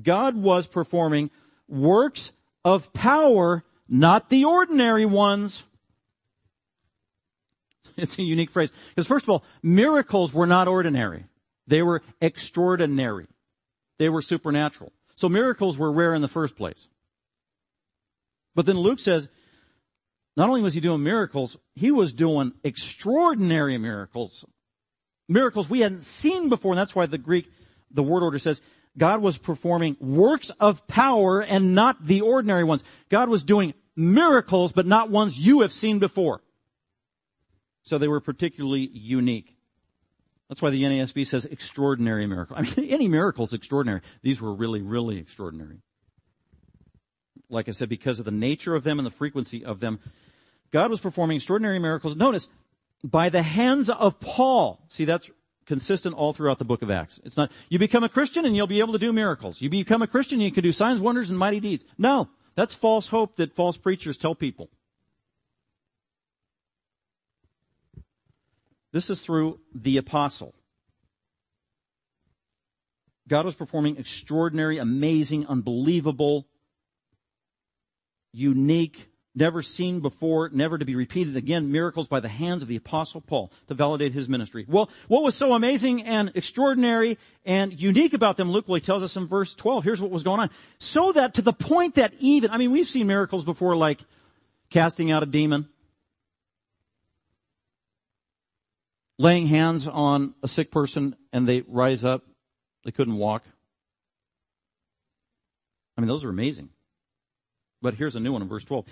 God 0.01 0.35
was 0.35 0.67
performing 0.67 1.29
works 1.67 2.31
of 2.65 2.93
power, 2.93 3.63
not 3.87 4.29
the 4.29 4.45
ordinary 4.45 5.05
ones. 5.05 5.63
It's 7.97 8.17
a 8.17 8.23
unique 8.23 8.49
phrase. 8.49 8.71
Because 8.89 9.07
first 9.07 9.25
of 9.25 9.29
all, 9.29 9.43
miracles 9.61 10.33
were 10.33 10.47
not 10.47 10.67
ordinary. 10.67 11.25
They 11.67 11.81
were 11.81 12.01
extraordinary. 12.21 13.27
They 13.99 14.09
were 14.09 14.21
supernatural. 14.21 14.91
So 15.15 15.29
miracles 15.29 15.77
were 15.77 15.91
rare 15.91 16.13
in 16.13 16.21
the 16.21 16.27
first 16.27 16.55
place. 16.55 16.87
But 18.55 18.65
then 18.65 18.77
Luke 18.77 18.99
says, 18.99 19.27
not 20.35 20.49
only 20.49 20.61
was 20.61 20.73
he 20.73 20.79
doing 20.79 21.03
miracles, 21.03 21.57
he 21.75 21.91
was 21.91 22.13
doing 22.13 22.53
extraordinary 22.63 23.77
miracles. 23.77 24.45
Miracles 25.29 25.69
we 25.69 25.81
hadn't 25.81 26.01
seen 26.01 26.49
before, 26.49 26.71
and 26.71 26.79
that's 26.79 26.95
why 26.95 27.05
the 27.05 27.17
Greek, 27.17 27.51
the 27.91 28.03
word 28.03 28.23
order 28.23 28.39
says, 28.39 28.61
God 28.97 29.21
was 29.21 29.37
performing 29.37 29.97
works 29.99 30.51
of 30.59 30.87
power 30.87 31.41
and 31.41 31.73
not 31.73 32.05
the 32.05 32.21
ordinary 32.21 32.63
ones. 32.63 32.83
God 33.09 33.29
was 33.29 33.43
doing 33.43 33.73
miracles, 33.95 34.71
but 34.71 34.85
not 34.85 35.09
ones 35.09 35.37
you 35.37 35.61
have 35.61 35.71
seen 35.71 35.99
before. 35.99 36.41
So 37.83 37.97
they 37.97 38.07
were 38.07 38.21
particularly 38.21 38.89
unique. 38.93 39.57
That's 40.47 40.61
why 40.61 40.69
the 40.69 40.83
NASB 40.83 41.25
says 41.25 41.45
extraordinary 41.45 42.27
miracle. 42.27 42.55
I 42.55 42.61
mean, 42.61 42.73
any 42.89 43.07
miracle 43.07 43.45
is 43.45 43.53
extraordinary. 43.53 44.01
These 44.21 44.39
were 44.39 44.53
really, 44.53 44.81
really 44.81 45.17
extraordinary. 45.17 45.81
Like 47.49 47.67
I 47.67 47.71
said, 47.71 47.89
because 47.89 48.19
of 48.19 48.25
the 48.25 48.31
nature 48.31 48.75
of 48.75 48.83
them 48.83 48.99
and 48.99 49.05
the 49.05 49.11
frequency 49.11 49.65
of 49.65 49.79
them, 49.79 49.99
God 50.71 50.89
was 50.89 50.99
performing 50.99 51.37
extraordinary 51.37 51.79
miracles. 51.79 52.15
Notice, 52.15 52.47
by 53.03 53.29
the 53.29 53.43
hands 53.43 53.89
of 53.89 54.19
Paul. 54.19 54.85
See, 54.89 55.05
that's 55.05 55.29
consistent 55.65 56.15
all 56.15 56.33
throughout 56.33 56.59
the 56.59 56.65
book 56.65 56.81
of 56.81 56.91
Acts. 56.91 57.19
It's 57.23 57.37
not, 57.37 57.51
you 57.69 57.79
become 57.79 58.03
a 58.03 58.09
Christian 58.09 58.45
and 58.45 58.55
you'll 58.55 58.67
be 58.67 58.79
able 58.79 58.93
to 58.93 58.99
do 58.99 59.13
miracles. 59.13 59.61
You 59.61 59.69
become 59.69 60.01
a 60.01 60.07
Christian 60.07 60.37
and 60.37 60.43
you 60.43 60.51
can 60.51 60.63
do 60.63 60.71
signs, 60.71 60.99
wonders, 60.99 61.29
and 61.29 61.39
mighty 61.39 61.59
deeds. 61.59 61.85
No, 61.97 62.29
that's 62.55 62.73
false 62.73 63.07
hope 63.07 63.37
that 63.37 63.55
false 63.55 63.77
preachers 63.77 64.17
tell 64.17 64.35
people. 64.35 64.69
This 68.91 69.09
is 69.09 69.19
through 69.21 69.59
the 69.73 69.97
apostle. 69.97 70.53
God 73.27 73.45
was 73.45 73.55
performing 73.55 73.97
extraordinary, 73.97 74.77
amazing, 74.77 75.47
unbelievable, 75.47 76.45
unique, 78.33 79.07
never 79.35 79.61
seen 79.61 79.99
before, 79.99 80.49
never 80.49 80.77
to 80.77 80.85
be 80.85 80.95
repeated 80.95 81.35
again, 81.35 81.71
miracles 81.71 82.07
by 82.07 82.19
the 82.19 82.29
hands 82.29 82.61
of 82.61 82.67
the 82.67 82.75
apostle 82.75 83.21
Paul 83.21 83.51
to 83.67 83.73
validate 83.73 84.13
his 84.13 84.29
ministry. 84.29 84.65
Well, 84.67 84.89
what 85.07 85.23
was 85.23 85.35
so 85.35 85.53
amazing 85.53 86.03
and 86.03 86.31
extraordinary 86.35 87.17
and 87.45 87.79
unique 87.79 88.13
about 88.13 88.37
them, 88.37 88.51
Luke 88.51 88.67
tells 88.83 89.03
us 89.03 89.15
in 89.15 89.27
verse 89.27 89.53
12, 89.53 89.83
here's 89.83 90.01
what 90.01 90.11
was 90.11 90.23
going 90.23 90.39
on. 90.39 90.49
So 90.77 91.11
that 91.13 91.35
to 91.35 91.41
the 91.41 91.53
point 91.53 91.95
that 91.95 92.13
even, 92.19 92.51
I 92.51 92.57
mean, 92.57 92.71
we've 92.71 92.87
seen 92.87 93.07
miracles 93.07 93.43
before 93.43 93.75
like 93.75 94.01
casting 94.69 95.11
out 95.11 95.23
a 95.23 95.27
demon, 95.27 95.67
laying 99.17 99.47
hands 99.47 99.87
on 99.87 100.35
a 100.43 100.47
sick 100.47 100.71
person 100.71 101.15
and 101.31 101.47
they 101.47 101.61
rise 101.67 102.03
up. 102.03 102.23
They 102.85 102.91
couldn't 102.91 103.17
walk. 103.17 103.43
I 105.97 106.01
mean, 106.01 106.07
those 106.07 106.25
are 106.25 106.29
amazing. 106.29 106.69
But 107.81 107.95
here's 107.95 108.15
a 108.15 108.19
new 108.19 108.33
one 108.33 108.41
in 108.41 108.47
verse 108.47 108.63
12. 108.63 108.85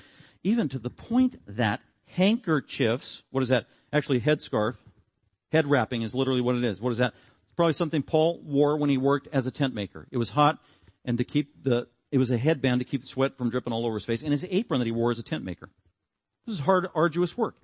Even 0.43 0.69
to 0.69 0.79
the 0.79 0.89
point 0.89 1.39
that 1.47 1.81
handkerchiefs, 2.07 3.23
what 3.31 3.43
is 3.43 3.49
that? 3.49 3.67
Actually, 3.93 4.21
headscarf, 4.21 4.75
head 5.51 5.67
wrapping 5.67 6.01
is 6.01 6.15
literally 6.15 6.41
what 6.41 6.55
it 6.55 6.63
is. 6.63 6.81
What 6.81 6.91
is 6.91 6.97
that? 6.97 7.13
It's 7.13 7.55
probably 7.55 7.73
something 7.73 8.01
Paul 8.01 8.41
wore 8.43 8.77
when 8.77 8.89
he 8.89 8.97
worked 8.97 9.27
as 9.31 9.45
a 9.45 9.51
tent 9.51 9.73
maker. 9.73 10.07
It 10.11 10.17
was 10.17 10.31
hot 10.31 10.59
and 11.05 11.17
to 11.17 11.23
keep 11.23 11.63
the, 11.63 11.87
it 12.11 12.17
was 12.17 12.31
a 12.31 12.37
headband 12.37 12.79
to 12.79 12.85
keep 12.85 13.01
the 13.01 13.07
sweat 13.07 13.35
from 13.35 13.49
dripping 13.49 13.73
all 13.73 13.85
over 13.85 13.95
his 13.95 14.05
face 14.05 14.21
and 14.21 14.31
his 14.31 14.45
apron 14.49 14.79
that 14.79 14.85
he 14.85 14.91
wore 14.91 15.11
as 15.11 15.19
a 15.19 15.23
tent 15.23 15.43
maker. 15.43 15.69
This 16.45 16.55
is 16.55 16.61
hard, 16.61 16.87
arduous 16.95 17.37
work. 17.37 17.55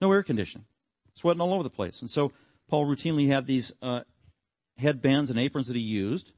No 0.00 0.12
air 0.12 0.22
conditioning 0.22 0.66
sweating 1.14 1.40
all 1.40 1.52
over 1.52 1.62
the 1.62 1.70
place. 1.70 2.00
And 2.00 2.10
so 2.10 2.32
Paul 2.68 2.86
routinely 2.86 3.28
had 3.28 3.46
these 3.46 3.72
uh, 3.82 4.00
headbands 4.78 5.30
and 5.30 5.38
aprons 5.38 5.66
that 5.66 5.76
he 5.76 5.82
used. 5.82 6.32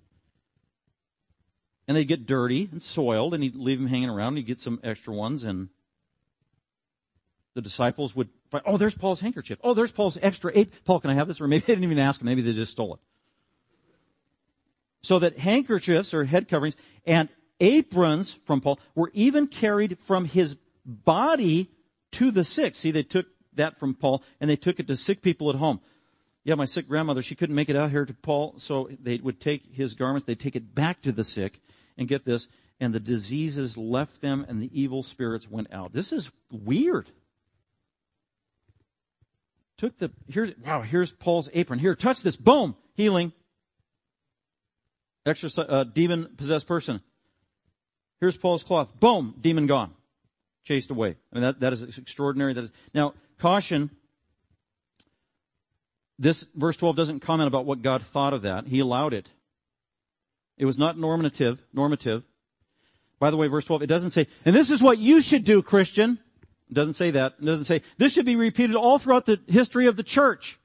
And 1.87 1.97
they'd 1.97 2.05
get 2.05 2.27
dirty 2.27 2.69
and 2.71 2.83
soiled, 2.83 3.35
and 3.35 3.43
he'd 3.43 3.57
leave 3.57 3.79
them 3.79 3.89
hanging 3.89 4.09
around, 4.09 4.29
and 4.29 4.39
he'd 4.39 4.47
get 4.47 4.59
some 4.59 4.81
extra 4.83 5.13
ones, 5.13 5.45
and 5.45 5.69
the 7.55 7.63
disciples 7.63 8.17
would 8.17 8.29
find, 8.51 8.65
oh, 8.67 8.77
there's 8.77 8.95
Paul's 8.95 9.21
handkerchief. 9.21 9.59
Oh, 9.63 9.75
there's 9.75 9.93
Paul's 9.93 10.19
extra 10.21 10.51
ape. 10.55 10.73
Paul, 10.85 11.01
can 11.01 11.11
I 11.11 11.15
have 11.15 11.29
this? 11.29 11.41
Or 11.41 11.47
maybe 11.47 11.65
they 11.67 11.75
didn't 11.75 11.85
even 11.85 11.99
ask 11.99 12.21
him. 12.21 12.27
Maybe 12.27 12.43
they 12.43 12.53
just 12.53 12.73
stole 12.73 12.95
it. 12.95 13.01
So 15.03 15.19
that 15.19 15.39
handkerchiefs 15.39 16.15
or 16.15 16.25
head 16.25 16.49
coverings 16.49 16.77
and 17.07 17.29
aprons 17.61 18.33
from 18.45 18.61
Paul 18.61 18.81
were 18.95 19.11
even 19.13 19.47
carried 19.47 19.99
from 20.01 20.25
his 20.25 20.57
body 20.85 21.71
to 22.13 22.31
the 22.31 22.43
sick. 22.43 22.75
See, 22.75 22.91
they 22.91 23.03
took 23.03 23.27
that 23.55 23.79
from 23.79 23.95
Paul 23.95 24.23
and 24.41 24.49
they 24.49 24.57
took 24.57 24.81
it 24.81 24.87
to 24.89 24.97
sick 24.97 25.23
people 25.23 25.51
at 25.51 25.57
home. 25.57 25.81
Yeah, 26.43 26.57
my 26.57 26.65
sick 26.65 26.89
grandmother, 26.89 27.23
she 27.23 27.35
couldn't 27.35 27.55
make 27.55 27.69
it 27.69 27.77
out 27.77 27.91
here 27.91 28.05
to 28.05 28.15
Paul, 28.15 28.55
so 28.59 28.89
they 29.03 29.17
would 29.17 29.41
take 29.41 29.75
his 29.75 29.95
garments, 29.95 30.27
they'd 30.27 30.41
take 30.41 30.57
it 30.57 30.75
back 30.75 31.01
to 31.03 31.13
the 31.13 31.25
sick, 31.25 31.61
and 31.97 32.09
get 32.09 32.25
this, 32.25 32.49
and 32.81 32.93
the 32.93 33.01
diseases 33.01 33.77
left 33.77 34.21
them 34.21 34.45
and 34.49 34.61
the 34.61 34.71
evil 34.79 35.03
spirits 35.03 35.49
went 35.49 35.73
out. 35.73 35.93
This 35.93 36.13
is 36.13 36.31
weird. 36.51 37.11
Took 39.77 39.99
the, 39.99 40.11
here's, 40.29 40.51
wow, 40.65 40.83
here's 40.83 41.13
Paul's 41.13 41.49
apron. 41.53 41.79
Here, 41.79 41.95
touch 41.95 42.23
this. 42.23 42.37
Boom! 42.37 42.77
Healing. 42.95 43.33
Exorcise, 45.27 45.67
uh, 45.69 45.85
demon 45.85 46.35
possessed 46.37 46.67
person. 46.67 47.01
Here's 48.21 48.37
Paul's 48.37 48.63
cloth. 48.63 48.89
Boom! 49.01 49.35
Demon 49.41 49.67
gone. 49.67 49.93
Chased 50.65 50.91
away. 50.91 51.17
I 51.33 51.35
mean, 51.35 51.43
that, 51.43 51.61
that 51.61 51.73
is 51.73 51.83
extraordinary. 51.99 52.53
That 52.53 52.65
is, 52.65 52.73
now, 52.95 53.15
caution. 53.39 53.91
This 56.19 56.47
verse 56.55 56.77
12 56.77 56.95
doesn't 56.95 57.21
comment 57.21 57.49
about 57.49 57.67
what 57.67 57.83
God 57.83 58.03
thought 58.03 58.33
of 58.33 58.43
that. 58.43 58.67
He 58.69 58.79
allowed 58.79 59.13
it. 59.13 59.29
It 60.57 60.65
was 60.65 60.79
not 60.79 60.99
normative, 60.99 61.65
normative. 61.73 62.23
By 63.19 63.31
the 63.31 63.37
way, 63.37 63.47
verse 63.49 63.65
12, 63.65 63.83
it 63.83 63.87
doesn't 63.87 64.11
say, 64.11 64.27
and 64.45 64.55
this 64.55 64.71
is 64.71 64.83
what 64.83 64.99
you 64.99 65.21
should 65.21 65.45
do, 65.45 65.63
Christian. 65.63 66.19
It 66.71 66.75
doesn't 66.75 66.95
say 66.95 67.11
that. 67.13 67.35
It 67.41 67.45
doesn't 67.45 67.65
say, 67.65 67.83
this 67.99 68.13
should 68.13 68.27
be 68.27 68.37
repeated 68.37 68.77
all 68.77 68.99
throughout 68.99 69.27
the 69.27 69.41
history 69.47 69.87
of 69.87 69.97
the 69.97 70.03
church. 70.03 70.59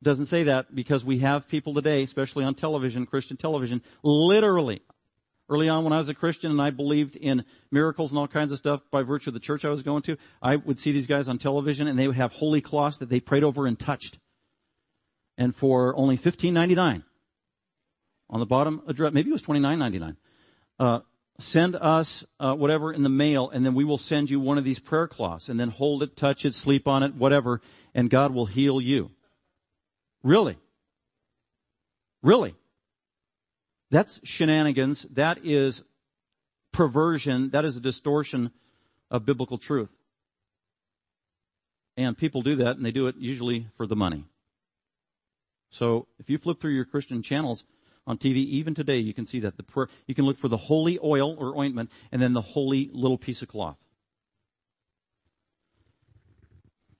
It 0.00 0.04
doesn't 0.04 0.26
say 0.26 0.44
that 0.44 0.74
because 0.74 1.04
we 1.04 1.20
have 1.20 1.48
people 1.48 1.74
today, 1.74 2.02
especially 2.02 2.44
on 2.44 2.54
television, 2.54 3.06
Christian 3.06 3.36
television, 3.36 3.82
literally, 4.02 4.82
early 5.48 5.68
on 5.68 5.84
when 5.84 5.92
I 5.92 5.98
was 5.98 6.08
a 6.08 6.14
Christian 6.14 6.50
and 6.50 6.60
I 6.60 6.70
believed 6.70 7.16
in 7.16 7.44
miracles 7.70 8.10
and 8.12 8.18
all 8.18 8.28
kinds 8.28 8.52
of 8.52 8.58
stuff 8.58 8.80
by 8.90 9.02
virtue 9.02 9.30
of 9.30 9.34
the 9.34 9.40
church 9.40 9.64
I 9.64 9.70
was 9.70 9.82
going 9.82 10.02
to, 10.02 10.16
I 10.42 10.56
would 10.56 10.78
see 10.78 10.92
these 10.92 11.06
guys 11.06 11.28
on 11.28 11.38
television 11.38 11.86
and 11.86 11.98
they 11.98 12.06
would 12.06 12.16
have 12.16 12.32
holy 12.32 12.60
cloths 12.60 12.98
that 12.98 13.08
they 13.08 13.20
prayed 13.20 13.44
over 13.44 13.66
and 13.66 13.78
touched. 13.78 14.18
And 15.36 15.54
for 15.54 15.96
only 15.96 16.16
fifteen 16.16 16.54
ninety 16.54 16.74
nine, 16.74 17.02
on 18.30 18.40
the 18.40 18.46
bottom 18.46 18.82
address, 18.88 19.12
maybe 19.12 19.30
it 19.30 19.32
was 19.32 19.42
twenty 19.42 19.60
nine 19.60 19.78
ninety 19.78 19.98
nine. 19.98 20.16
Uh, 20.78 21.00
send 21.38 21.76
us 21.76 22.24
uh, 22.40 22.54
whatever 22.54 22.92
in 22.92 23.02
the 23.02 23.08
mail, 23.08 23.50
and 23.50 23.64
then 23.64 23.74
we 23.74 23.84
will 23.84 23.98
send 23.98 24.30
you 24.30 24.40
one 24.40 24.58
of 24.58 24.64
these 24.64 24.78
prayer 24.78 25.08
cloths, 25.08 25.48
and 25.48 25.58
then 25.58 25.68
hold 25.68 26.02
it, 26.02 26.16
touch 26.16 26.44
it, 26.44 26.54
sleep 26.54 26.86
on 26.88 27.02
it, 27.02 27.14
whatever, 27.14 27.60
and 27.94 28.08
God 28.08 28.32
will 28.32 28.46
heal 28.46 28.80
you. 28.80 29.10
Really? 30.22 30.56
Really? 32.22 32.54
That's 33.90 34.20
shenanigans. 34.24 35.06
That 35.10 35.44
is 35.44 35.84
perversion. 36.72 37.50
That 37.50 37.64
is 37.64 37.76
a 37.76 37.80
distortion 37.80 38.50
of 39.10 39.26
biblical 39.26 39.58
truth. 39.58 39.90
And 41.96 42.16
people 42.16 42.42
do 42.42 42.56
that, 42.56 42.76
and 42.76 42.84
they 42.84 42.90
do 42.90 43.06
it 43.06 43.16
usually 43.18 43.68
for 43.76 43.86
the 43.86 43.94
money. 43.94 44.24
So 45.70 46.08
if 46.18 46.30
you 46.30 46.38
flip 46.38 46.60
through 46.60 46.72
your 46.72 46.84
Christian 46.84 47.22
channels, 47.22 47.64
on 48.06 48.18
TV. 48.18 48.36
Even 48.36 48.74
today, 48.74 48.98
you 48.98 49.14
can 49.14 49.26
see 49.26 49.40
that. 49.40 49.56
The 49.56 49.62
prayer, 49.62 49.88
you 50.06 50.14
can 50.14 50.24
look 50.24 50.38
for 50.38 50.48
the 50.48 50.56
holy 50.56 50.98
oil 51.02 51.36
or 51.38 51.56
ointment 51.58 51.90
and 52.12 52.20
then 52.20 52.32
the 52.32 52.40
holy 52.40 52.90
little 52.92 53.18
piece 53.18 53.42
of 53.42 53.48
cloth. 53.48 53.78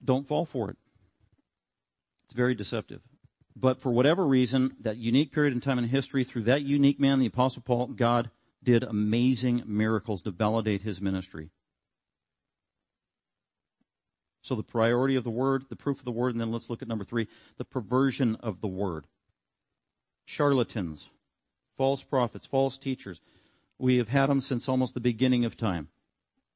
Don't 0.03 0.27
fall 0.27 0.45
for 0.45 0.69
it. 0.69 0.77
It's 2.25 2.33
very 2.33 2.55
deceptive. 2.55 3.01
But 3.55 3.79
for 3.79 3.91
whatever 3.91 4.25
reason, 4.25 4.75
that 4.81 4.97
unique 4.97 5.31
period 5.31 5.53
in 5.53 5.61
time 5.61 5.79
in 5.79 5.85
history, 5.85 6.23
through 6.23 6.43
that 6.43 6.63
unique 6.63 6.99
man, 6.99 7.19
the 7.19 7.27
Apostle 7.27 7.61
Paul, 7.61 7.87
God 7.87 8.29
did 8.61 8.83
amazing 8.83 9.63
miracles 9.65 10.21
to 10.23 10.31
validate 10.31 10.81
his 10.81 10.99
ministry. 10.99 11.51
So 14.41 14.53
the 14.55 14.63
priority 14.63 15.15
of 15.15 15.23
the 15.23 15.31
word, 15.31 15.65
the 15.69 15.75
proof 15.75 15.99
of 15.99 16.05
the 16.05 16.11
word, 16.11 16.33
and 16.33 16.41
then 16.41 16.51
let's 16.51 16.69
look 16.69 16.81
at 16.81 16.87
number 16.87 17.05
three, 17.05 17.27
the 17.57 17.65
perversion 17.65 18.35
of 18.35 18.61
the 18.61 18.67
word 18.67 19.07
charlatans, 20.25 21.09
false 21.77 22.03
prophets, 22.03 22.45
false 22.45 22.77
teachers. 22.77 23.21
We 23.77 23.97
have 23.97 24.09
had 24.09 24.29
them 24.29 24.41
since 24.41 24.67
almost 24.67 24.93
the 24.93 24.99
beginning 24.99 25.45
of 25.45 25.57
time. 25.57 25.89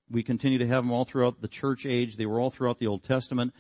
We 0.10 0.24
continue 0.24 0.58
to 0.58 0.68
have 0.68 0.84
them 0.84 0.92
all 0.92 1.06
throughout 1.06 1.42
the 1.42 1.48
church 1.48 1.86
age. 1.86 2.18
They 2.18 2.26
were 2.26 2.40
all 2.40 2.50
throughout 2.50 2.80
the 2.80 2.88
Old 2.88 3.04
Testament. 3.04 3.54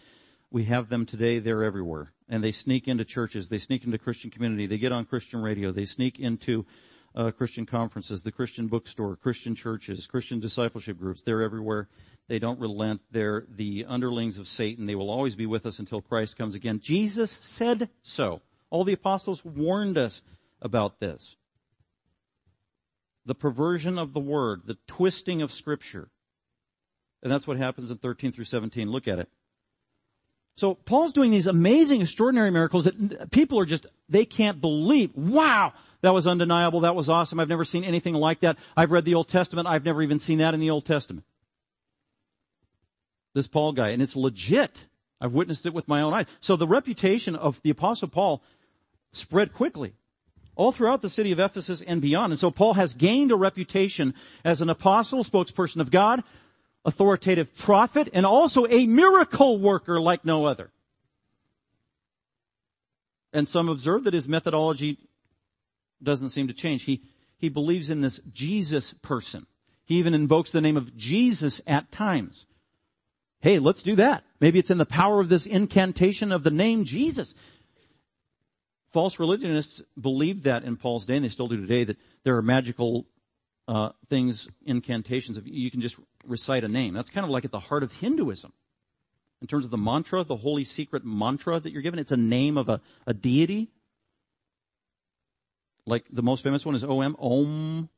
We 0.49 0.63
have 0.63 0.89
them 0.89 1.05
today. 1.05 1.39
They're 1.39 1.63
everywhere. 1.63 2.13
And 2.27 2.43
they 2.43 2.51
sneak 2.51 2.87
into 2.87 3.05
churches. 3.05 3.49
They 3.49 3.59
sneak 3.59 3.83
into 3.85 3.97
Christian 3.97 4.31
community. 4.31 4.65
They 4.65 4.77
get 4.77 4.91
on 4.91 5.05
Christian 5.05 5.41
radio. 5.41 5.71
They 5.71 5.85
sneak 5.85 6.19
into 6.19 6.65
uh, 7.15 7.31
Christian 7.31 7.65
conferences, 7.65 8.23
the 8.23 8.31
Christian 8.31 8.67
bookstore, 8.67 9.15
Christian 9.15 9.55
churches, 9.55 10.07
Christian 10.07 10.39
discipleship 10.39 10.97
groups. 10.97 11.21
They're 11.23 11.41
everywhere. 11.41 11.87
They 12.27 12.39
don't 12.39 12.59
relent. 12.59 13.01
They're 13.11 13.45
the 13.49 13.85
underlings 13.87 14.37
of 14.37 14.47
Satan. 14.47 14.85
They 14.85 14.95
will 14.95 15.09
always 15.09 15.35
be 15.35 15.45
with 15.45 15.65
us 15.65 15.79
until 15.79 16.01
Christ 16.01 16.37
comes 16.37 16.55
again. 16.55 16.79
Jesus 16.79 17.31
said 17.31 17.89
so. 18.03 18.41
All 18.69 18.83
the 18.83 18.93
apostles 18.93 19.43
warned 19.43 19.97
us 19.97 20.21
about 20.61 20.99
this. 20.99 21.35
The 23.25 23.35
perversion 23.35 23.97
of 23.97 24.13
the 24.13 24.19
word, 24.19 24.61
the 24.65 24.77
twisting 24.87 25.41
of 25.41 25.51
scripture. 25.51 26.09
And 27.21 27.31
that's 27.31 27.47
what 27.47 27.57
happens 27.57 27.91
in 27.91 27.97
13 27.97 28.31
through 28.31 28.45
17. 28.45 28.89
Look 28.89 29.07
at 29.07 29.19
it. 29.19 29.29
So 30.55 30.73
Paul's 30.73 31.13
doing 31.13 31.31
these 31.31 31.47
amazing, 31.47 32.01
extraordinary 32.01 32.51
miracles 32.51 32.83
that 32.83 33.31
people 33.31 33.59
are 33.59 33.65
just, 33.65 33.85
they 34.09 34.25
can't 34.25 34.59
believe. 34.59 35.15
Wow! 35.15 35.73
That 36.01 36.13
was 36.13 36.27
undeniable. 36.27 36.81
That 36.81 36.95
was 36.95 37.07
awesome. 37.09 37.39
I've 37.39 37.49
never 37.49 37.65
seen 37.65 37.83
anything 37.83 38.13
like 38.13 38.41
that. 38.41 38.57
I've 38.75 38.91
read 38.91 39.05
the 39.05 39.15
Old 39.15 39.27
Testament. 39.27 39.67
I've 39.67 39.85
never 39.85 40.01
even 40.01 40.19
seen 40.19 40.39
that 40.39 40.53
in 40.53 40.59
the 40.59 40.69
Old 40.69 40.85
Testament. 40.85 41.25
This 43.33 43.47
Paul 43.47 43.73
guy. 43.73 43.89
And 43.89 44.01
it's 44.01 44.15
legit. 44.15 44.85
I've 45.21 45.33
witnessed 45.33 45.65
it 45.65 45.73
with 45.73 45.87
my 45.87 46.01
own 46.01 46.13
eyes. 46.13 46.25
So 46.39 46.55
the 46.55 46.67
reputation 46.67 47.35
of 47.35 47.61
the 47.61 47.69
apostle 47.69 48.07
Paul 48.07 48.41
spread 49.11 49.53
quickly 49.53 49.93
all 50.55 50.73
throughout 50.73 51.01
the 51.01 51.09
city 51.09 51.31
of 51.31 51.39
Ephesus 51.39 51.81
and 51.81 52.01
beyond. 52.01 52.33
And 52.33 52.39
so 52.39 52.51
Paul 52.51 52.73
has 52.73 52.93
gained 52.93 53.31
a 53.31 53.35
reputation 53.37 54.13
as 54.43 54.61
an 54.61 54.69
apostle, 54.69 55.23
spokesperson 55.23 55.79
of 55.79 55.89
God, 55.89 56.21
authoritative 56.83 57.55
prophet, 57.55 58.09
and 58.11 58.25
also 58.25 58.67
a 58.67 58.85
miracle 58.85 59.57
worker 59.57 60.01
like 60.01 60.25
no 60.25 60.45
other. 60.45 60.69
And 63.31 63.47
some 63.47 63.69
observe 63.69 64.03
that 64.03 64.13
his 64.13 64.27
methodology 64.27 64.97
doesn't 66.03 66.29
seem 66.29 66.47
to 66.47 66.53
change. 66.53 66.83
He, 66.83 67.03
he 67.37 67.47
believes 67.47 67.89
in 67.89 68.01
this 68.01 68.19
Jesus 68.33 68.93
person. 69.01 69.45
He 69.85 69.95
even 69.95 70.13
invokes 70.13 70.51
the 70.51 70.61
name 70.61 70.75
of 70.77 70.95
Jesus 70.97 71.61
at 71.65 71.89
times. 71.91 72.45
Hey, 73.39 73.59
let's 73.59 73.81
do 73.81 73.95
that. 73.95 74.25
Maybe 74.41 74.59
it's 74.59 74.71
in 74.71 74.77
the 74.77 74.85
power 74.85 75.21
of 75.21 75.29
this 75.29 75.45
incantation 75.45 76.33
of 76.33 76.43
the 76.43 76.51
name 76.51 76.83
Jesus. 76.83 77.33
False 78.91 79.19
religionists 79.19 79.83
believed 79.99 80.43
that 80.43 80.63
in 80.63 80.75
Paul's 80.75 81.05
day, 81.05 81.15
and 81.15 81.25
they 81.25 81.29
still 81.29 81.47
do 81.47 81.57
today, 81.57 81.83
that 81.83 81.97
there 82.23 82.35
are 82.37 82.41
magical 82.41 83.05
uh, 83.67 83.89
things, 84.09 84.47
incantations. 84.65 85.37
Of, 85.37 85.47
you 85.47 85.69
can 85.69 85.81
just 85.81 85.97
recite 86.25 86.63
a 86.63 86.67
name. 86.67 86.93
That's 86.93 87.11
kind 87.11 87.23
of 87.23 87.29
like 87.29 87.45
at 87.45 87.51
the 87.51 87.59
heart 87.59 87.83
of 87.83 87.91
Hinduism. 87.93 88.51
In 89.41 89.47
terms 89.47 89.63
of 89.63 89.71
the 89.71 89.77
mantra, 89.77 90.23
the 90.23 90.35
holy 90.35 90.65
secret 90.65 91.05
mantra 91.05 91.59
that 91.59 91.71
you're 91.71 91.83
given, 91.83 91.99
it's 91.99 92.11
a 92.11 92.17
name 92.17 92.57
of 92.57 92.67
a, 92.67 92.81
a 93.05 93.13
deity. 93.13 93.69
Like 95.85 96.05
the 96.11 96.23
most 96.23 96.43
famous 96.43 96.65
one 96.65 96.75
is 96.75 96.83
OM, 96.83 97.15
Om. 97.19 97.89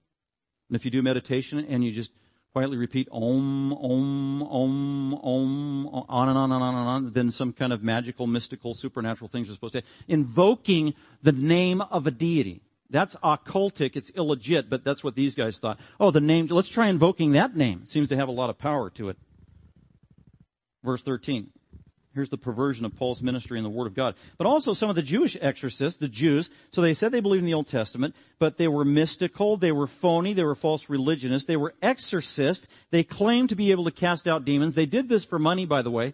And 0.70 0.76
if 0.76 0.86
you 0.86 0.92
do 0.92 1.02
meditation 1.02 1.66
and 1.68 1.84
you 1.84 1.92
just 1.92 2.12
quietly 2.54 2.78
repeat 2.78 3.08
Om, 3.12 3.74
Om, 3.74 4.44
Om, 4.44 5.14
Om, 5.14 5.88
on 5.88 6.30
and 6.30 6.38
on 6.38 6.52
and 6.52 6.64
on 6.64 6.76
and 6.76 6.88
on, 6.88 7.14
then 7.14 7.32
some 7.32 7.54
kind 7.54 7.72
of 7.72 7.84
magical, 7.84 8.28
mystical, 8.28 8.74
supernatural 8.74 9.30
things 9.30 9.50
are 9.50 9.54
supposed 9.54 9.74
to, 9.74 9.84
invoking 10.08 10.94
the 11.24 11.32
name 11.32 11.82
of 11.82 12.08
a 12.08 12.12
deity. 12.12 12.62
That's 12.90 13.16
occultic, 13.18 13.96
it's 13.96 14.12
illegit, 14.12 14.70
but 14.70 14.84
that's 14.84 15.02
what 15.04 15.16
these 15.16 15.34
guys 15.34 15.60
thought. 15.60 15.80
Oh, 16.00 16.12
the 16.12 16.20
name, 16.20 16.48
let's 16.48 16.68
try 16.68 16.90
invoking 16.90 17.32
that 17.32 17.56
name. 17.56 17.82
It 17.84 17.90
seems 17.90 18.10
to 18.10 18.18
have 18.18 18.28
a 18.28 18.34
lot 18.34 18.50
of 18.50 18.58
power 18.58 18.90
to 18.92 19.10
it. 19.10 19.18
Verse 20.84 21.02
13. 21.02 21.52
Here's 22.14 22.30
the 22.30 22.38
perversion 22.38 22.84
of 22.84 22.96
Paul's 22.96 23.24
ministry 23.24 23.58
in 23.58 23.64
the 23.64 23.70
Word 23.70 23.88
of 23.88 23.94
God. 23.94 24.16
But 24.38 24.46
also 24.46 24.74
some 24.74 24.90
of 24.90 24.98
the 24.98 25.02
Jewish 25.02 25.38
exorcists, 25.40 25.98
the 25.98 26.10
Jews, 26.10 26.50
so 26.72 26.82
they 26.82 26.94
said 26.94 27.14
they 27.14 27.22
believed 27.22 27.44
in 27.44 27.46
the 27.46 27.54
Old 27.54 27.68
Testament, 27.68 28.16
but 28.38 28.58
they 28.58 28.68
were 28.68 28.84
mystical, 28.84 29.56
they 29.56 29.72
were 29.72 29.88
phony, 29.88 30.34
they 30.34 30.44
were 30.44 30.56
false 30.56 30.90
religionists, 30.90 31.48
they 31.48 31.56
were 31.56 31.74
exorcists, 31.82 32.68
they 32.90 33.04
claimed 33.04 33.50
to 33.50 33.56
be 33.56 33.72
able 33.72 33.86
to 33.86 33.92
cast 33.92 34.28
out 34.28 34.44
demons. 34.44 34.74
They 34.74 34.86
did 34.86 35.08
this 35.08 35.24
for 35.24 35.40
money, 35.40 35.66
by 35.66 35.82
the 35.82 35.92
way. 35.92 36.14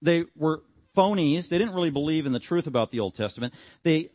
They 0.00 0.24
were 0.34 0.62
phonies, 0.96 1.48
they 1.48 1.58
didn't 1.58 1.74
really 1.74 1.90
believe 1.90 2.24
in 2.24 2.32
the 2.32 2.40
truth 2.40 2.66
about 2.66 2.90
the 2.90 3.00
Old 3.00 3.14
Testament. 3.14 3.52
They 3.82 4.10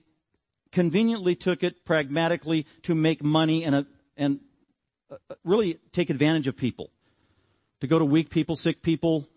conveniently 0.71 1.35
took 1.35 1.63
it 1.63 1.85
pragmatically 1.85 2.65
to 2.83 2.95
make 2.95 3.23
money 3.23 3.63
and, 3.63 3.75
uh, 3.75 3.83
and 4.17 4.39
uh, 5.11 5.17
really 5.43 5.79
take 5.91 6.09
advantage 6.09 6.47
of 6.47 6.57
people. 6.57 6.89
To 7.81 7.87
go 7.87 7.99
to 7.99 8.05
weak 8.05 8.29
people, 8.29 8.55
sick 8.55 8.81
people, 8.81 9.29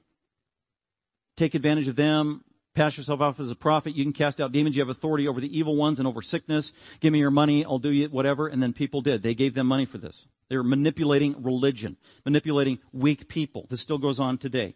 take 1.36 1.54
advantage 1.54 1.88
of 1.88 1.96
them, 1.96 2.44
pass 2.74 2.96
yourself 2.96 3.20
off 3.20 3.40
as 3.40 3.50
a 3.50 3.56
prophet, 3.56 3.94
you 3.94 4.04
can 4.04 4.12
cast 4.12 4.40
out 4.40 4.52
demons, 4.52 4.76
you 4.76 4.82
have 4.82 4.88
authority 4.88 5.28
over 5.28 5.40
the 5.40 5.58
evil 5.58 5.76
ones 5.76 5.98
and 5.98 6.08
over 6.08 6.22
sickness, 6.22 6.72
give 7.00 7.12
me 7.12 7.18
your 7.18 7.30
money, 7.30 7.64
I'll 7.64 7.78
do 7.78 7.92
you 7.92 8.08
whatever, 8.08 8.48
and 8.48 8.62
then 8.62 8.72
people 8.72 9.02
did. 9.02 9.22
They 9.22 9.34
gave 9.34 9.54
them 9.54 9.66
money 9.66 9.84
for 9.84 9.98
this. 9.98 10.26
They 10.48 10.56
were 10.56 10.64
manipulating 10.64 11.42
religion, 11.42 11.96
manipulating 12.24 12.78
weak 12.92 13.28
people. 13.28 13.66
This 13.70 13.80
still 13.80 13.98
goes 13.98 14.20
on 14.20 14.38
today. 14.38 14.74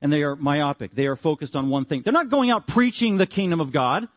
And 0.00 0.12
they 0.12 0.22
are 0.22 0.36
myopic. 0.36 0.94
They 0.94 1.06
are 1.06 1.16
focused 1.16 1.56
on 1.56 1.70
one 1.70 1.84
thing. 1.84 2.02
They're 2.02 2.12
not 2.12 2.28
going 2.28 2.50
out 2.50 2.66
preaching 2.66 3.18
the 3.18 3.26
kingdom 3.26 3.60
of 3.60 3.72
God, 3.72 4.08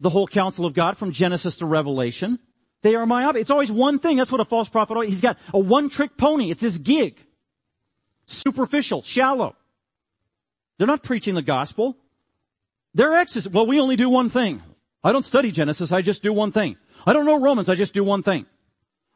the 0.00 0.10
whole 0.10 0.26
counsel 0.26 0.66
of 0.66 0.74
God 0.74 0.98
from 0.98 1.12
Genesis 1.12 1.56
to 1.58 1.66
Revelation. 1.66 2.40
They 2.82 2.96
are 2.96 3.06
myopic. 3.06 3.42
It's 3.42 3.50
always 3.50 3.70
one 3.70 4.00
thing. 4.00 4.16
That's 4.16 4.32
what 4.32 4.40
a 4.40 4.44
false 4.44 4.68
prophet, 4.68 5.06
he's 5.06 5.20
got 5.20 5.38
a 5.54 5.58
one 5.58 5.88
trick 5.88 6.16
pony. 6.16 6.50
It's 6.50 6.60
his 6.60 6.78
gig. 6.78 7.24
Superficial, 8.26 9.02
shallow. 9.02 9.56
They're 10.78 10.86
not 10.86 11.02
preaching 11.02 11.34
the 11.34 11.42
gospel. 11.42 11.96
They're 12.94 13.14
exes. 13.14 13.48
Well, 13.48 13.66
we 13.66 13.80
only 13.80 13.96
do 13.96 14.08
one 14.08 14.30
thing. 14.30 14.62
I 15.04 15.12
don't 15.12 15.24
study 15.24 15.50
Genesis. 15.50 15.92
I 15.92 16.02
just 16.02 16.22
do 16.22 16.32
one 16.32 16.52
thing. 16.52 16.76
I 17.06 17.12
don't 17.12 17.26
know 17.26 17.40
Romans. 17.40 17.68
I 17.68 17.74
just 17.74 17.94
do 17.94 18.04
one 18.04 18.22
thing. 18.22 18.46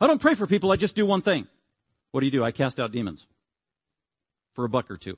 I 0.01 0.07
don't 0.07 0.21
pray 0.21 0.35
for 0.35 0.47
people. 0.47 0.73
I 0.73 0.77
just 0.77 0.95
do 0.95 1.07
one 1.07 1.23
thing. 1.23 1.47
What 2.11 2.21
do 2.21 2.27
you 2.27 2.33
do? 2.33 2.45
I 2.45 2.51
cast 2.51 2.81
out 2.81 2.93
demons 2.93 3.27
for 4.55 4.65
a 4.65 4.69
buck 4.69 4.91
or 4.91 4.97
two. 4.97 5.17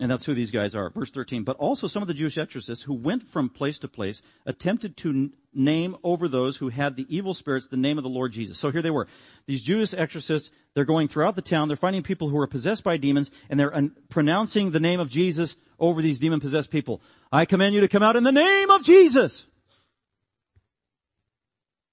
And 0.00 0.10
that's 0.10 0.24
who 0.24 0.32
these 0.32 0.50
guys 0.50 0.74
are. 0.74 0.88
Verse 0.88 1.10
13. 1.10 1.44
But 1.44 1.58
also 1.58 1.86
some 1.86 2.00
of 2.00 2.08
the 2.08 2.14
Jewish 2.14 2.38
exorcists 2.38 2.82
who 2.82 2.94
went 2.94 3.22
from 3.22 3.50
place 3.50 3.78
to 3.80 3.88
place 3.88 4.22
attempted 4.46 4.96
to 4.98 5.10
n- 5.10 5.32
name 5.52 5.94
over 6.02 6.26
those 6.26 6.56
who 6.56 6.70
had 6.70 6.96
the 6.96 7.04
evil 7.14 7.34
spirits 7.34 7.66
the 7.66 7.76
name 7.76 7.98
of 7.98 8.02
the 8.02 8.08
Lord 8.08 8.32
Jesus. 8.32 8.56
So 8.56 8.70
here 8.70 8.80
they 8.80 8.90
were. 8.90 9.08
These 9.46 9.62
Jewish 9.62 9.92
exorcists, 9.92 10.50
they're 10.72 10.86
going 10.86 11.08
throughout 11.08 11.36
the 11.36 11.42
town, 11.42 11.68
they're 11.68 11.76
finding 11.76 12.02
people 12.02 12.30
who 12.30 12.38
are 12.38 12.46
possessed 12.46 12.82
by 12.82 12.96
demons, 12.96 13.30
and 13.50 13.60
they're 13.60 13.74
un- 13.76 13.94
pronouncing 14.08 14.70
the 14.70 14.80
name 14.80 15.00
of 15.00 15.10
Jesus 15.10 15.54
over 15.78 16.00
these 16.00 16.18
demon 16.18 16.40
possessed 16.40 16.70
people. 16.70 17.02
I 17.30 17.44
command 17.44 17.74
you 17.74 17.82
to 17.82 17.88
come 17.88 18.02
out 18.02 18.16
in 18.16 18.24
the 18.24 18.32
name 18.32 18.70
of 18.70 18.82
Jesus. 18.82 19.44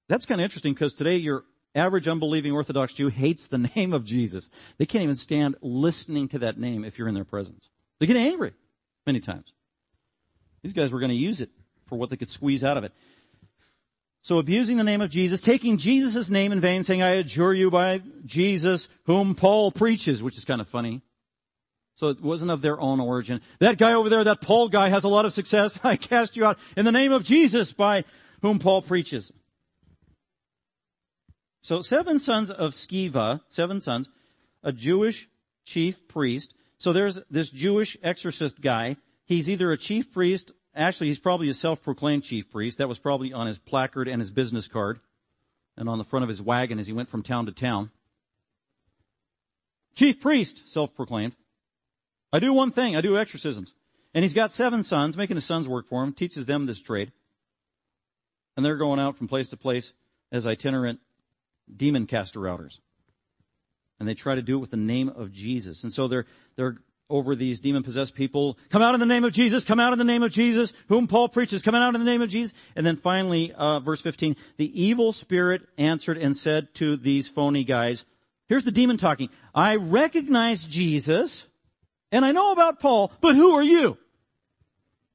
That's 0.07 0.25
kind 0.25 0.39
of 0.39 0.45
interesting 0.45 0.73
because 0.73 0.93
today 0.93 1.17
your 1.17 1.43
average 1.75 2.07
unbelieving 2.07 2.53
Orthodox 2.53 2.93
Jew 2.93 3.09
hates 3.09 3.47
the 3.47 3.57
name 3.75 3.91
of 3.91 4.05
Jesus. 4.05 4.49
They 4.77 4.85
can't 4.85 5.03
even 5.03 5.15
stand 5.15 5.57
listening 5.61 6.29
to 6.29 6.39
that 6.39 6.57
name 6.57 6.85
if 6.85 6.97
you're 6.97 7.09
in 7.09 7.15
their 7.15 7.25
presence. 7.25 7.69
They 7.99 8.05
get 8.05 8.17
angry 8.17 8.53
many 9.05 9.19
times. 9.19 9.53
These 10.63 10.73
guys 10.73 10.91
were 10.91 10.99
going 10.99 11.09
to 11.09 11.15
use 11.15 11.41
it 11.41 11.49
for 11.85 11.97
what 11.97 12.09
they 12.09 12.17
could 12.17 12.29
squeeze 12.29 12.63
out 12.63 12.77
of 12.77 12.83
it. 12.83 12.93
So 14.21 14.39
abusing 14.39 14.75
the 14.75 14.83
name 14.83 14.99
of 14.99 15.09
Jesus, 15.09 15.39
taking 15.39 15.77
Jesus' 15.77 16.29
name 16.29 16.51
in 16.51 16.59
vain, 16.59 16.83
saying, 16.83 17.01
I 17.01 17.11
adjure 17.11 17.53
you 17.53 17.71
by 17.71 18.01
Jesus 18.25 18.89
whom 19.05 19.35
Paul 19.35 19.71
preaches, 19.71 20.21
which 20.21 20.37
is 20.37 20.43
kind 20.43 20.59
of 20.59 20.67
funny. 20.67 21.01
So 21.95 22.09
it 22.09 22.21
wasn't 22.21 22.51
of 22.51 22.61
their 22.61 22.79
own 22.79 22.99
origin. 22.99 23.41
That 23.59 23.77
guy 23.77 23.93
over 23.93 24.09
there, 24.09 24.23
that 24.25 24.41
Paul 24.41 24.69
guy 24.69 24.89
has 24.89 25.03
a 25.03 25.07
lot 25.07 25.25
of 25.25 25.33
success. 25.33 25.79
I 25.83 25.95
cast 25.95 26.35
you 26.35 26.45
out 26.45 26.59
in 26.75 26.85
the 26.85 26.91
name 26.91 27.11
of 27.11 27.23
Jesus 27.23 27.71
by 27.71 28.03
whom 28.41 28.59
Paul 28.59 28.81
preaches. 28.81 29.31
So 31.63 31.81
seven 31.81 32.19
sons 32.19 32.51
of 32.51 32.71
Sceva, 32.71 33.41
seven 33.49 33.81
sons, 33.81 34.09
a 34.61 34.71
Jewish 34.71 35.27
chief 35.65 36.07
priest, 36.07 36.53
so 36.77 36.93
there's 36.93 37.19
this 37.29 37.49
Jewish 37.49 37.97
exorcist 38.03 38.61
guy. 38.61 38.97
He's 39.25 39.49
either 39.49 39.71
a 39.71 39.77
chief 39.77 40.11
priest, 40.11 40.51
actually 40.75 41.07
he's 41.07 41.19
probably 41.19 41.49
a 41.49 41.53
self-proclaimed 41.53 42.23
chief 42.23 42.49
priest. 42.49 42.77
That 42.77 42.87
was 42.87 42.99
probably 42.99 43.33
on 43.33 43.47
his 43.47 43.57
placard 43.57 44.07
and 44.07 44.21
his 44.21 44.31
business 44.31 44.67
card 44.67 44.99
and 45.75 45.89
on 45.89 45.97
the 45.97 46.03
front 46.03 46.23
of 46.23 46.29
his 46.29 46.41
wagon 46.41 46.79
as 46.79 46.87
he 46.87 46.93
went 46.93 47.09
from 47.09 47.23
town 47.23 47.47
to 47.47 47.51
town. 47.51 47.91
Chief 49.95 50.19
priest, 50.19 50.63
self-proclaimed. 50.67 51.35
I 52.31 52.39
do 52.39 52.53
one 52.53 52.71
thing, 52.71 52.95
I 52.95 53.01
do 53.01 53.17
exorcisms. 53.17 53.73
And 54.13 54.23
he's 54.23 54.33
got 54.33 54.51
seven 54.51 54.83
sons, 54.83 55.17
making 55.17 55.37
his 55.37 55.45
sons 55.45 55.67
work 55.67 55.87
for 55.87 56.03
him, 56.03 56.13
teaches 56.13 56.45
them 56.45 56.65
this 56.65 56.79
trade. 56.79 57.11
And 58.55 58.65
they're 58.65 58.77
going 58.77 58.99
out 58.99 59.17
from 59.17 59.27
place 59.27 59.49
to 59.49 59.57
place 59.57 59.93
as 60.31 60.47
itinerant 60.47 60.99
demon 61.75 62.05
caster 62.05 62.47
outers 62.47 62.81
and 63.99 64.07
they 64.07 64.13
try 64.13 64.35
to 64.35 64.41
do 64.41 64.57
it 64.57 64.59
with 64.59 64.71
the 64.71 64.77
name 64.77 65.09
of 65.09 65.31
Jesus. 65.31 65.83
And 65.83 65.93
so 65.93 66.07
they're, 66.07 66.25
they're 66.55 66.77
over 67.09 67.35
these 67.35 67.59
demon 67.59 67.83
possessed 67.83 68.15
people. 68.15 68.57
Come 68.69 68.81
out 68.81 68.93
in 68.93 68.99
the 68.99 69.05
name 69.05 69.23
of 69.23 69.31
Jesus. 69.31 69.63
Come 69.63 69.79
out 69.79 69.93
in 69.93 69.99
the 69.99 70.05
name 70.05 70.23
of 70.23 70.31
Jesus. 70.31 70.73
Whom 70.89 71.07
Paul 71.07 71.29
preaches. 71.29 71.61
Come 71.61 71.75
out 71.75 71.95
in 71.95 71.99
the 71.99 72.05
name 72.05 72.21
of 72.21 72.29
Jesus. 72.29 72.53
And 72.75 72.85
then 72.85 72.97
finally, 72.97 73.53
uh, 73.53 73.79
verse 73.79 74.01
15, 74.01 74.35
the 74.57 74.81
evil 74.81 75.13
spirit 75.13 75.61
answered 75.77 76.17
and 76.17 76.35
said 76.35 76.73
to 76.75 76.97
these 76.97 77.27
phony 77.27 77.63
guys, 77.63 78.03
here's 78.49 78.65
the 78.65 78.71
demon 78.71 78.97
talking. 78.97 79.29
I 79.55 79.75
recognize 79.75 80.65
Jesus 80.65 81.45
and 82.11 82.23
I 82.23 82.31
know 82.31 82.51
about 82.51 82.79
Paul, 82.79 83.11
but 83.21 83.35
who 83.35 83.55
are 83.55 83.63
you? 83.63 83.97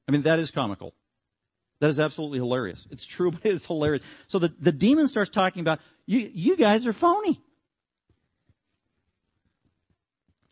I 0.07 0.11
mean, 0.11 0.23
that 0.23 0.39
is 0.39 0.51
comical. 0.51 0.93
That 1.79 1.89
is 1.89 1.99
absolutely 1.99 2.39
hilarious. 2.39 2.87
It's 2.91 3.05
true, 3.05 3.31
but 3.31 3.45
it's 3.45 3.65
hilarious. 3.65 4.03
So 4.27 4.39
the, 4.39 4.53
the 4.59 4.71
demon 4.71 5.07
starts 5.07 5.29
talking 5.29 5.61
about, 5.61 5.79
you, 6.05 6.29
you 6.33 6.57
guys 6.57 6.87
are 6.87 6.93
phony. 6.93 7.41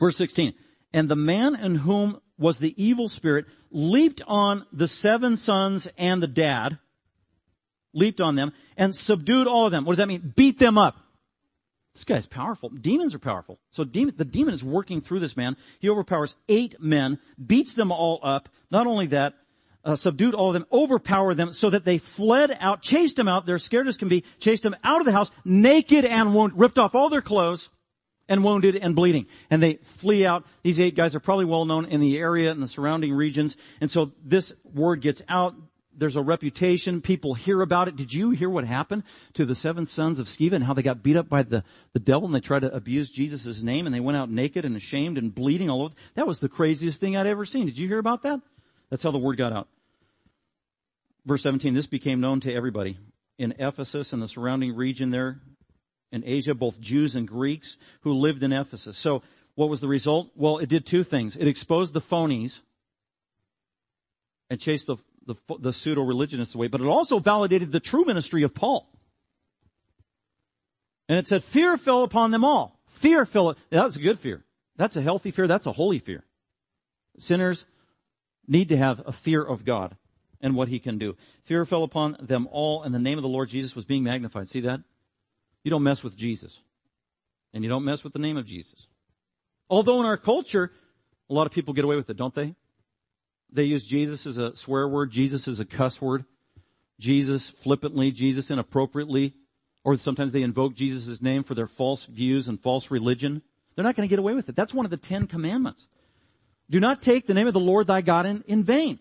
Verse 0.02 0.18
16. 0.18 0.54
And 0.91 1.08
the 1.08 1.16
man 1.16 1.56
in 1.56 1.76
whom 1.76 2.20
was 2.38 2.58
the 2.58 2.74
evil 2.84 3.08
spirit 3.08 3.45
leaped 3.70 4.22
on 4.28 4.66
the 4.74 4.88
seven 4.88 5.38
sons 5.38 5.88
and 5.97 6.22
the 6.22 6.28
dad, 6.28 6.80
leaped 7.93 8.20
on 8.20 8.36
them 8.36 8.52
and 8.76 8.93
subdued 8.93 9.47
all 9.47 9.68
of 9.68 9.72
them. 9.72 9.86
What 9.86 9.91
does 9.91 9.97
that 9.99 10.08
mean? 10.08 10.34
Beat 10.36 10.58
them 10.58 10.78
up. 10.78 10.97
This 11.93 12.04
guy's 12.04 12.26
powerful. 12.26 12.70
Demons 12.70 13.14
are 13.14 13.20
powerful. 13.20 13.60
So 13.70 13.84
demon, 13.84 14.16
the 14.18 14.26
demon 14.26 14.54
is 14.54 14.64
working 14.64 15.02
through 15.02 15.20
this 15.20 15.38
man. 15.38 15.56
He 15.80 15.89
overpowers 15.89 16.36
eight 16.49 16.76
men, 16.80 17.20
beats 17.45 17.76
them 17.76 17.91
all 17.91 18.20
up. 18.24 18.49
Not 18.72 18.88
only 18.88 19.08
that, 19.08 19.36
uh, 19.84 19.95
subdued 19.95 20.34
all 20.34 20.47
of 20.47 20.54
them, 20.54 20.66
overpowered 20.72 21.36
them 21.36 21.54
so 21.54 21.70
that 21.70 21.86
they 21.86 21.97
fled 21.97 22.58
out, 22.60 22.82
chased 22.82 23.18
them 23.18 23.28
out. 23.28 23.45
They're 23.45 23.60
scared 23.60 23.88
as 23.88 23.97
can 23.97 24.08
be, 24.08 24.24
chased 24.39 24.64
them 24.64 24.76
out 24.84 25.02
of 25.02 25.06
the 25.06 25.12
house, 25.12 25.32
naked 25.45 26.06
and 26.06 26.34
wounded, 26.34 26.58
ripped 26.58 26.80
off 26.80 26.95
all 26.95 27.10
their 27.10 27.22
clothes 27.22 27.70
and 28.32 28.46
wounded 28.46 28.78
and 28.78 28.96
bleeding. 28.96 29.28
And 29.50 29.62
they 29.62 29.76
flee 29.84 30.26
out. 30.26 30.46
These 30.64 30.80
eight 30.80 30.96
guys 30.96 31.16
are 31.16 31.20
probably 31.20 31.44
well 31.44 31.66
known 31.66 31.86
in 31.86 32.00
the 32.00 32.18
area 32.18 32.50
and 32.50 32.64
the 32.64 32.68
surrounding 32.68 33.14
regions. 33.14 33.58
And 33.82 33.92
so 33.92 34.14
this 34.24 34.54
word 34.64 35.02
gets 35.02 35.22
out. 35.28 35.54
There's 35.94 36.16
a 36.16 36.22
reputation. 36.22 37.02
People 37.02 37.34
hear 37.34 37.62
about 37.62 37.90
it. 37.90 37.98
Did 37.98 38.14
you 38.14 38.30
hear 38.30 38.50
what 38.50 38.64
happened 38.64 39.04
to 39.34 39.44
the 39.44 39.54
seven 39.54 39.86
sons 39.86 40.18
of 40.18 40.28
Sceva 40.28 40.54
and 40.54 40.64
how 40.64 40.74
they 40.74 40.82
got 40.82 41.04
beat 41.04 41.18
up 41.18 41.28
by 41.28 41.44
the, 41.44 41.66
the 41.92 42.00
devil 42.00 42.26
and 42.26 42.34
they 42.34 42.40
tried 42.40 42.62
to 42.62 42.74
abuse 42.74 43.12
Jesus' 43.12 43.62
name 43.62 43.86
and 43.86 43.94
they 43.94 44.00
went 44.00 44.18
out 44.18 44.30
naked 44.30 44.64
and 44.64 44.78
ashamed 44.78 45.18
and 45.18 45.36
bleeding 45.36 45.70
all 45.70 45.84
over? 45.84 45.94
That 46.16 46.26
was 46.26 46.40
the 46.40 46.48
craziest 46.48 47.02
thing 47.02 47.18
I'd 47.18 47.28
ever 47.28 47.44
seen. 47.44 47.66
Did 47.66 47.78
you 47.78 47.90
hear 47.90 48.00
about 48.00 48.24
that? 48.24 48.40
That's 48.90 49.04
how 49.04 49.12
the 49.12 49.20
word 49.20 49.38
got 49.38 49.52
out. 49.52 49.68
Verse 51.26 51.44
17, 51.44 51.74
this 51.74 51.86
became 51.86 52.22
known 52.22 52.40
to 52.40 52.54
everybody. 52.54 52.98
In 53.38 53.56
Ephesus 53.60 54.14
and 54.14 54.22
the 54.22 54.30
surrounding 54.30 54.74
region 54.76 55.12
there, 55.12 55.42
in 56.12 56.24
Asia, 56.26 56.53
both 56.53 56.80
Jews 56.80 57.16
and 57.16 57.28
Greeks 57.28 57.78
who 58.01 58.14
lived 58.14 58.43
in 58.43 58.51
Ephesus. 58.51 58.97
So 58.97 59.24
what 59.55 59.70
was 59.70 59.80
the 59.80 59.88
result? 59.88 60.32
Well, 60.36 60.57
it 60.57 60.70
did 60.70 60.86
two 60.86 61.03
things. 61.03 61.36
It 61.36 61.47
exposed 61.47 61.93
the 61.93 62.01
phonies 62.01 62.59
and 64.49 64.59
chased 64.59 64.88
the, 64.88 64.97
the, 65.26 65.36
the 65.59 65.74
pseudo-religionists 65.74 66.55
away, 66.55 66.68
but 66.68 66.82
it 66.82 66.88
also 66.88 67.20
validated 67.20 67.72
the 67.72 67.80
true 67.80 68.05
ministry 68.05 68.43
of 68.43 68.53
Paul. 68.53 68.89
And 71.07 71.18
it 71.18 71.28
said 71.28 71.43
fear 71.43 71.78
fell 71.78 72.03
upon 72.03 72.32
them 72.32 72.43
all. 72.43 72.80
Fear 72.88 73.26
fell, 73.26 73.55
that's 73.70 73.95
a 73.95 74.01
good 74.01 74.20
fear. 74.20 74.43
That's 74.78 74.95
a 74.95 75.01
healthy 75.01 75.32
fear. 75.32 75.47
That's 75.47 75.66
a 75.66 75.72
holy 75.72 75.99
fear. 75.99 76.24
Sinners 77.18 77.66
need 78.47 78.70
to 78.70 78.78
have 78.78 79.01
a 79.05 79.12
fear 79.12 79.43
of 79.43 79.66
God 79.66 79.95
and 80.41 80.55
what 80.55 80.70
he 80.70 80.80
can 80.80 80.97
do. 80.97 81.16
Fear 81.43 81.66
fell 81.66 81.84
upon 81.84 82.18
them 82.20 82.47
all 82.51 82.84
and 82.84 82.93
the 82.93 82.99
name 82.99 83.18
of 83.18 83.22
the 83.22 83.30
Lord 83.30 83.49
Jesus 83.49 83.76
was 83.76 83.86
being 83.86 84.03
magnified. 84.03 84.49
See 84.49 84.62
that? 84.62 84.82
You 85.64 85.72
don't 85.72 85.84
mess 85.84 86.03
with 86.03 86.16
Jesus. 86.16 86.59
And 87.53 87.64
you 87.64 87.70
don't 87.70 87.86
mess 87.86 88.03
with 88.03 88.14
the 88.14 88.20
name 88.20 88.38
of 88.38 88.45
Jesus. 88.45 88.88
Although 89.70 89.99
in 89.99 90.05
our 90.05 90.18
culture, 90.18 90.72
a 91.30 91.34
lot 91.34 91.47
of 91.47 91.53
people 91.53 91.74
get 91.74 91.86
away 91.86 91.95
with 91.95 92.09
it, 92.09 92.18
don't 92.18 92.34
they? 92.34 92.55
They 93.51 93.64
use 93.64 93.86
Jesus 93.86 94.26
as 94.26 94.38
a 94.38 94.55
swear 94.55 94.88
word, 94.88 95.12
Jesus 95.12 95.47
as 95.47 95.59
a 95.59 95.66
cuss 95.66 96.01
word, 96.01 96.26
Jesus 96.99 97.49
flippantly, 97.49 98.12
Jesus 98.12 98.49
inappropriately, 98.49 99.34
or 99.84 99.97
sometimes 99.97 100.32
they 100.32 100.43
invoke 100.43 100.76
Jesus' 100.76 101.22
name 101.22 101.43
for 101.43 101.55
their 101.55 101.68
false 101.68 102.05
views 102.05 102.47
and 102.47 102.62
false 102.62 102.91
religion. 102.91 103.41
They're 103.76 103.84
not 103.84 103.95
going 103.95 104.07
to 104.07 104.09
get 104.09 104.20
away 104.20 104.34
with 104.34 104.47
it. 104.47 104.55
That's 104.55 104.74
one 104.74 104.86
of 104.86 104.91
the 104.91 104.97
Ten 104.97 105.28
Commandments. 105.28 105.88
Do 106.70 106.80
not 106.80 107.01
take 107.01 107.28
the 107.28 107.34
name 107.34 107.47
of 107.47 107.53
the 107.53 107.59
Lord 107.59 107.88
thy 107.88 108.01
God 108.01 108.26
in, 108.26 108.43
in 108.47 108.64
vain. 108.64 108.99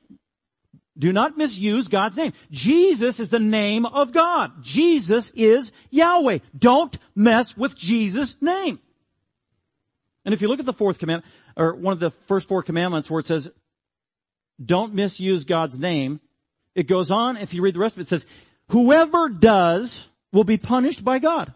Do 1.01 1.13
not 1.13 1.39
misuse 1.39 1.89
God's 1.89 2.19
name. 2.19 2.35
Jesus 2.51 3.21
is 3.21 3.31
the 3.31 3.39
name 3.39 3.87
of 3.87 4.13
God. 4.13 4.63
Jesus 4.63 5.31
is 5.35 5.73
Yahweh. 5.89 6.41
Don't 6.57 6.97
mess 7.15 7.57
with 7.57 7.75
Jesus' 7.75 8.37
name. 8.43 8.79
And 10.27 10.35
if 10.35 10.43
you 10.43 10.49
look 10.49 10.61
at 10.61 10.67
the 10.67 10.75
fourth 10.75 10.99
commandment, 10.99 11.33
or 11.57 11.75
one 11.75 11.95
of 11.95 12.01
the 12.01 12.11
first 12.11 12.47
four 12.47 12.63
commandments 12.63 13.11
where 13.11 13.19
it 13.19 13.27
says, 13.27 13.51
don't 14.63 14.93
misuse 14.93 15.45
God's 15.45 15.79
name, 15.79 16.21
it 16.75 16.87
goes 16.87 17.11
on, 17.11 17.39
if 17.39 17.55
you 17.55 17.63
read 17.63 17.75
the 17.75 17.81
rest 17.81 17.95
of 17.95 18.01
it, 18.01 18.03
it 18.03 18.09
says, 18.09 18.27
whoever 18.69 19.31
does 19.31 20.07
will 20.35 20.45
be 20.45 20.59
punished 20.59 21.03
by 21.03 21.19
God. 21.19 21.51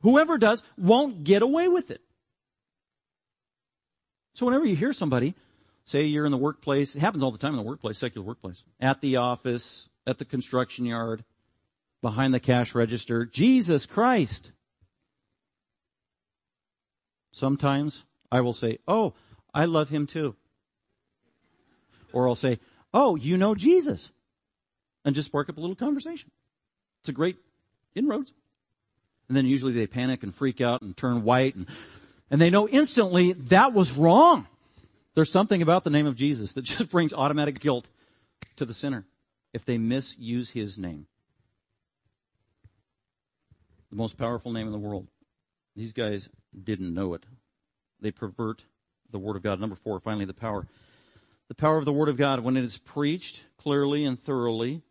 Whoever 0.00 0.38
does 0.38 0.62
won't 0.78 1.22
get 1.22 1.42
away 1.42 1.68
with 1.68 1.90
it. 1.90 2.00
So 4.34 4.46
whenever 4.46 4.64
you 4.64 4.74
hear 4.74 4.94
somebody 4.94 5.34
Say 5.86 6.02
you're 6.02 6.26
in 6.26 6.32
the 6.32 6.36
workplace. 6.36 6.94
It 6.94 7.00
happens 7.00 7.22
all 7.22 7.30
the 7.30 7.38
time 7.38 7.52
in 7.52 7.56
the 7.56 7.62
workplace, 7.62 7.96
secular 7.96 8.26
workplace. 8.26 8.62
At 8.80 9.00
the 9.00 9.16
office, 9.16 9.88
at 10.06 10.18
the 10.18 10.24
construction 10.24 10.84
yard, 10.84 11.24
behind 12.02 12.34
the 12.34 12.40
cash 12.40 12.74
register. 12.74 13.24
Jesus 13.24 13.86
Christ. 13.86 14.50
Sometimes 17.32 18.02
I 18.32 18.40
will 18.40 18.52
say, 18.52 18.78
oh, 18.88 19.14
I 19.54 19.66
love 19.66 19.88
him 19.88 20.06
too. 20.06 20.34
Or 22.12 22.28
I'll 22.28 22.34
say, 22.34 22.58
oh, 22.92 23.14
you 23.14 23.36
know 23.36 23.54
Jesus. 23.54 24.10
and 25.06 25.14
just 25.14 25.28
spark 25.28 25.48
up 25.48 25.56
a 25.56 25.60
little 25.60 25.76
conversation. 25.76 26.30
It's 27.00 27.08
a 27.08 27.12
great 27.12 27.38
inroads. 27.94 28.34
And 29.28 29.36
then 29.36 29.46
usually 29.46 29.72
they 29.72 29.86
panic 29.86 30.22
and 30.22 30.34
freak 30.34 30.60
out 30.60 30.82
and 30.82 30.94
turn 30.94 31.22
white 31.22 31.54
and, 31.54 31.66
and 32.30 32.40
they 32.40 32.50
know 32.50 32.68
instantly 32.68 33.32
that 33.32 33.72
was 33.72 33.92
wrong. 33.92 34.46
There's 35.16 35.32
something 35.32 35.62
about 35.62 35.82
the 35.82 35.90
name 35.90 36.06
of 36.06 36.14
Jesus 36.14 36.52
that 36.52 36.62
just 36.64 36.90
brings 36.90 37.12
automatic 37.12 37.58
guilt 37.58 37.88
to 38.56 38.64
the 38.64 38.74
sinner 38.74 39.06
if 39.52 39.64
they 39.64 39.78
misuse 39.78 40.50
his 40.50 40.78
name. 40.78 41.06
The 43.90 43.96
most 43.96 44.18
powerful 44.18 44.52
name 44.52 44.66
in 44.66 44.72
the 44.72 44.78
world. 44.78 45.08
These 45.74 45.94
guys 45.94 46.28
didn't 46.62 46.92
know 46.92 47.14
it. 47.14 47.24
They 48.00 48.10
pervert 48.10 48.64
the 49.10 49.18
Word 49.18 49.36
of 49.36 49.42
God. 49.42 49.58
Number 49.58 49.76
four, 49.76 50.00
finally, 50.00 50.26
the 50.26 50.34
power. 50.34 50.66
The 51.48 51.54
power 51.54 51.78
of 51.78 51.86
the 51.86 51.92
Word 51.92 52.10
of 52.10 52.18
God, 52.18 52.40
when 52.40 52.56
it 52.58 52.64
is 52.64 52.76
preached 52.76 53.42
clearly 53.58 54.04
and 54.04 54.22
thoroughly, 54.22 54.82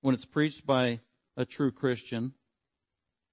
when 0.00 0.14
it's 0.14 0.24
preached 0.24 0.66
by 0.66 1.00
a 1.36 1.44
true 1.44 1.70
Christian, 1.70 2.32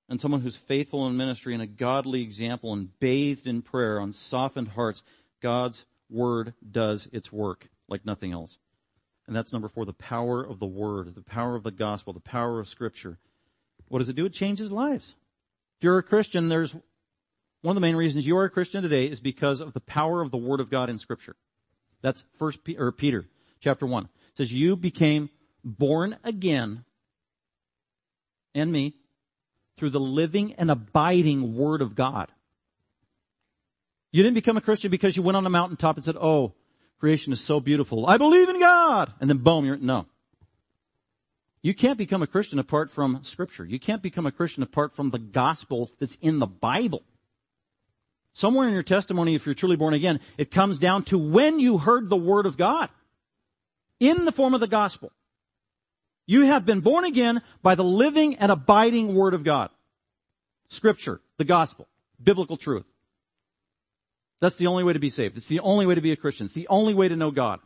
and 0.07 0.19
someone 0.21 0.41
who's 0.41 0.57
faithful 0.57 1.07
in 1.07 1.17
ministry 1.17 1.53
and 1.53 1.63
a 1.63 1.67
godly 1.67 2.21
example 2.21 2.73
and 2.73 2.99
bathed 2.99 3.47
in 3.47 3.61
prayer 3.61 3.99
on 3.99 4.13
softened 4.13 4.67
hearts, 4.69 5.03
God's 5.41 5.85
Word 6.11 6.53
does 6.69 7.07
its 7.11 7.31
work 7.31 7.69
like 7.87 8.05
nothing 8.05 8.31
else. 8.31 8.57
And 9.27 9.35
that's 9.35 9.53
number 9.53 9.69
four, 9.69 9.85
the 9.85 9.93
power 9.93 10.43
of 10.43 10.59
the 10.59 10.65
Word, 10.65 11.15
the 11.15 11.21
power 11.21 11.55
of 11.55 11.63
the 11.63 11.71
gospel, 11.71 12.13
the 12.13 12.19
power 12.19 12.59
of 12.59 12.67
Scripture. 12.67 13.17
What 13.87 13.99
does 13.99 14.09
it 14.09 14.15
do? 14.15 14.25
It 14.25 14.33
changes 14.33 14.71
lives. 14.71 15.15
If 15.79 15.83
you're 15.83 15.97
a 15.97 16.03
Christian, 16.03 16.49
there's 16.49 16.73
one 17.61 17.75
of 17.77 17.81
the 17.81 17.87
main 17.87 17.95
reasons 17.95 18.25
you 18.25 18.37
are 18.37 18.45
a 18.45 18.49
Christian 18.49 18.81
today 18.81 19.05
is 19.05 19.19
because 19.19 19.61
of 19.61 19.73
the 19.73 19.79
power 19.79 20.21
of 20.21 20.31
the 20.31 20.37
Word 20.37 20.59
of 20.59 20.69
God 20.69 20.89
in 20.89 20.97
Scripture. 20.97 21.35
That's 22.01 22.23
First 22.37 22.63
P- 22.63 22.77
or 22.77 22.91
Peter 22.91 23.25
chapter 23.59 23.85
one. 23.85 24.05
It 24.05 24.37
says 24.37 24.53
you 24.53 24.75
became 24.75 25.29
born 25.63 26.17
again, 26.23 26.83
and 28.55 28.71
me, 28.71 28.95
through 29.77 29.91
the 29.91 29.99
living 29.99 30.53
and 30.53 30.71
abiding 30.71 31.55
Word 31.55 31.81
of 31.81 31.95
God. 31.95 32.31
You 34.11 34.23
didn't 34.23 34.35
become 34.35 34.57
a 34.57 34.61
Christian 34.61 34.91
because 34.91 35.15
you 35.15 35.23
went 35.23 35.37
on 35.37 35.45
a 35.45 35.49
mountaintop 35.49 35.95
and 35.95 36.03
said, 36.03 36.17
"Oh, 36.17 36.53
creation 36.99 37.31
is 37.31 37.41
so 37.41 37.59
beautiful. 37.59 38.05
I 38.07 38.17
believe 38.17 38.49
in 38.49 38.59
God," 38.59 39.13
and 39.19 39.29
then 39.29 39.37
boom, 39.37 39.65
you're 39.65 39.77
no. 39.77 40.07
You 41.61 41.73
can't 41.73 41.97
become 41.97 42.21
a 42.21 42.27
Christian 42.27 42.59
apart 42.59 42.89
from 42.89 43.23
Scripture. 43.23 43.65
You 43.65 43.79
can't 43.79 44.01
become 44.01 44.25
a 44.25 44.31
Christian 44.31 44.63
apart 44.63 44.95
from 44.95 45.11
the 45.11 45.19
gospel 45.19 45.91
that's 45.99 46.17
in 46.21 46.39
the 46.39 46.47
Bible. 46.47 47.03
Somewhere 48.33 48.67
in 48.67 48.73
your 48.73 48.83
testimony, 48.83 49.35
if 49.35 49.45
you're 49.45 49.55
truly 49.55 49.75
born 49.75 49.93
again, 49.93 50.19
it 50.37 50.51
comes 50.51 50.79
down 50.79 51.03
to 51.03 51.17
when 51.17 51.59
you 51.59 51.77
heard 51.77 52.09
the 52.09 52.17
Word 52.17 52.45
of 52.45 52.57
God. 52.57 52.89
In 53.99 54.25
the 54.25 54.31
form 54.31 54.55
of 54.55 54.59
the 54.59 54.67
gospel. 54.67 55.11
You 56.25 56.45
have 56.45 56.65
been 56.65 56.79
born 56.79 57.05
again 57.05 57.41
by 57.61 57.75
the 57.75 57.83
living 57.83 58.35
and 58.35 58.51
abiding 58.51 59.13
Word 59.13 59.33
of 59.33 59.43
God. 59.43 59.69
Scripture, 60.69 61.21
the 61.37 61.43
gospel, 61.43 61.87
biblical 62.23 62.57
truth. 62.57 62.85
That's 64.41 64.55
the 64.55 64.67
only 64.67 64.83
way 64.83 64.93
to 64.93 64.99
be 64.99 65.09
saved. 65.09 65.37
It's 65.37 65.47
the 65.47 65.59
only 65.61 65.85
way 65.85 65.95
to 65.95 66.01
be 66.01 66.11
a 66.11 66.17
Christian. 66.17 66.45
It's 66.45 66.55
the 66.55 66.67
only 66.67 66.93
way 66.93 67.07
to 67.07 67.15
know 67.15 67.31
God. 67.31 67.59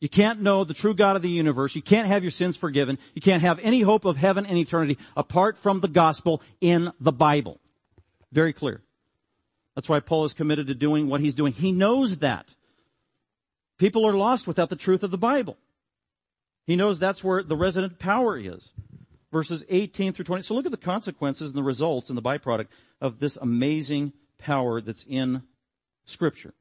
You 0.00 0.08
can't 0.08 0.40
know 0.40 0.64
the 0.64 0.72
true 0.72 0.94
God 0.94 1.16
of 1.16 1.22
the 1.22 1.28
universe. 1.28 1.76
You 1.76 1.82
can't 1.82 2.08
have 2.08 2.24
your 2.24 2.30
sins 2.30 2.56
forgiven. 2.56 2.98
You 3.14 3.20
can't 3.20 3.42
have 3.42 3.58
any 3.58 3.82
hope 3.82 4.06
of 4.06 4.16
heaven 4.16 4.46
and 4.46 4.56
eternity 4.56 4.96
apart 5.14 5.58
from 5.58 5.80
the 5.80 5.88
gospel 5.88 6.42
in 6.60 6.90
the 7.00 7.12
Bible. 7.12 7.60
Very 8.32 8.54
clear. 8.54 8.80
That's 9.74 9.88
why 9.88 10.00
Paul 10.00 10.24
is 10.24 10.32
committed 10.32 10.68
to 10.68 10.74
doing 10.74 11.08
what 11.08 11.20
he's 11.20 11.34
doing. 11.34 11.52
He 11.52 11.72
knows 11.72 12.18
that. 12.18 12.54
People 13.78 14.06
are 14.06 14.14
lost 14.14 14.46
without 14.46 14.68
the 14.68 14.76
truth 14.76 15.02
of 15.02 15.10
the 15.10 15.18
Bible. 15.18 15.58
He 16.66 16.76
knows 16.76 16.98
that's 16.98 17.24
where 17.24 17.42
the 17.42 17.56
resident 17.56 17.98
power 17.98 18.38
is. 18.38 18.70
Verses 19.32 19.64
18 19.68 20.12
through 20.12 20.24
20. 20.24 20.42
So 20.42 20.54
look 20.54 20.66
at 20.66 20.70
the 20.70 20.76
consequences 20.76 21.50
and 21.50 21.58
the 21.58 21.62
results 21.62 22.10
and 22.10 22.16
the 22.16 22.22
byproduct 22.22 22.68
of 23.00 23.18
this 23.18 23.36
amazing 23.36 24.12
power 24.38 24.80
that's 24.80 25.04
in 25.08 25.42
scripture. 26.10 26.54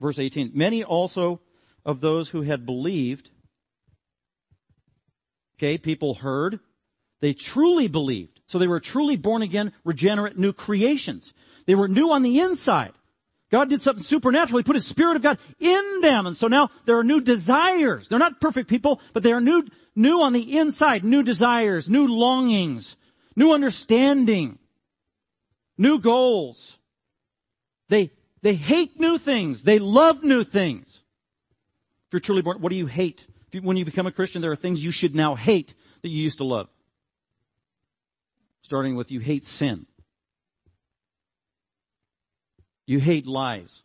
Verse 0.00 0.18
18. 0.18 0.52
Many 0.54 0.82
also 0.82 1.40
of 1.84 2.00
those 2.00 2.30
who 2.30 2.42
had 2.42 2.64
believed, 2.66 3.30
okay, 5.56 5.78
people 5.78 6.14
heard, 6.14 6.60
they 7.20 7.34
truly 7.34 7.86
believed. 7.88 8.40
So 8.46 8.58
they 8.58 8.66
were 8.66 8.80
truly 8.80 9.16
born 9.16 9.42
again, 9.42 9.72
regenerate, 9.84 10.38
new 10.38 10.52
creations. 10.52 11.32
They 11.66 11.74
were 11.74 11.88
new 11.88 12.12
on 12.12 12.22
the 12.22 12.40
inside. 12.40 12.92
God 13.50 13.68
did 13.68 13.80
something 13.80 14.04
supernatural. 14.04 14.58
He 14.58 14.64
put 14.64 14.76
His 14.76 14.86
Spirit 14.86 15.16
of 15.16 15.22
God 15.22 15.38
in 15.58 16.00
them. 16.00 16.26
And 16.26 16.36
so 16.36 16.46
now 16.46 16.70
there 16.86 16.98
are 16.98 17.04
new 17.04 17.20
desires. 17.20 18.08
They're 18.08 18.18
not 18.18 18.40
perfect 18.40 18.68
people, 18.68 19.00
but 19.12 19.22
they 19.22 19.32
are 19.32 19.40
new, 19.40 19.66
new 19.94 20.22
on 20.22 20.32
the 20.32 20.58
inside. 20.58 21.04
New 21.04 21.22
desires, 21.22 21.88
new 21.88 22.06
longings, 22.06 22.96
new 23.36 23.52
understanding, 23.52 24.58
new 25.76 25.98
goals. 25.98 26.78
They, 27.90 28.10
they 28.40 28.54
hate 28.54 28.98
new 28.98 29.18
things. 29.18 29.64
They 29.64 29.78
love 29.78 30.24
new 30.24 30.44
things. 30.44 31.02
If 32.06 32.14
you're 32.14 32.20
truly 32.20 32.40
born, 32.40 32.62
what 32.62 32.70
do 32.70 32.76
you 32.76 32.86
hate? 32.86 33.26
You, 33.52 33.60
when 33.60 33.76
you 33.76 33.84
become 33.84 34.06
a 34.06 34.12
Christian, 34.12 34.40
there 34.40 34.52
are 34.52 34.56
things 34.56 34.82
you 34.82 34.90
should 34.90 35.14
now 35.14 35.34
hate 35.34 35.74
that 36.00 36.08
you 36.08 36.22
used 36.22 36.38
to 36.38 36.44
love 36.44 36.68
starting 38.70 38.94
with 38.94 39.10
you 39.10 39.18
hate 39.18 39.44
sin. 39.44 39.84
You 42.86 43.00
hate 43.00 43.26
lies. 43.26 43.82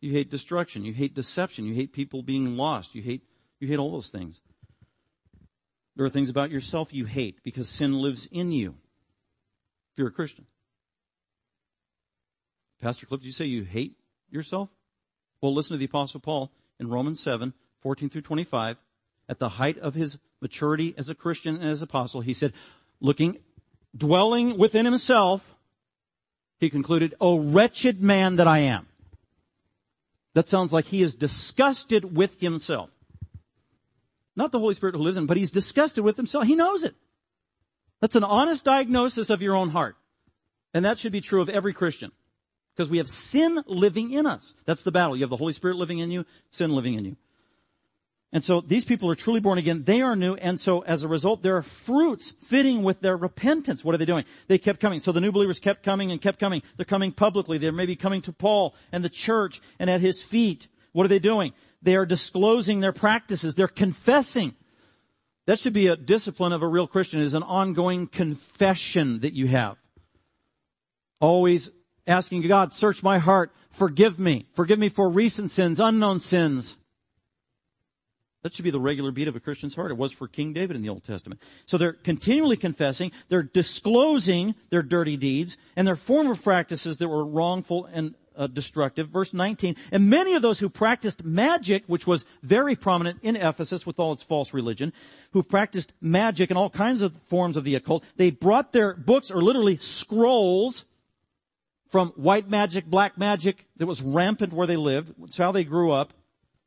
You 0.00 0.12
hate 0.12 0.30
destruction. 0.30 0.86
You 0.86 0.94
hate 0.94 1.14
deception. 1.14 1.66
You 1.66 1.74
hate 1.74 1.92
people 1.92 2.22
being 2.22 2.56
lost. 2.56 2.94
You 2.94 3.02
hate, 3.02 3.22
you 3.60 3.68
hate 3.68 3.78
all 3.78 3.92
those 3.92 4.08
things. 4.08 4.40
There 5.94 6.06
are 6.06 6.08
things 6.08 6.30
about 6.30 6.50
yourself 6.50 6.94
you 6.94 7.04
hate 7.04 7.42
because 7.42 7.68
sin 7.68 7.92
lives 7.92 8.26
in 8.32 8.50
you. 8.50 8.76
If 9.92 9.98
you're 9.98 10.08
a 10.08 10.12
Christian. 10.12 10.46
Pastor 12.80 13.06
Cliff, 13.06 13.20
did 13.20 13.26
you 13.26 13.32
say 13.32 13.46
you 13.46 13.64
hate 13.64 13.96
yourself? 14.30 14.68
Well, 15.40 15.54
listen 15.54 15.74
to 15.74 15.78
the 15.78 15.84
apostle 15.84 16.20
Paul 16.20 16.52
in 16.78 16.88
Romans 16.88 17.20
7, 17.20 17.52
14 17.80 18.08
through 18.08 18.22
25. 18.22 18.76
At 19.28 19.38
the 19.38 19.48
height 19.48 19.78
of 19.78 19.94
his 19.94 20.18
maturity 20.40 20.94
as 20.96 21.08
a 21.08 21.14
Christian 21.14 21.56
and 21.56 21.70
as 21.70 21.82
apostle, 21.82 22.20
he 22.20 22.32
said, 22.32 22.52
looking 23.00 23.38
dwelling 23.96 24.58
within 24.58 24.84
himself, 24.84 25.54
he 26.58 26.70
concluded, 26.70 27.14
Oh 27.20 27.38
wretched 27.38 28.02
man 28.02 28.36
that 28.36 28.46
I 28.46 28.60
am. 28.60 28.86
That 30.34 30.48
sounds 30.48 30.72
like 30.72 30.86
he 30.86 31.02
is 31.02 31.14
disgusted 31.14 32.16
with 32.16 32.40
himself. 32.40 32.90
Not 34.36 34.52
the 34.52 34.60
Holy 34.60 34.74
Spirit 34.74 34.94
who 34.94 35.02
lives 35.02 35.16
in 35.16 35.22
him, 35.22 35.26
but 35.26 35.36
he's 35.36 35.50
disgusted 35.50 36.04
with 36.04 36.16
himself. 36.16 36.46
He 36.46 36.54
knows 36.54 36.84
it. 36.84 36.94
That's 38.00 38.14
an 38.14 38.24
honest 38.24 38.64
diagnosis 38.64 39.30
of 39.30 39.42
your 39.42 39.56
own 39.56 39.70
heart. 39.70 39.96
And 40.72 40.84
that 40.84 40.98
should 40.98 41.12
be 41.12 41.20
true 41.20 41.42
of 41.42 41.48
every 41.48 41.72
Christian. 41.72 42.12
Because 42.78 42.90
we 42.90 42.98
have 42.98 43.08
sin 43.08 43.60
living 43.66 44.12
in 44.12 44.24
us. 44.24 44.54
That's 44.64 44.82
the 44.82 44.92
battle. 44.92 45.16
You 45.16 45.24
have 45.24 45.30
the 45.30 45.36
Holy 45.36 45.52
Spirit 45.52 45.78
living 45.78 45.98
in 45.98 46.12
you, 46.12 46.24
sin 46.52 46.70
living 46.70 46.94
in 46.94 47.04
you. 47.04 47.16
And 48.32 48.44
so 48.44 48.60
these 48.60 48.84
people 48.84 49.10
are 49.10 49.16
truly 49.16 49.40
born 49.40 49.58
again. 49.58 49.82
They 49.82 50.00
are 50.00 50.14
new. 50.14 50.34
And 50.34 50.60
so 50.60 50.82
as 50.82 51.02
a 51.02 51.08
result, 51.08 51.42
there 51.42 51.56
are 51.56 51.62
fruits 51.62 52.30
fitting 52.44 52.84
with 52.84 53.00
their 53.00 53.16
repentance. 53.16 53.84
What 53.84 53.96
are 53.96 53.98
they 53.98 54.04
doing? 54.04 54.24
They 54.46 54.58
kept 54.58 54.78
coming. 54.78 55.00
So 55.00 55.10
the 55.10 55.20
new 55.20 55.32
believers 55.32 55.58
kept 55.58 55.82
coming 55.82 56.12
and 56.12 56.22
kept 56.22 56.38
coming. 56.38 56.62
They're 56.76 56.84
coming 56.84 57.10
publicly. 57.10 57.58
They're 57.58 57.72
maybe 57.72 57.96
coming 57.96 58.22
to 58.22 58.32
Paul 58.32 58.76
and 58.92 59.02
the 59.02 59.08
church 59.08 59.60
and 59.80 59.90
at 59.90 60.00
his 60.00 60.22
feet. 60.22 60.68
What 60.92 61.04
are 61.04 61.08
they 61.08 61.18
doing? 61.18 61.54
They 61.82 61.96
are 61.96 62.06
disclosing 62.06 62.78
their 62.78 62.92
practices. 62.92 63.56
They're 63.56 63.66
confessing. 63.66 64.54
That 65.46 65.58
should 65.58 65.72
be 65.72 65.88
a 65.88 65.96
discipline 65.96 66.52
of 66.52 66.62
a 66.62 66.68
real 66.68 66.86
Christian 66.86 67.22
is 67.22 67.34
an 67.34 67.42
ongoing 67.42 68.06
confession 68.06 69.18
that 69.20 69.32
you 69.32 69.48
have. 69.48 69.78
Always 71.18 71.72
asking 72.08 72.42
God, 72.48 72.72
search 72.72 73.02
my 73.02 73.18
heart, 73.18 73.52
forgive 73.70 74.18
me, 74.18 74.46
forgive 74.54 74.78
me 74.78 74.88
for 74.88 75.08
recent 75.08 75.50
sins, 75.50 75.78
unknown 75.78 76.18
sins. 76.18 76.76
That 78.42 78.54
should 78.54 78.64
be 78.64 78.70
the 78.70 78.80
regular 78.80 79.10
beat 79.10 79.28
of 79.28 79.36
a 79.36 79.40
Christian's 79.40 79.74
heart. 79.74 79.90
It 79.90 79.98
was 79.98 80.12
for 80.12 80.26
King 80.26 80.52
David 80.52 80.76
in 80.76 80.82
the 80.82 80.88
Old 80.88 81.04
Testament. 81.04 81.42
So 81.66 81.76
they're 81.76 81.92
continually 81.92 82.56
confessing, 82.56 83.12
they're 83.28 83.42
disclosing 83.42 84.54
their 84.70 84.82
dirty 84.82 85.16
deeds 85.16 85.58
and 85.76 85.86
their 85.86 85.96
former 85.96 86.34
practices 86.34 86.98
that 86.98 87.08
were 87.08 87.24
wrongful 87.24 87.86
and 87.92 88.14
uh, 88.36 88.46
destructive. 88.46 89.08
Verse 89.08 89.34
19, 89.34 89.74
and 89.90 90.08
many 90.08 90.34
of 90.34 90.42
those 90.42 90.60
who 90.60 90.68
practiced 90.68 91.24
magic, 91.24 91.82
which 91.88 92.06
was 92.06 92.24
very 92.42 92.76
prominent 92.76 93.18
in 93.22 93.34
Ephesus 93.34 93.84
with 93.84 93.98
all 93.98 94.12
its 94.12 94.22
false 94.22 94.54
religion, 94.54 94.92
who 95.32 95.42
practiced 95.42 95.92
magic 96.00 96.48
and 96.48 96.56
all 96.56 96.70
kinds 96.70 97.02
of 97.02 97.12
forms 97.26 97.56
of 97.56 97.64
the 97.64 97.74
occult, 97.74 98.04
they 98.16 98.30
brought 98.30 98.72
their 98.72 98.94
books 98.94 99.32
or 99.32 99.42
literally 99.42 99.76
scrolls 99.78 100.84
from 101.88 102.08
white 102.16 102.48
magic, 102.48 102.86
black 102.86 103.18
magic 103.18 103.66
that 103.76 103.86
was 103.86 104.02
rampant 104.02 104.52
where 104.52 104.66
they 104.66 104.76
lived. 104.76 105.14
It's 105.22 105.38
how 105.38 105.52
they 105.52 105.64
grew 105.64 105.92
up 105.92 106.12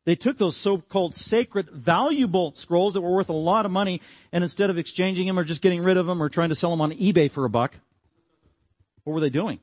they 0.03 0.15
took 0.15 0.37
those 0.37 0.57
so-called 0.57 1.13
sacred, 1.13 1.69
valuable 1.69 2.53
scrolls 2.55 2.93
that 2.93 3.01
were 3.01 3.11
worth 3.11 3.29
a 3.29 3.33
lot 3.33 3.65
of 3.65 3.71
money, 3.71 4.01
and 4.31 4.43
instead 4.43 4.69
of 4.69 4.77
exchanging 4.77 5.27
them 5.27 5.37
or 5.37 5.43
just 5.43 5.61
getting 5.61 5.83
rid 5.83 5.97
of 5.97 6.07
them 6.07 6.21
or 6.23 6.29
trying 6.29 6.49
to 6.49 6.55
sell 6.55 6.71
them 6.71 6.81
on 6.81 6.91
eBay 6.91 7.29
for 7.29 7.45
a 7.45 7.49
buck, 7.49 7.75
what 9.03 9.13
were 9.13 9.19
they 9.19 9.29
doing? 9.29 9.59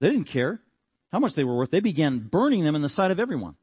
They 0.00 0.10
didn't 0.10 0.26
care 0.26 0.60
how 1.12 1.18
much 1.18 1.34
they 1.34 1.44
were 1.44 1.56
worth. 1.56 1.70
They 1.70 1.80
began 1.80 2.18
burning 2.18 2.64
them 2.64 2.74
in 2.74 2.82
the 2.82 2.88
sight 2.88 3.10
of 3.10 3.18
everyone. 3.18 3.56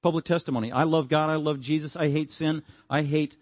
Public 0.00 0.24
testimony. 0.24 0.70
I 0.70 0.84
love 0.84 1.08
God. 1.08 1.28
I 1.28 1.36
love 1.36 1.58
Jesus. 1.58 1.96
I 1.96 2.08
hate 2.10 2.30
sin. 2.30 2.62
I 2.88 3.02
hate 3.02 3.36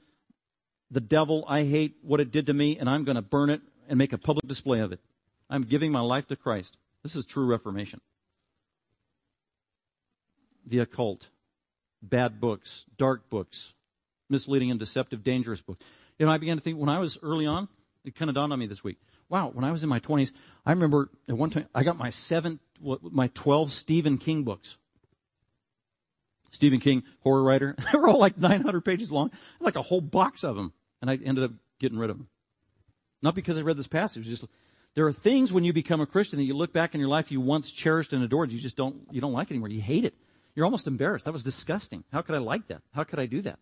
the 0.90 1.00
devil. 1.00 1.44
I 1.46 1.64
hate 1.64 1.96
what 2.00 2.20
it 2.20 2.30
did 2.30 2.46
to 2.46 2.54
me 2.54 2.78
and 2.78 2.88
I'm 2.88 3.04
going 3.04 3.16
to 3.16 3.22
burn 3.22 3.50
it 3.50 3.60
and 3.88 3.98
make 3.98 4.14
a 4.14 4.18
public 4.18 4.46
display 4.46 4.80
of 4.80 4.92
it. 4.92 5.00
I'm 5.48 5.62
giving 5.62 5.92
my 5.92 6.00
life 6.00 6.26
to 6.28 6.36
Christ. 6.36 6.76
This 7.02 7.16
is 7.16 7.26
true 7.26 7.46
reformation. 7.46 8.00
The 10.66 10.80
occult, 10.80 11.28
bad 12.02 12.40
books, 12.40 12.84
dark 12.96 13.30
books, 13.30 13.74
misleading 14.28 14.70
and 14.70 14.80
deceptive, 14.80 15.22
dangerous 15.22 15.60
books. 15.60 15.84
You 16.18 16.26
know, 16.26 16.32
I 16.32 16.38
began 16.38 16.56
to 16.56 16.62
think 16.62 16.78
when 16.78 16.88
I 16.88 16.98
was 16.98 17.18
early 17.22 17.46
on, 17.46 17.68
it 18.04 18.14
kind 18.14 18.28
of 18.28 18.34
dawned 18.34 18.52
on 18.52 18.58
me 18.58 18.66
this 18.66 18.82
week. 18.82 18.98
Wow, 19.28 19.50
when 19.52 19.64
I 19.64 19.72
was 19.72 19.82
in 19.82 19.88
my 19.88 19.98
twenties, 19.98 20.32
I 20.64 20.72
remember 20.72 21.10
at 21.28 21.36
one 21.36 21.50
time 21.50 21.66
I 21.74 21.82
got 21.82 21.98
my 21.98 22.10
seven, 22.10 22.60
my 22.80 23.28
twelve 23.28 23.72
Stephen 23.72 24.18
King 24.18 24.44
books. 24.44 24.76
Stephen 26.52 26.80
King, 26.80 27.02
horror 27.20 27.42
writer. 27.42 27.76
they 27.92 27.98
were 27.98 28.08
all 28.08 28.18
like 28.18 28.38
900 28.38 28.82
pages 28.82 29.12
long, 29.12 29.30
like 29.60 29.76
a 29.76 29.82
whole 29.82 30.00
box 30.00 30.42
of 30.42 30.56
them, 30.56 30.72
and 31.02 31.10
I 31.10 31.16
ended 31.22 31.44
up 31.44 31.50
getting 31.78 31.98
rid 31.98 32.08
of 32.08 32.16
them. 32.16 32.28
Not 33.20 33.34
because 33.34 33.58
I 33.58 33.62
read 33.62 33.76
this 33.76 33.88
passage, 33.88 34.24
just 34.24 34.46
there 34.96 35.06
are 35.06 35.12
things 35.12 35.52
when 35.52 35.62
you 35.62 35.74
become 35.74 36.00
a 36.00 36.06
Christian 36.06 36.38
that 36.38 36.44
you 36.44 36.54
look 36.54 36.72
back 36.72 36.94
in 36.94 37.00
your 37.00 37.10
life 37.10 37.30
you 37.30 37.40
once 37.40 37.70
cherished 37.70 38.14
and 38.14 38.24
adored, 38.24 38.50
you 38.50 38.58
just 38.58 38.76
don't 38.76 38.96
you 39.12 39.20
don't 39.20 39.34
like 39.34 39.50
anymore. 39.50 39.68
You 39.68 39.80
hate 39.80 40.06
it. 40.06 40.14
You're 40.54 40.64
almost 40.64 40.86
embarrassed. 40.86 41.26
That 41.26 41.32
was 41.32 41.42
disgusting. 41.42 42.02
How 42.10 42.22
could 42.22 42.34
I 42.34 42.38
like 42.38 42.66
that? 42.68 42.80
How 42.94 43.04
could 43.04 43.20
I 43.20 43.26
do 43.26 43.42
that? 43.42 43.58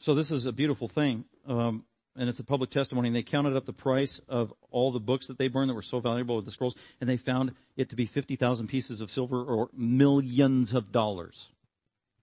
So 0.00 0.12
this 0.12 0.32
is 0.32 0.44
a 0.44 0.52
beautiful 0.52 0.88
thing. 0.88 1.24
Um, 1.46 1.84
and 2.16 2.28
it's 2.28 2.40
a 2.40 2.44
public 2.44 2.70
testimony, 2.70 3.08
and 3.08 3.14
they 3.14 3.22
counted 3.22 3.56
up 3.56 3.64
the 3.64 3.72
price 3.72 4.20
of 4.28 4.52
all 4.70 4.90
the 4.90 4.98
books 4.98 5.28
that 5.28 5.38
they 5.38 5.48
burned 5.48 5.70
that 5.70 5.74
were 5.74 5.82
so 5.82 6.00
valuable 6.00 6.36
with 6.36 6.46
the 6.46 6.50
scrolls, 6.50 6.74
and 7.00 7.08
they 7.08 7.18
found 7.18 7.52
it 7.76 7.90
to 7.90 7.96
be 7.96 8.06
50,000 8.06 8.66
pieces 8.68 9.00
of 9.00 9.10
silver 9.10 9.44
or 9.44 9.68
millions 9.76 10.74
of 10.74 10.90
dollars 10.90 11.48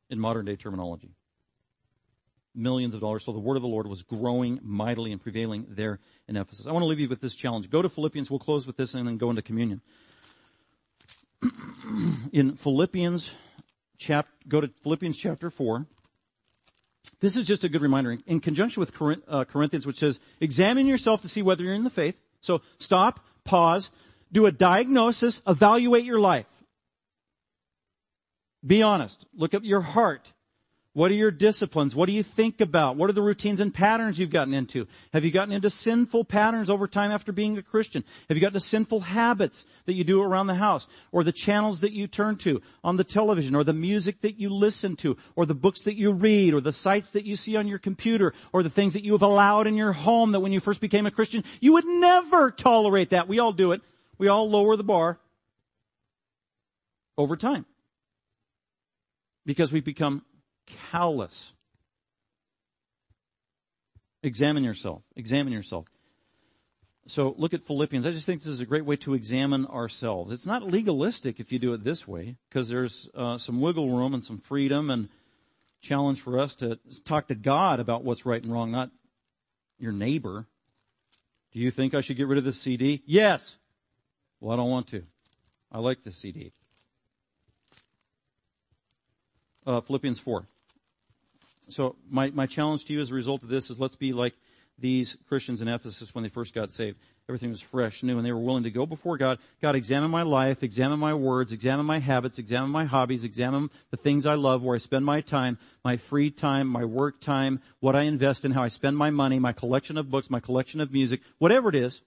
in 0.09 0.19
modern 0.19 0.45
day 0.45 0.55
terminology. 0.55 1.11
Millions 2.55 2.93
of 2.93 3.01
dollars. 3.01 3.25
So 3.25 3.31
the 3.31 3.39
word 3.39 3.55
of 3.55 3.61
the 3.61 3.67
Lord 3.67 3.87
was 3.87 4.03
growing 4.03 4.59
mightily 4.61 5.11
and 5.11 5.21
prevailing 5.21 5.65
there 5.69 5.99
in 6.27 6.37
Ephesus. 6.37 6.67
I 6.67 6.71
want 6.71 6.83
to 6.83 6.87
leave 6.87 6.99
you 6.99 7.09
with 7.09 7.21
this 7.21 7.35
challenge. 7.35 7.69
Go 7.69 7.81
to 7.81 7.89
Philippians. 7.89 8.29
We'll 8.29 8.39
close 8.39 8.67
with 8.67 8.77
this 8.77 8.93
and 8.93 9.07
then 9.07 9.17
go 9.17 9.29
into 9.29 9.41
communion. 9.41 9.81
in 12.31 12.55
Philippians 12.55 13.35
chap, 13.97 14.27
go 14.47 14.61
to 14.61 14.69
Philippians 14.83 15.17
chapter 15.17 15.49
4. 15.49 15.87
This 17.19 17.37
is 17.37 17.47
just 17.47 17.63
a 17.63 17.69
good 17.69 17.81
reminder 17.81 18.17
in 18.27 18.39
conjunction 18.39 18.81
with 18.81 18.91
uh, 19.27 19.45
Corinthians, 19.45 19.85
which 19.85 19.97
says, 19.97 20.19
examine 20.41 20.87
yourself 20.87 21.21
to 21.21 21.27
see 21.27 21.41
whether 21.41 21.63
you're 21.63 21.73
in 21.73 21.85
the 21.85 21.89
faith. 21.89 22.15
So 22.41 22.61
stop, 22.79 23.21
pause, 23.45 23.89
do 24.31 24.45
a 24.45 24.51
diagnosis, 24.51 25.41
evaluate 25.47 26.03
your 26.03 26.19
life. 26.19 26.47
Be 28.65 28.81
honest. 28.81 29.25
Look 29.33 29.53
at 29.53 29.63
your 29.63 29.81
heart. 29.81 30.33
What 30.95 31.09
are 31.09 31.15
your 31.15 31.31
disciplines? 31.31 31.95
What 31.95 32.05
do 32.05 32.11
you 32.11 32.21
think 32.21 32.61
about? 32.61 32.97
What 32.97 33.09
are 33.09 33.13
the 33.13 33.21
routines 33.23 33.59
and 33.59 33.73
patterns 33.73 34.19
you've 34.19 34.29
gotten 34.29 34.53
into? 34.53 34.87
Have 35.11 35.25
you 35.25 35.31
gotten 35.31 35.51
into 35.51 35.71
sinful 35.71 36.25
patterns 36.25 36.69
over 36.69 36.87
time 36.87 37.09
after 37.09 37.31
being 37.31 37.57
a 37.57 37.63
Christian? 37.63 38.03
Have 38.29 38.37
you 38.37 38.41
gotten 38.41 38.55
into 38.55 38.67
sinful 38.67 38.99
habits 38.99 39.65
that 39.85 39.95
you 39.95 40.03
do 40.03 40.21
around 40.21 40.45
the 40.45 40.53
house? 40.53 40.85
Or 41.11 41.23
the 41.23 41.31
channels 41.31 41.79
that 41.79 41.93
you 41.93 42.05
turn 42.05 42.35
to 42.37 42.61
on 42.83 42.97
the 42.97 43.03
television? 43.03 43.55
Or 43.55 43.63
the 43.63 43.73
music 43.73 44.21
that 44.21 44.39
you 44.39 44.49
listen 44.53 44.95
to? 44.97 45.17
Or 45.35 45.47
the 45.47 45.55
books 45.55 45.81
that 45.81 45.95
you 45.95 46.11
read? 46.11 46.53
Or 46.53 46.61
the 46.61 46.71
sites 46.71 47.09
that 47.09 47.25
you 47.25 47.35
see 47.35 47.55
on 47.55 47.67
your 47.67 47.79
computer? 47.79 48.31
Or 48.51 48.61
the 48.61 48.69
things 48.69 48.93
that 48.93 49.03
you 49.03 49.13
have 49.13 49.23
allowed 49.23 49.65
in 49.65 49.75
your 49.75 49.93
home 49.93 50.33
that 50.33 50.41
when 50.41 50.51
you 50.51 50.59
first 50.59 50.79
became 50.79 51.07
a 51.07 51.11
Christian, 51.11 51.43
you 51.59 51.73
would 51.73 51.85
never 51.85 52.51
tolerate 52.51 53.09
that. 53.09 53.27
We 53.27 53.39
all 53.39 53.51
do 53.51 53.71
it. 53.71 53.81
We 54.19 54.27
all 54.27 54.47
lower 54.47 54.75
the 54.75 54.83
bar 54.83 55.17
over 57.17 57.35
time. 57.35 57.65
Because 59.43 59.73
we 59.73 59.81
become 59.81 60.23
callous. 60.65 61.51
Examine 64.21 64.63
yourself. 64.63 65.03
Examine 65.15 65.53
yourself. 65.53 65.85
So 67.05 67.35
look 67.37 67.53
at 67.53 67.65
Philippians. 67.65 68.05
I 68.05 68.11
just 68.11 68.25
think 68.25 68.41
this 68.41 68.47
is 68.47 68.61
a 68.61 68.65
great 68.65 68.85
way 68.85 68.95
to 68.97 69.13
examine 69.13 69.65
ourselves. 69.65 70.31
It's 70.31 70.45
not 70.45 70.63
legalistic 70.63 71.39
if 71.39 71.51
you 71.51 71.59
do 71.59 71.73
it 71.73 71.83
this 71.83 72.07
way, 72.07 72.37
because 72.47 72.69
there's 72.69 73.09
uh, 73.13 73.37
some 73.37 73.59
wiggle 73.59 73.89
room 73.89 74.13
and 74.13 74.23
some 74.23 74.37
freedom 74.37 74.89
and 74.89 75.09
challenge 75.81 76.21
for 76.21 76.39
us 76.39 76.55
to 76.55 76.79
talk 77.03 77.27
to 77.27 77.35
God 77.35 77.81
about 77.81 78.05
what's 78.05 78.25
right 78.25 78.41
and 78.41 78.53
wrong, 78.53 78.71
not 78.71 78.89
your 79.77 79.91
neighbor. 79.91 80.47
Do 81.51 81.59
you 81.59 81.71
think 81.71 81.93
I 81.93 81.99
should 81.99 82.15
get 82.15 82.27
rid 82.27 82.37
of 82.37 82.45
this 82.45 82.59
CD? 82.59 83.03
Yes. 83.05 83.57
Well, 84.39 84.53
I 84.53 84.55
don't 84.55 84.69
want 84.69 84.87
to. 84.87 85.03
I 85.71 85.79
like 85.79 86.03
this 86.03 86.15
CD. 86.15 86.53
Uh, 89.65 89.81
Philippians 89.81 90.19
4. 90.19 90.45
So 91.69 91.95
my, 92.09 92.29
my 92.31 92.45
challenge 92.45 92.85
to 92.85 92.93
you 92.93 92.99
as 92.99 93.11
a 93.11 93.13
result 93.13 93.43
of 93.43 93.49
this 93.49 93.69
is 93.69 93.79
let's 93.79 93.95
be 93.95 94.13
like 94.13 94.33
these 94.77 95.17
Christians 95.27 95.61
in 95.61 95.67
Ephesus 95.67 96.13
when 96.13 96.23
they 96.23 96.29
first 96.29 96.53
got 96.53 96.71
saved. 96.71 96.97
Everything 97.29 97.51
was 97.51 97.61
fresh, 97.61 98.03
new, 98.03 98.17
and 98.17 98.25
they 98.25 98.33
were 98.33 98.39
willing 98.39 98.63
to 98.63 98.71
go 98.71 98.85
before 98.85 99.17
God. 99.17 99.39
God, 99.61 99.77
examine 99.77 100.11
my 100.11 100.23
life, 100.23 100.61
examine 100.61 100.99
my 100.99 101.13
words, 101.13 101.53
examine 101.53 101.85
my 101.85 101.99
habits, 101.99 102.37
examine 102.37 102.69
my 102.69 102.83
hobbies, 102.83 103.23
examine 103.23 103.69
the 103.91 103.97
things 103.97 104.25
I 104.25 104.33
love, 104.33 104.61
where 104.61 104.75
I 104.75 104.79
spend 104.79 105.05
my 105.05 105.21
time, 105.21 105.57
my 105.85 105.95
free 105.95 106.31
time, 106.31 106.67
my 106.67 106.83
work 106.83 107.21
time, 107.21 107.61
what 107.79 107.95
I 107.95 108.01
invest 108.01 108.43
in, 108.43 108.51
how 108.51 108.63
I 108.63 108.67
spend 108.67 108.97
my 108.97 109.09
money, 109.09 109.39
my 109.39 109.53
collection 109.53 109.97
of 109.97 110.11
books, 110.11 110.29
my 110.29 110.41
collection 110.41 110.81
of 110.81 110.91
music, 110.91 111.21
whatever 111.37 111.69
it 111.69 111.75
is. 111.75 112.01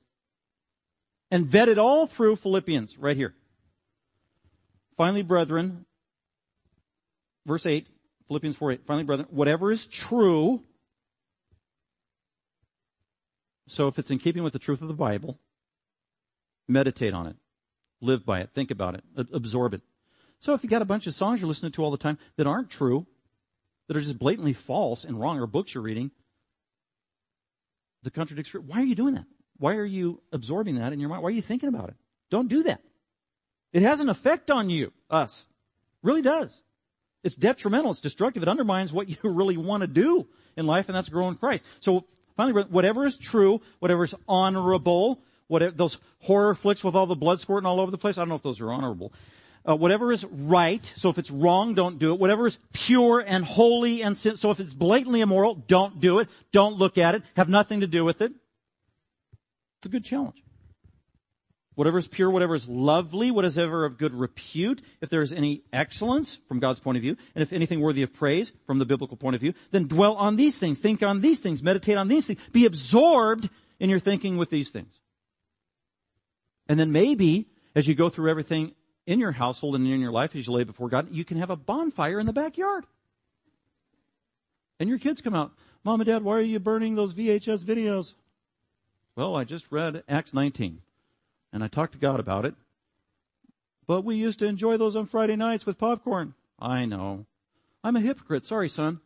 And 1.31 1.47
vet 1.47 1.71
it 1.71 1.79
all 1.79 2.07
through 2.07 2.37
Philippians, 2.37 2.99
right 2.99 3.17
here. 3.17 3.35
Finally, 4.99 5.23
brethren, 5.23 5.87
verse 7.47 7.65
8, 7.65 7.87
Philippians 8.29 8.57
4 8.57 8.73
8. 8.73 8.87
Finally, 8.87 9.05
brethren, 9.05 9.29
whatever 9.31 9.73
is 9.73 9.87
true, 9.87 10.63
so 13.67 13.89
if 13.89 13.99
it's 13.99 14.11
in 14.11 14.19
keeping 14.19 14.43
with 14.43 14.53
the 14.53 14.59
truth 14.59 14.83
of 14.83 14.89
the 14.89 14.95
Bible, 14.95 15.39
meditate 16.69 17.15
on 17.15 17.27
it. 17.27 17.37
Live 18.01 18.27
by 18.27 18.41
it. 18.41 18.51
Think 18.55 18.71
about 18.71 18.95
it. 18.95 19.05
Absorb 19.33 19.75
it. 19.75 19.81
So 20.39 20.53
if 20.53 20.63
you 20.63 20.69
got 20.69 20.83
a 20.83 20.87
bunch 20.87 21.07
of 21.07 21.15
songs 21.15 21.41
you're 21.41 21.49
listening 21.49 21.73
to 21.73 21.83
all 21.83 21.91
the 21.91 21.97
time 21.97 22.19
that 22.37 22.47
aren't 22.47 22.69
true, 22.69 23.07
that 23.89 23.97
are 23.97 24.01
just 24.01 24.19
blatantly 24.19 24.53
false 24.53 25.05
and 25.05 25.19
wrong, 25.19 25.41
or 25.41 25.47
books 25.47 25.75
you're 25.75 25.83
reading, 25.83 26.11
the 28.03 28.11
contradictory, 28.11 28.61
why 28.61 28.81
are 28.81 28.85
you 28.85 28.95
doing 28.95 29.15
that? 29.15 29.25
Why 29.59 29.77
are 29.77 29.85
you 29.85 30.21
absorbing 30.33 30.77
that 30.77 30.93
in 30.93 31.01
your 31.01 31.09
mind? 31.09 31.23
Why 31.23 31.29
are 31.29 31.33
you 31.33 31.43
thinking 31.43 31.69
about 31.69 31.89
it? 31.89 31.97
Don't 32.31 32.49
do 32.49 32.65
that. 32.65 32.83
It 33.73 33.83
has 33.83 34.01
an 34.01 34.09
effect 34.09 34.51
on 34.51 34.69
you, 34.69 34.93
us. 35.09 35.47
Really 36.03 36.23
does. 36.23 36.61
It's 37.27 37.35
detrimental. 37.35 37.91
It's 37.91 37.99
destructive. 37.99 38.45
It 38.45 38.49
undermines 38.49 38.93
what 38.93 39.09
you 39.25 39.31
really 39.31 39.57
want 39.57 39.81
to 39.81 39.89
do 39.89 40.29
in 40.57 40.65
life, 40.65 40.89
and 40.89 40.95
that's 40.95 41.09
grow 41.09 41.29
in 41.29 41.35
Christ. 41.35 41.65
So 41.81 42.05
finally, 42.37 42.63
whatever 42.63 43.05
is 43.05 43.19
true, 43.19 43.61
whatever 43.81 44.05
is 44.05 44.15
honorable, 44.29 45.21
whatever 45.49 45.73
those 45.73 45.99
horror 46.21 46.55
flicks 46.55 46.85
with 46.85 46.95
all 46.95 47.07
the 47.07 47.17
blood 47.17 47.41
squirting 47.41 47.67
all 47.67 47.81
over 47.81 47.91
the 47.91 47.99
place, 47.99 48.17
I 48.17 48.21
don't 48.21 48.29
know 48.29 48.37
if 48.37 48.45
those 48.45 48.61
are 48.61 48.73
honorable. 48.73 49.13
Uh, 49.69 49.75
whatever 49.75 50.13
is 50.13 50.25
right, 50.25 50.93
so 50.95 51.09
if 51.09 51.19
it's 51.19 51.33
wrong, 51.33 51.75
don't 51.75 51.99
do 51.99 52.13
it. 52.13 52.21
Whatever 52.21 52.47
is 52.47 52.61
pure 52.73 53.19
and 53.19 53.45
holy 53.45 54.03
and 54.03 54.17
sin, 54.17 54.37
so 54.37 54.53
if 54.53 54.61
it's 54.61 54.73
blatantly 54.73 55.21
immoral, 55.21 55.57
don't 55.57 55.99
do 55.99 56.21
it. 56.21 56.29
Don't 56.53 56.77
look 56.77 56.97
at 56.97 57.17
it. 57.17 57.25
Have 57.35 57.49
nothing 57.49 57.81
to 57.81 57.89
do 57.89 58.05
with 58.05 58.23
it. 58.23 58.31
It's 59.79 59.87
a 59.87 59.89
good 59.89 60.05
challenge 60.05 60.46
whatever 61.77 61.99
is 61.99 62.09
pure, 62.09 62.31
whatever 62.31 62.55
is 62.55 62.69
lovely, 62.69 63.31
whatever 63.31 63.85
of 63.85 63.99
good 63.99 64.13
repute, 64.13 64.83
if 65.01 65.09
there 65.09 65.23
is 65.23 65.33
any 65.33 65.63
excellence 65.73 66.41
from 66.49 66.59
God's 66.59 66.81
point 66.81 66.97
of 66.97 67.03
view, 67.03 67.17
and 67.35 67.43
if 67.43 67.53
anything 67.53 67.81
worthy 67.81 68.03
of 68.03 68.13
praise 68.13 68.53
from 68.67 68.79
the 68.81 68.85
biblical 68.85 69.17
point 69.17 69.37
of 69.37 69.41
view, 69.41 69.53
then 69.71 69.87
dwell 69.87 70.15
on 70.15 70.37
these 70.37 70.59
things, 70.59 70.81
think 70.81 71.03
on 71.03 71.21
these 71.21 71.41
things, 71.41 71.63
meditate 71.63 71.97
on 71.97 72.09
these 72.09 72.27
things, 72.27 72.41
be 72.51 72.65
absorbed 72.65 73.49
in 73.79 73.91
your 73.91 74.01
thinking 74.01 74.39
with 74.39 74.51
these 74.51 74.71
things. 74.71 75.01
And 76.67 76.81
then 76.81 76.91
maybe, 76.91 77.47
as 77.77 77.87
you 77.87 77.95
go 77.95 78.09
through 78.09 78.31
everything 78.31 78.75
in 79.07 79.21
your 79.21 79.33
household 79.33 79.77
and 79.77 79.87
in 79.87 80.01
your 80.01 80.11
life 80.11 80.35
as 80.35 80.47
you 80.47 80.53
lay 80.53 80.65
before 80.65 80.89
God, 80.89 81.09
you 81.13 81.25
can 81.25 81.37
have 81.37 81.51
a 81.51 81.57
bonfire 81.57 82.19
in 82.19 82.27
the 82.27 82.33
backyard. 82.33 82.85
And 84.81 84.89
your 84.89 84.99
kids 84.99 85.21
come 85.21 85.35
out, 85.35 85.53
Mom 85.85 86.01
and 86.01 86.09
Dad, 86.09 86.25
why 86.25 86.37
are 86.37 86.41
you 86.41 86.59
burning 86.59 86.95
those 86.95 87.15
VHS 87.15 87.65
videos? 87.65 88.15
Well, 89.15 89.37
I 89.37 89.45
just 89.45 89.71
read 89.71 90.03
Acts 90.09 90.35
19 90.35 90.81
and 91.53 91.63
I 91.63 91.69
talked 91.69 91.93
to 91.93 91.99
God 91.99 92.21
about 92.21 92.45
it. 92.45 92.55
But 93.87 94.05
we 94.05 94.17
used 94.17 94.41
to 94.41 94.47
enjoy 94.47 94.77
those 94.77 94.97
on 94.97 95.07
Friday 95.07 95.37
nights 95.37 95.65
with 95.65 95.79
popcorn. 95.79 96.35
I 96.59 96.87
know. 96.87 97.27
I'm 97.85 97.97
a 97.97 98.01
hypocrite. 98.01 98.45
Sorry, 98.45 98.69
son. 98.69 99.01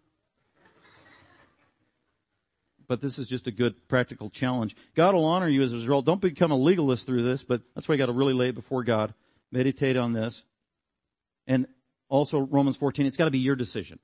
But 2.88 3.00
this 3.00 3.18
is 3.18 3.28
just 3.28 3.46
a 3.46 3.52
good 3.52 3.86
practical 3.88 4.30
challenge. 4.30 4.74
God 4.96 5.14
will 5.14 5.24
honor 5.24 5.48
you 5.48 5.62
as 5.62 5.72
a 5.72 5.76
result. 5.76 6.06
Don't 6.06 6.20
become 6.20 6.50
a 6.50 6.56
legalist 6.56 7.06
through 7.06 7.22
this, 7.22 7.44
but 7.44 7.62
that's 7.74 7.88
why 7.88 7.94
you 7.94 7.98
got 7.98 8.06
to 8.06 8.12
really 8.12 8.32
lay 8.32 8.48
it 8.48 8.54
before 8.54 8.82
God. 8.82 9.14
Meditate 9.52 9.96
on 9.96 10.12
this. 10.12 10.42
And 11.46 11.66
also 12.08 12.40
Romans 12.40 12.76
14, 12.76 13.06
it's 13.06 13.16
got 13.16 13.26
to 13.26 13.30
be 13.30 13.38
your 13.38 13.54
decision. 13.54 14.00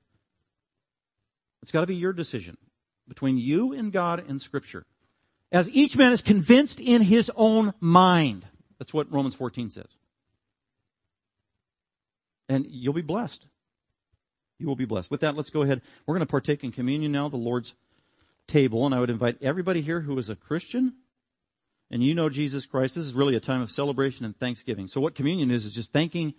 It's 1.61 1.71
got 1.71 1.81
to 1.81 1.87
be 1.87 1.95
your 1.95 2.13
decision 2.13 2.57
between 3.07 3.37
you 3.37 3.73
and 3.73 3.91
God 3.91 4.23
and 4.27 4.41
scripture 4.41 4.85
as 5.51 5.69
each 5.69 5.97
man 5.97 6.11
is 6.11 6.21
convinced 6.21 6.79
in 6.79 7.01
his 7.01 7.31
own 7.35 7.73
mind. 7.79 8.45
That's 8.79 8.93
what 8.93 9.11
Romans 9.11 9.35
14 9.35 9.69
says. 9.69 9.87
And 12.49 12.65
you'll 12.69 12.93
be 12.93 13.01
blessed. 13.01 13.45
You 14.59 14.67
will 14.67 14.75
be 14.75 14.85
blessed. 14.85 15.11
With 15.11 15.21
that, 15.21 15.35
let's 15.35 15.49
go 15.49 15.61
ahead. 15.61 15.81
We're 16.05 16.15
going 16.15 16.25
to 16.25 16.31
partake 16.31 16.63
in 16.63 16.71
communion 16.71 17.11
now, 17.11 17.29
the 17.29 17.37
Lord's 17.37 17.75
table, 18.47 18.85
and 18.85 18.95
I 18.95 18.99
would 18.99 19.09
invite 19.09 19.37
everybody 19.41 19.81
here 19.81 20.01
who 20.01 20.17
is 20.17 20.29
a 20.29 20.35
Christian 20.35 20.93
and 21.89 22.03
you 22.03 22.13
know 22.13 22.29
Jesus 22.29 22.65
Christ. 22.65 22.95
This 22.95 23.05
is 23.05 23.13
really 23.13 23.35
a 23.35 23.39
time 23.39 23.61
of 23.61 23.71
celebration 23.71 24.25
and 24.25 24.37
thanksgiving. 24.37 24.87
So 24.87 24.99
what 24.99 25.15
communion 25.15 25.51
is, 25.51 25.65
is 25.65 25.73
just 25.73 25.93
thanking 25.93 26.33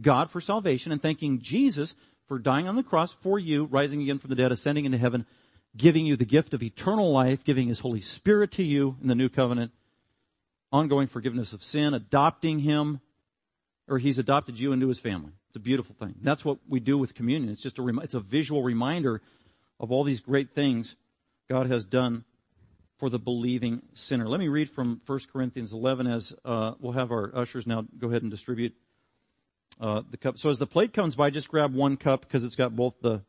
God 0.00 0.30
for 0.30 0.40
salvation 0.40 0.92
and 0.92 1.00
thanking 1.00 1.40
Jesus 1.40 1.94
for 2.26 2.38
dying 2.38 2.68
on 2.68 2.76
the 2.76 2.82
cross 2.82 3.12
for 3.12 3.38
you, 3.38 3.64
rising 3.64 4.02
again 4.02 4.18
from 4.18 4.30
the 4.30 4.36
dead, 4.36 4.52
ascending 4.52 4.84
into 4.84 4.98
heaven, 4.98 5.26
giving 5.76 6.06
you 6.06 6.16
the 6.16 6.24
gift 6.24 6.54
of 6.54 6.62
eternal 6.62 7.12
life, 7.12 7.44
giving 7.44 7.68
His 7.68 7.80
Holy 7.80 8.00
Spirit 8.00 8.52
to 8.52 8.62
you 8.62 8.96
in 9.02 9.08
the 9.08 9.14
new 9.14 9.28
covenant, 9.28 9.72
ongoing 10.72 11.06
forgiveness 11.06 11.52
of 11.52 11.62
sin, 11.62 11.94
adopting 11.94 12.60
Him, 12.60 13.00
or 13.88 13.98
He's 13.98 14.18
adopted 14.18 14.58
you 14.58 14.72
into 14.72 14.88
His 14.88 14.98
family. 14.98 15.32
It's 15.48 15.56
a 15.56 15.60
beautiful 15.60 15.94
thing. 15.98 16.14
That's 16.22 16.44
what 16.44 16.58
we 16.68 16.80
do 16.80 16.98
with 16.98 17.14
communion. 17.14 17.52
It's 17.52 17.62
just 17.62 17.78
a, 17.78 17.86
it's 18.02 18.14
a 18.14 18.20
visual 18.20 18.62
reminder 18.62 19.20
of 19.80 19.92
all 19.92 20.04
these 20.04 20.20
great 20.20 20.54
things 20.54 20.96
God 21.48 21.66
has 21.66 21.84
done 21.84 22.24
for 22.98 23.10
the 23.10 23.18
believing 23.18 23.82
sinner. 23.94 24.28
Let 24.28 24.40
me 24.40 24.48
read 24.48 24.70
from 24.70 25.00
1 25.06 25.20
Corinthians 25.32 25.72
11 25.72 26.06
as 26.06 26.32
uh, 26.44 26.72
we'll 26.78 26.92
have 26.92 27.10
our 27.10 27.30
ushers 27.34 27.66
now 27.66 27.84
go 27.98 28.08
ahead 28.08 28.22
and 28.22 28.30
distribute 28.30 28.74
uh, 29.80 30.02
the 30.08 30.16
cup. 30.16 30.38
So 30.38 30.48
as 30.48 30.58
the 30.58 30.66
plate 30.66 30.92
comes 30.92 31.14
by, 31.14 31.30
just 31.30 31.48
grab 31.48 31.74
one 31.74 31.96
cup 31.96 32.22
because 32.22 32.44
it's 32.44 32.56
got 32.56 32.76
both 32.76 32.94
the 33.00 33.22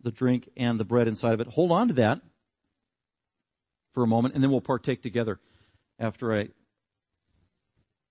the 0.00 0.10
drink 0.10 0.48
and 0.56 0.78
the 0.78 0.84
bread 0.84 1.08
inside 1.08 1.34
of 1.34 1.40
it. 1.40 1.48
Hold 1.48 1.72
on 1.72 1.88
to 1.88 1.94
that 1.94 2.20
for 3.92 4.02
a 4.02 4.06
moment, 4.06 4.34
and 4.34 4.42
then 4.42 4.50
we'll 4.50 4.60
partake 4.60 5.02
together 5.02 5.40
after 5.98 6.34
I 6.34 6.48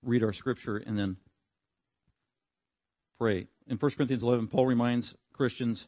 read 0.02 0.24
our 0.24 0.34
scripture 0.34 0.78
and 0.78 0.98
then 0.98 1.18
pray. 3.20 3.48
In 3.68 3.78
1 3.78 3.92
Corinthians 3.92 4.24
11, 4.24 4.48
Paul 4.48 4.66
reminds 4.66 5.16
Christians 5.34 5.88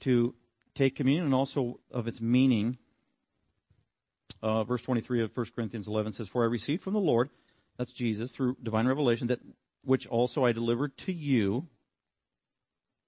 to 0.00 0.34
take 0.74 0.96
communion 0.96 1.24
and 1.24 1.34
also 1.34 1.80
of 1.90 2.08
its 2.08 2.20
meaning. 2.20 2.78
Uh, 4.42 4.64
verse 4.64 4.82
23 4.82 5.22
of 5.22 5.36
1 5.36 5.46
Corinthians 5.54 5.88
11 5.88 6.12
says, 6.12 6.28
For 6.28 6.42
I 6.42 6.46
received 6.46 6.82
from 6.82 6.92
the 6.92 7.00
Lord, 7.00 7.30
that's 7.78 7.92
Jesus, 7.92 8.32
through 8.32 8.56
divine 8.62 8.86
revelation, 8.86 9.28
that 9.28 9.40
which 9.82 10.06
also 10.06 10.44
I 10.44 10.52
delivered 10.52 10.96
to 10.98 11.12
you 11.12 11.68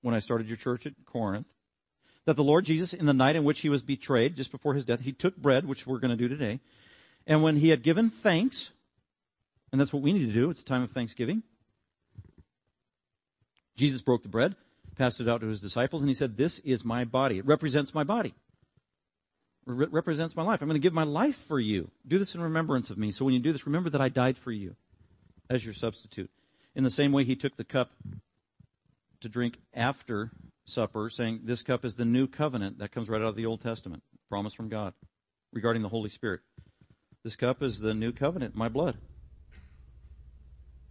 when 0.06 0.14
I 0.14 0.20
started 0.20 0.46
your 0.46 0.56
church 0.56 0.86
at 0.86 0.92
Corinth, 1.04 1.48
that 2.26 2.36
the 2.36 2.44
Lord 2.44 2.64
Jesus, 2.64 2.92
in 2.92 3.06
the 3.06 3.12
night 3.12 3.34
in 3.34 3.42
which 3.42 3.58
he 3.58 3.68
was 3.68 3.82
betrayed, 3.82 4.36
just 4.36 4.52
before 4.52 4.74
his 4.74 4.84
death, 4.84 5.00
he 5.00 5.10
took 5.10 5.36
bread, 5.36 5.66
which 5.66 5.84
we're 5.84 5.98
going 5.98 6.16
to 6.16 6.16
do 6.16 6.28
today, 6.28 6.60
and 7.26 7.42
when 7.42 7.56
he 7.56 7.70
had 7.70 7.82
given 7.82 8.08
thanks, 8.08 8.70
and 9.72 9.80
that's 9.80 9.92
what 9.92 10.04
we 10.04 10.12
need 10.12 10.26
to 10.26 10.32
do, 10.32 10.48
it's 10.48 10.62
a 10.62 10.64
time 10.64 10.84
of 10.84 10.92
thanksgiving, 10.92 11.42
Jesus 13.74 14.00
broke 14.00 14.22
the 14.22 14.28
bread, 14.28 14.54
passed 14.94 15.20
it 15.20 15.28
out 15.28 15.40
to 15.40 15.48
his 15.48 15.58
disciples, 15.58 16.02
and 16.02 16.08
he 16.08 16.14
said, 16.14 16.36
This 16.36 16.60
is 16.60 16.84
my 16.84 17.04
body. 17.04 17.38
It 17.38 17.46
represents 17.46 17.92
my 17.92 18.04
body. 18.04 18.32
It 19.66 19.92
represents 19.92 20.36
my 20.36 20.44
life. 20.44 20.62
I'm 20.62 20.68
going 20.68 20.80
to 20.80 20.86
give 20.86 20.92
my 20.92 21.02
life 21.02 21.36
for 21.36 21.58
you. 21.58 21.90
Do 22.06 22.20
this 22.20 22.36
in 22.36 22.40
remembrance 22.40 22.90
of 22.90 22.96
me. 22.96 23.10
So 23.10 23.24
when 23.24 23.34
you 23.34 23.40
do 23.40 23.50
this, 23.50 23.66
remember 23.66 23.90
that 23.90 24.00
I 24.00 24.08
died 24.08 24.38
for 24.38 24.52
you 24.52 24.76
as 25.50 25.64
your 25.64 25.74
substitute. 25.74 26.30
In 26.76 26.84
the 26.84 26.90
same 26.90 27.10
way, 27.10 27.24
he 27.24 27.34
took 27.34 27.56
the 27.56 27.64
cup 27.64 27.90
to 29.20 29.28
drink 29.28 29.58
after 29.74 30.32
supper, 30.64 31.10
saying, 31.10 31.40
This 31.44 31.62
cup 31.62 31.84
is 31.84 31.94
the 31.94 32.04
new 32.04 32.26
covenant 32.26 32.78
that 32.78 32.92
comes 32.92 33.08
right 33.08 33.20
out 33.20 33.28
of 33.28 33.36
the 33.36 33.46
Old 33.46 33.62
Testament, 33.62 34.02
promise 34.28 34.54
from 34.54 34.68
God 34.68 34.94
regarding 35.52 35.82
the 35.82 35.88
Holy 35.88 36.10
Spirit. 36.10 36.40
This 37.24 37.36
cup 37.36 37.62
is 37.62 37.78
the 37.78 37.94
new 37.94 38.12
covenant, 38.12 38.54
my 38.54 38.68
blood. 38.68 38.98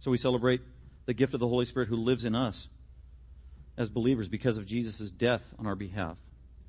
So 0.00 0.10
we 0.10 0.18
celebrate 0.18 0.60
the 1.06 1.14
gift 1.14 1.34
of 1.34 1.40
the 1.40 1.48
Holy 1.48 1.64
Spirit 1.64 1.88
who 1.88 1.96
lives 1.96 2.24
in 2.24 2.34
us 2.34 2.68
as 3.78 3.88
believers 3.88 4.28
because 4.28 4.58
of 4.58 4.66
Jesus' 4.66 5.10
death 5.10 5.54
on 5.58 5.66
our 5.66 5.76
behalf. 5.76 6.16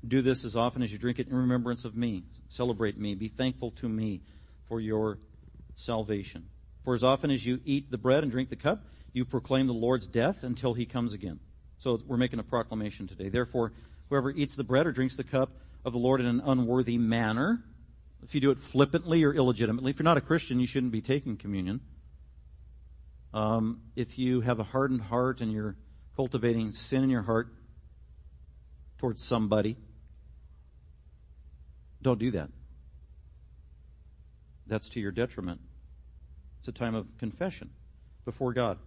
Do 0.06 0.22
this 0.22 0.44
as 0.44 0.54
often 0.54 0.82
as 0.82 0.92
you 0.92 0.98
drink 0.98 1.18
it 1.18 1.28
in 1.28 1.34
remembrance 1.34 1.84
of 1.84 1.96
me. 1.96 2.24
Celebrate 2.48 2.98
me. 2.98 3.14
Be 3.14 3.28
thankful 3.28 3.72
to 3.72 3.88
me 3.88 4.22
for 4.68 4.80
your 4.80 5.18
salvation. 5.74 6.48
For 6.84 6.94
as 6.94 7.02
often 7.02 7.30
as 7.30 7.44
you 7.44 7.60
eat 7.64 7.90
the 7.90 7.98
bread 7.98 8.22
and 8.22 8.30
drink 8.30 8.48
the 8.48 8.56
cup, 8.56 8.86
you 9.12 9.24
proclaim 9.24 9.66
the 9.66 9.72
Lord's 9.72 10.06
death 10.06 10.42
until 10.42 10.74
he 10.74 10.86
comes 10.86 11.14
again. 11.14 11.40
So 11.78 12.00
we're 12.06 12.16
making 12.16 12.38
a 12.38 12.44
proclamation 12.44 13.06
today. 13.06 13.28
Therefore, 13.28 13.72
whoever 14.08 14.30
eats 14.30 14.54
the 14.56 14.64
bread 14.64 14.86
or 14.86 14.92
drinks 14.92 15.16
the 15.16 15.24
cup 15.24 15.50
of 15.84 15.92
the 15.92 15.98
Lord 15.98 16.20
in 16.20 16.26
an 16.26 16.42
unworthy 16.44 16.98
manner, 16.98 17.62
if 18.22 18.34
you 18.34 18.40
do 18.40 18.50
it 18.50 18.58
flippantly 18.58 19.22
or 19.24 19.32
illegitimately, 19.32 19.90
if 19.90 19.98
you're 19.98 20.04
not 20.04 20.16
a 20.16 20.22
Christian, 20.22 20.58
you 20.58 20.66
shouldn't 20.66 20.92
be 20.92 21.00
taking 21.00 21.36
communion. 21.36 21.80
Um, 23.32 23.82
if 23.94 24.18
you 24.18 24.40
have 24.40 24.58
a 24.58 24.64
hardened 24.64 25.02
heart 25.02 25.40
and 25.40 25.52
you're 25.52 25.76
cultivating 26.16 26.72
sin 26.72 27.04
in 27.04 27.10
your 27.10 27.22
heart 27.22 27.48
towards 28.98 29.22
somebody, 29.22 29.76
don't 32.02 32.18
do 32.18 32.32
that. 32.32 32.48
That's 34.66 34.88
to 34.90 35.00
your 35.00 35.12
detriment. 35.12 35.60
It's 36.58 36.68
a 36.68 36.72
time 36.72 36.94
of 36.94 37.06
confession 37.18 37.70
before 38.24 38.52
God. 38.52 38.78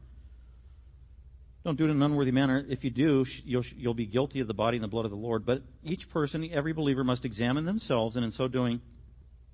Don't 1.63 1.77
do 1.77 1.85
it 1.85 1.91
in 1.91 1.97
an 1.97 2.01
unworthy 2.01 2.31
manner. 2.31 2.65
If 2.67 2.83
you 2.83 2.89
do, 2.89 3.23
you'll, 3.43 3.63
you'll 3.75 3.93
be 3.93 4.07
guilty 4.07 4.39
of 4.39 4.47
the 4.47 4.53
body 4.53 4.77
and 4.77 4.83
the 4.83 4.87
blood 4.87 5.05
of 5.05 5.11
the 5.11 5.17
Lord. 5.17 5.45
But 5.45 5.61
each 5.83 6.09
person, 6.09 6.49
every 6.51 6.73
believer 6.73 7.03
must 7.03 7.23
examine 7.23 7.65
themselves, 7.65 8.15
and 8.15 8.25
in 8.25 8.31
so 8.31 8.47
doing, 8.47 8.81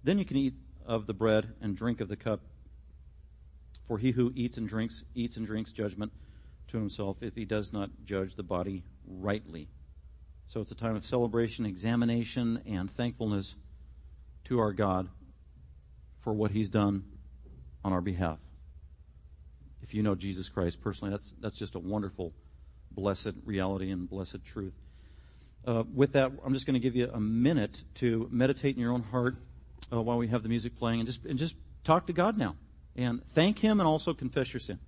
then 0.04 0.18
you 0.18 0.24
can 0.24 0.38
eat 0.38 0.54
of 0.86 1.06
the 1.06 1.14
bread 1.14 1.54
and 1.62 1.76
drink 1.76 2.00
of 2.00 2.08
the 2.08 2.16
cup. 2.16 2.40
For 3.88 3.98
he 3.98 4.12
who 4.12 4.32
eats 4.36 4.58
and 4.58 4.70
drinks, 4.70 5.04
eats 5.16 5.36
and 5.36 5.46
drinks 5.46 5.74
judgment 5.74 6.14
to 6.70 6.78
himself 6.78 7.18
if 7.22 7.36
he 7.36 7.44
does 7.44 7.74
not 7.74 7.90
judge 8.06 8.36
the 8.36 8.44
body 8.44 8.84
rightly. 9.06 9.68
So 10.48 10.62
it's 10.62 10.72
a 10.72 10.76
time 10.76 10.96
of 10.96 11.06
celebration, 11.06 11.66
examination, 11.66 12.62
and 12.66 12.90
thankfulness 12.90 13.56
to 14.46 14.60
our 14.60 14.72
God 14.72 15.10
for 16.22 16.34
what 16.34 16.52
he's 16.52 16.70
done 16.70 17.04
on 17.84 17.92
our 17.92 18.02
behalf. 18.02 18.40
If 19.82 19.94
you 19.94 20.04
know 20.04 20.16
Jesus 20.16 20.50
Christ 20.50 20.82
personally, 20.82 21.12
that's, 21.12 21.34
that's 21.40 21.56
just 21.56 21.76
a 21.76 21.80
wonderful, 21.80 22.34
blessed 22.92 23.34
reality 23.46 23.92
and 23.92 24.10
blessed 24.10 24.44
truth. 24.44 24.74
Uh, 25.66 25.84
with 25.94 26.14
that, 26.14 26.32
I'm 26.46 26.54
just 26.54 26.66
going 26.66 26.76
to 26.76 26.80
give 26.80 26.96
you 26.96 27.10
a 27.14 27.20
minute 27.20 27.84
to 27.96 28.28
meditate 28.32 28.76
in 28.76 28.82
your 28.82 28.94
own 28.94 29.04
heart 29.04 29.36
uh, 29.92 30.02
while 30.02 30.18
we 30.18 30.28
have 30.28 30.44
the 30.44 30.50
music 30.50 30.78
playing 30.78 31.02
and 31.02 31.08
just, 31.08 31.26
and 31.26 31.38
just 31.38 31.56
talk 31.84 32.08
to 32.08 32.14
God 32.14 32.38
now 32.38 32.56
and 32.96 33.22
thank 33.34 33.60
Him 33.60 33.80
and 33.80 33.88
also 33.88 34.14
confess 34.14 34.52
your 34.54 34.60
sin. 34.60 34.80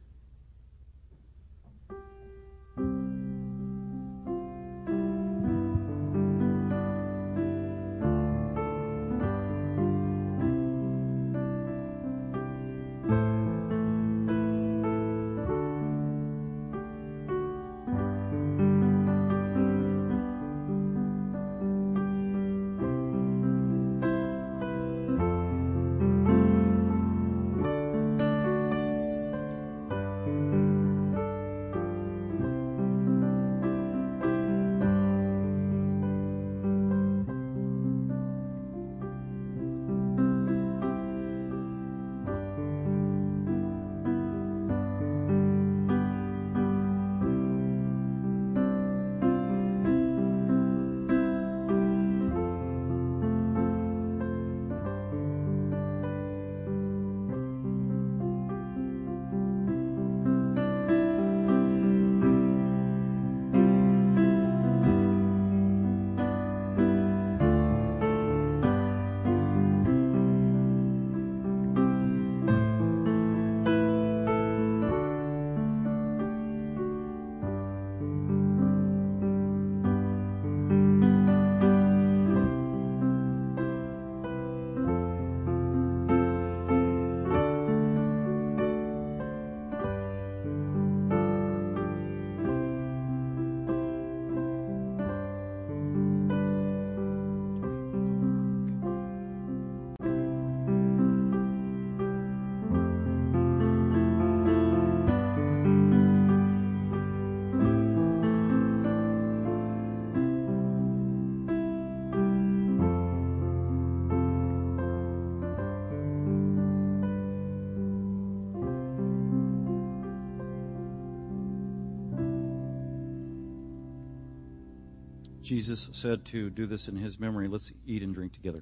Jesus 125.49 125.89
said 125.93 126.25
to 126.25 126.51
do 126.51 126.67
this 126.67 126.87
in 126.87 126.95
his 126.95 127.19
memory. 127.19 127.47
Let's 127.47 127.73
eat 127.87 128.03
and 128.03 128.13
drink 128.13 128.33
together. 128.33 128.61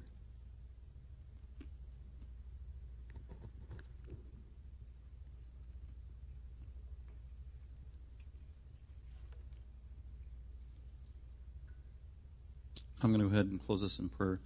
I'm 13.02 13.12
going 13.12 13.20
to 13.20 13.28
go 13.28 13.34
ahead 13.34 13.44
and 13.44 13.62
close 13.66 13.82
this 13.82 13.98
in 13.98 14.08
prayer 14.08 14.40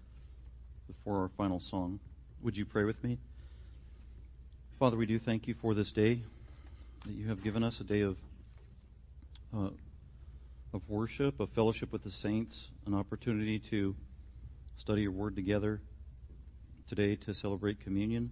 before 0.88 1.20
our 1.20 1.28
final 1.28 1.60
song. 1.60 2.00
Would 2.42 2.56
you 2.56 2.64
pray 2.64 2.82
with 2.82 3.04
me? 3.04 3.18
Father, 4.80 4.96
we 4.96 5.06
do 5.06 5.20
thank 5.20 5.46
you 5.46 5.54
for 5.54 5.74
this 5.74 5.92
day 5.92 6.22
that 7.06 7.12
you 7.12 7.28
have 7.28 7.44
given 7.44 7.62
us, 7.62 7.78
a 7.78 7.84
day 7.84 8.00
of 8.00 8.16
uh, 9.56 9.68
of 10.74 10.88
worship, 10.88 11.38
of 11.38 11.50
fellowship 11.50 11.92
with 11.92 12.02
the 12.02 12.10
saints, 12.10 12.68
an 12.86 12.94
opportunity 12.94 13.58
to 13.58 13.94
study 14.76 15.02
your 15.02 15.12
word 15.12 15.36
together 15.36 15.82
today 16.88 17.14
to 17.14 17.34
celebrate 17.34 17.78
communion. 17.78 18.30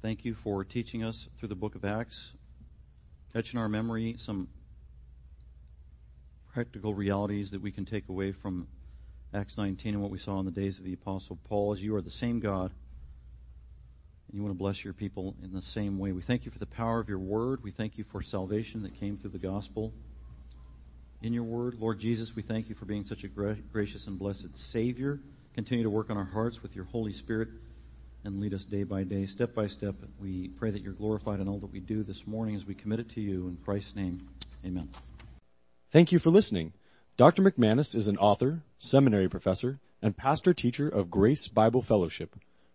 Thank 0.00 0.24
you 0.24 0.34
for 0.34 0.64
teaching 0.64 1.04
us 1.04 1.28
through 1.38 1.48
the 1.48 1.54
book 1.54 1.74
of 1.74 1.84
Acts, 1.84 2.32
etch 3.34 3.52
in 3.52 3.58
our 3.58 3.68
memory 3.68 4.14
some 4.18 4.48
practical 6.52 6.94
realities 6.94 7.50
that 7.50 7.60
we 7.60 7.70
can 7.70 7.84
take 7.84 8.08
away 8.08 8.32
from 8.32 8.66
Acts 9.34 9.58
19 9.58 9.94
and 9.94 10.02
what 10.02 10.10
we 10.10 10.18
saw 10.18 10.38
in 10.38 10.46
the 10.46 10.52
days 10.52 10.78
of 10.78 10.84
the 10.84 10.92
apostle 10.92 11.38
Paul 11.44 11.72
as 11.72 11.82
you 11.82 11.94
are 11.96 12.02
the 12.02 12.10
same 12.10 12.40
God 12.40 12.72
you 14.34 14.42
want 14.42 14.52
to 14.52 14.58
bless 14.58 14.82
your 14.82 14.92
people 14.92 15.36
in 15.44 15.52
the 15.52 15.62
same 15.62 15.96
way. 15.96 16.10
We 16.10 16.20
thank 16.20 16.44
you 16.44 16.50
for 16.50 16.58
the 16.58 16.66
power 16.66 16.98
of 16.98 17.08
your 17.08 17.20
word. 17.20 17.62
We 17.62 17.70
thank 17.70 17.96
you 17.96 18.02
for 18.02 18.20
salvation 18.20 18.82
that 18.82 18.98
came 18.98 19.16
through 19.16 19.30
the 19.30 19.38
gospel 19.38 19.92
in 21.22 21.32
your 21.32 21.44
word. 21.44 21.76
Lord 21.78 22.00
Jesus, 22.00 22.34
we 22.34 22.42
thank 22.42 22.68
you 22.68 22.74
for 22.74 22.84
being 22.84 23.04
such 23.04 23.22
a 23.22 23.28
gra- 23.28 23.56
gracious 23.72 24.08
and 24.08 24.18
blessed 24.18 24.56
Savior. 24.56 25.20
Continue 25.54 25.84
to 25.84 25.90
work 25.90 26.10
on 26.10 26.16
our 26.16 26.24
hearts 26.24 26.64
with 26.64 26.74
your 26.74 26.84
Holy 26.86 27.12
Spirit 27.12 27.48
and 28.24 28.40
lead 28.40 28.52
us 28.54 28.64
day 28.64 28.82
by 28.82 29.04
day, 29.04 29.24
step 29.26 29.54
by 29.54 29.68
step. 29.68 29.94
We 30.20 30.48
pray 30.48 30.72
that 30.72 30.82
you're 30.82 30.94
glorified 30.94 31.38
in 31.38 31.46
all 31.46 31.58
that 31.60 31.70
we 31.70 31.78
do 31.78 32.02
this 32.02 32.26
morning 32.26 32.56
as 32.56 32.66
we 32.66 32.74
commit 32.74 32.98
it 32.98 33.10
to 33.10 33.20
you. 33.20 33.46
In 33.46 33.56
Christ's 33.64 33.94
name, 33.94 34.26
amen. 34.66 34.88
Thank 35.92 36.10
you 36.10 36.18
for 36.18 36.30
listening. 36.30 36.72
Dr. 37.16 37.40
McManus 37.40 37.94
is 37.94 38.08
an 38.08 38.18
author, 38.18 38.64
seminary 38.80 39.28
professor, 39.28 39.78
and 40.02 40.16
pastor 40.16 40.52
teacher 40.52 40.88
of 40.88 41.08
Grace 41.08 41.46
Bible 41.46 41.82
Fellowship. 41.82 42.34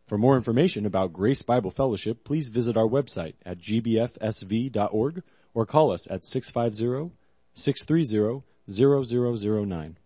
For 0.10 0.18
more 0.18 0.36
information 0.36 0.88
about 0.88 1.14
Grace 1.14 1.43
Bible 1.43 1.70
Fellowship, 1.70 2.24
please 2.24 2.49
visit 2.49 2.76
our 2.76 2.88
website 2.88 3.36
at 3.45 3.60
gbfsv.org 3.60 5.22
or 5.53 5.66
call 5.68 5.91
us 5.91 6.07
at 6.10 6.26
650 6.26 7.16
630 7.53 8.43
0009. 8.68 9.99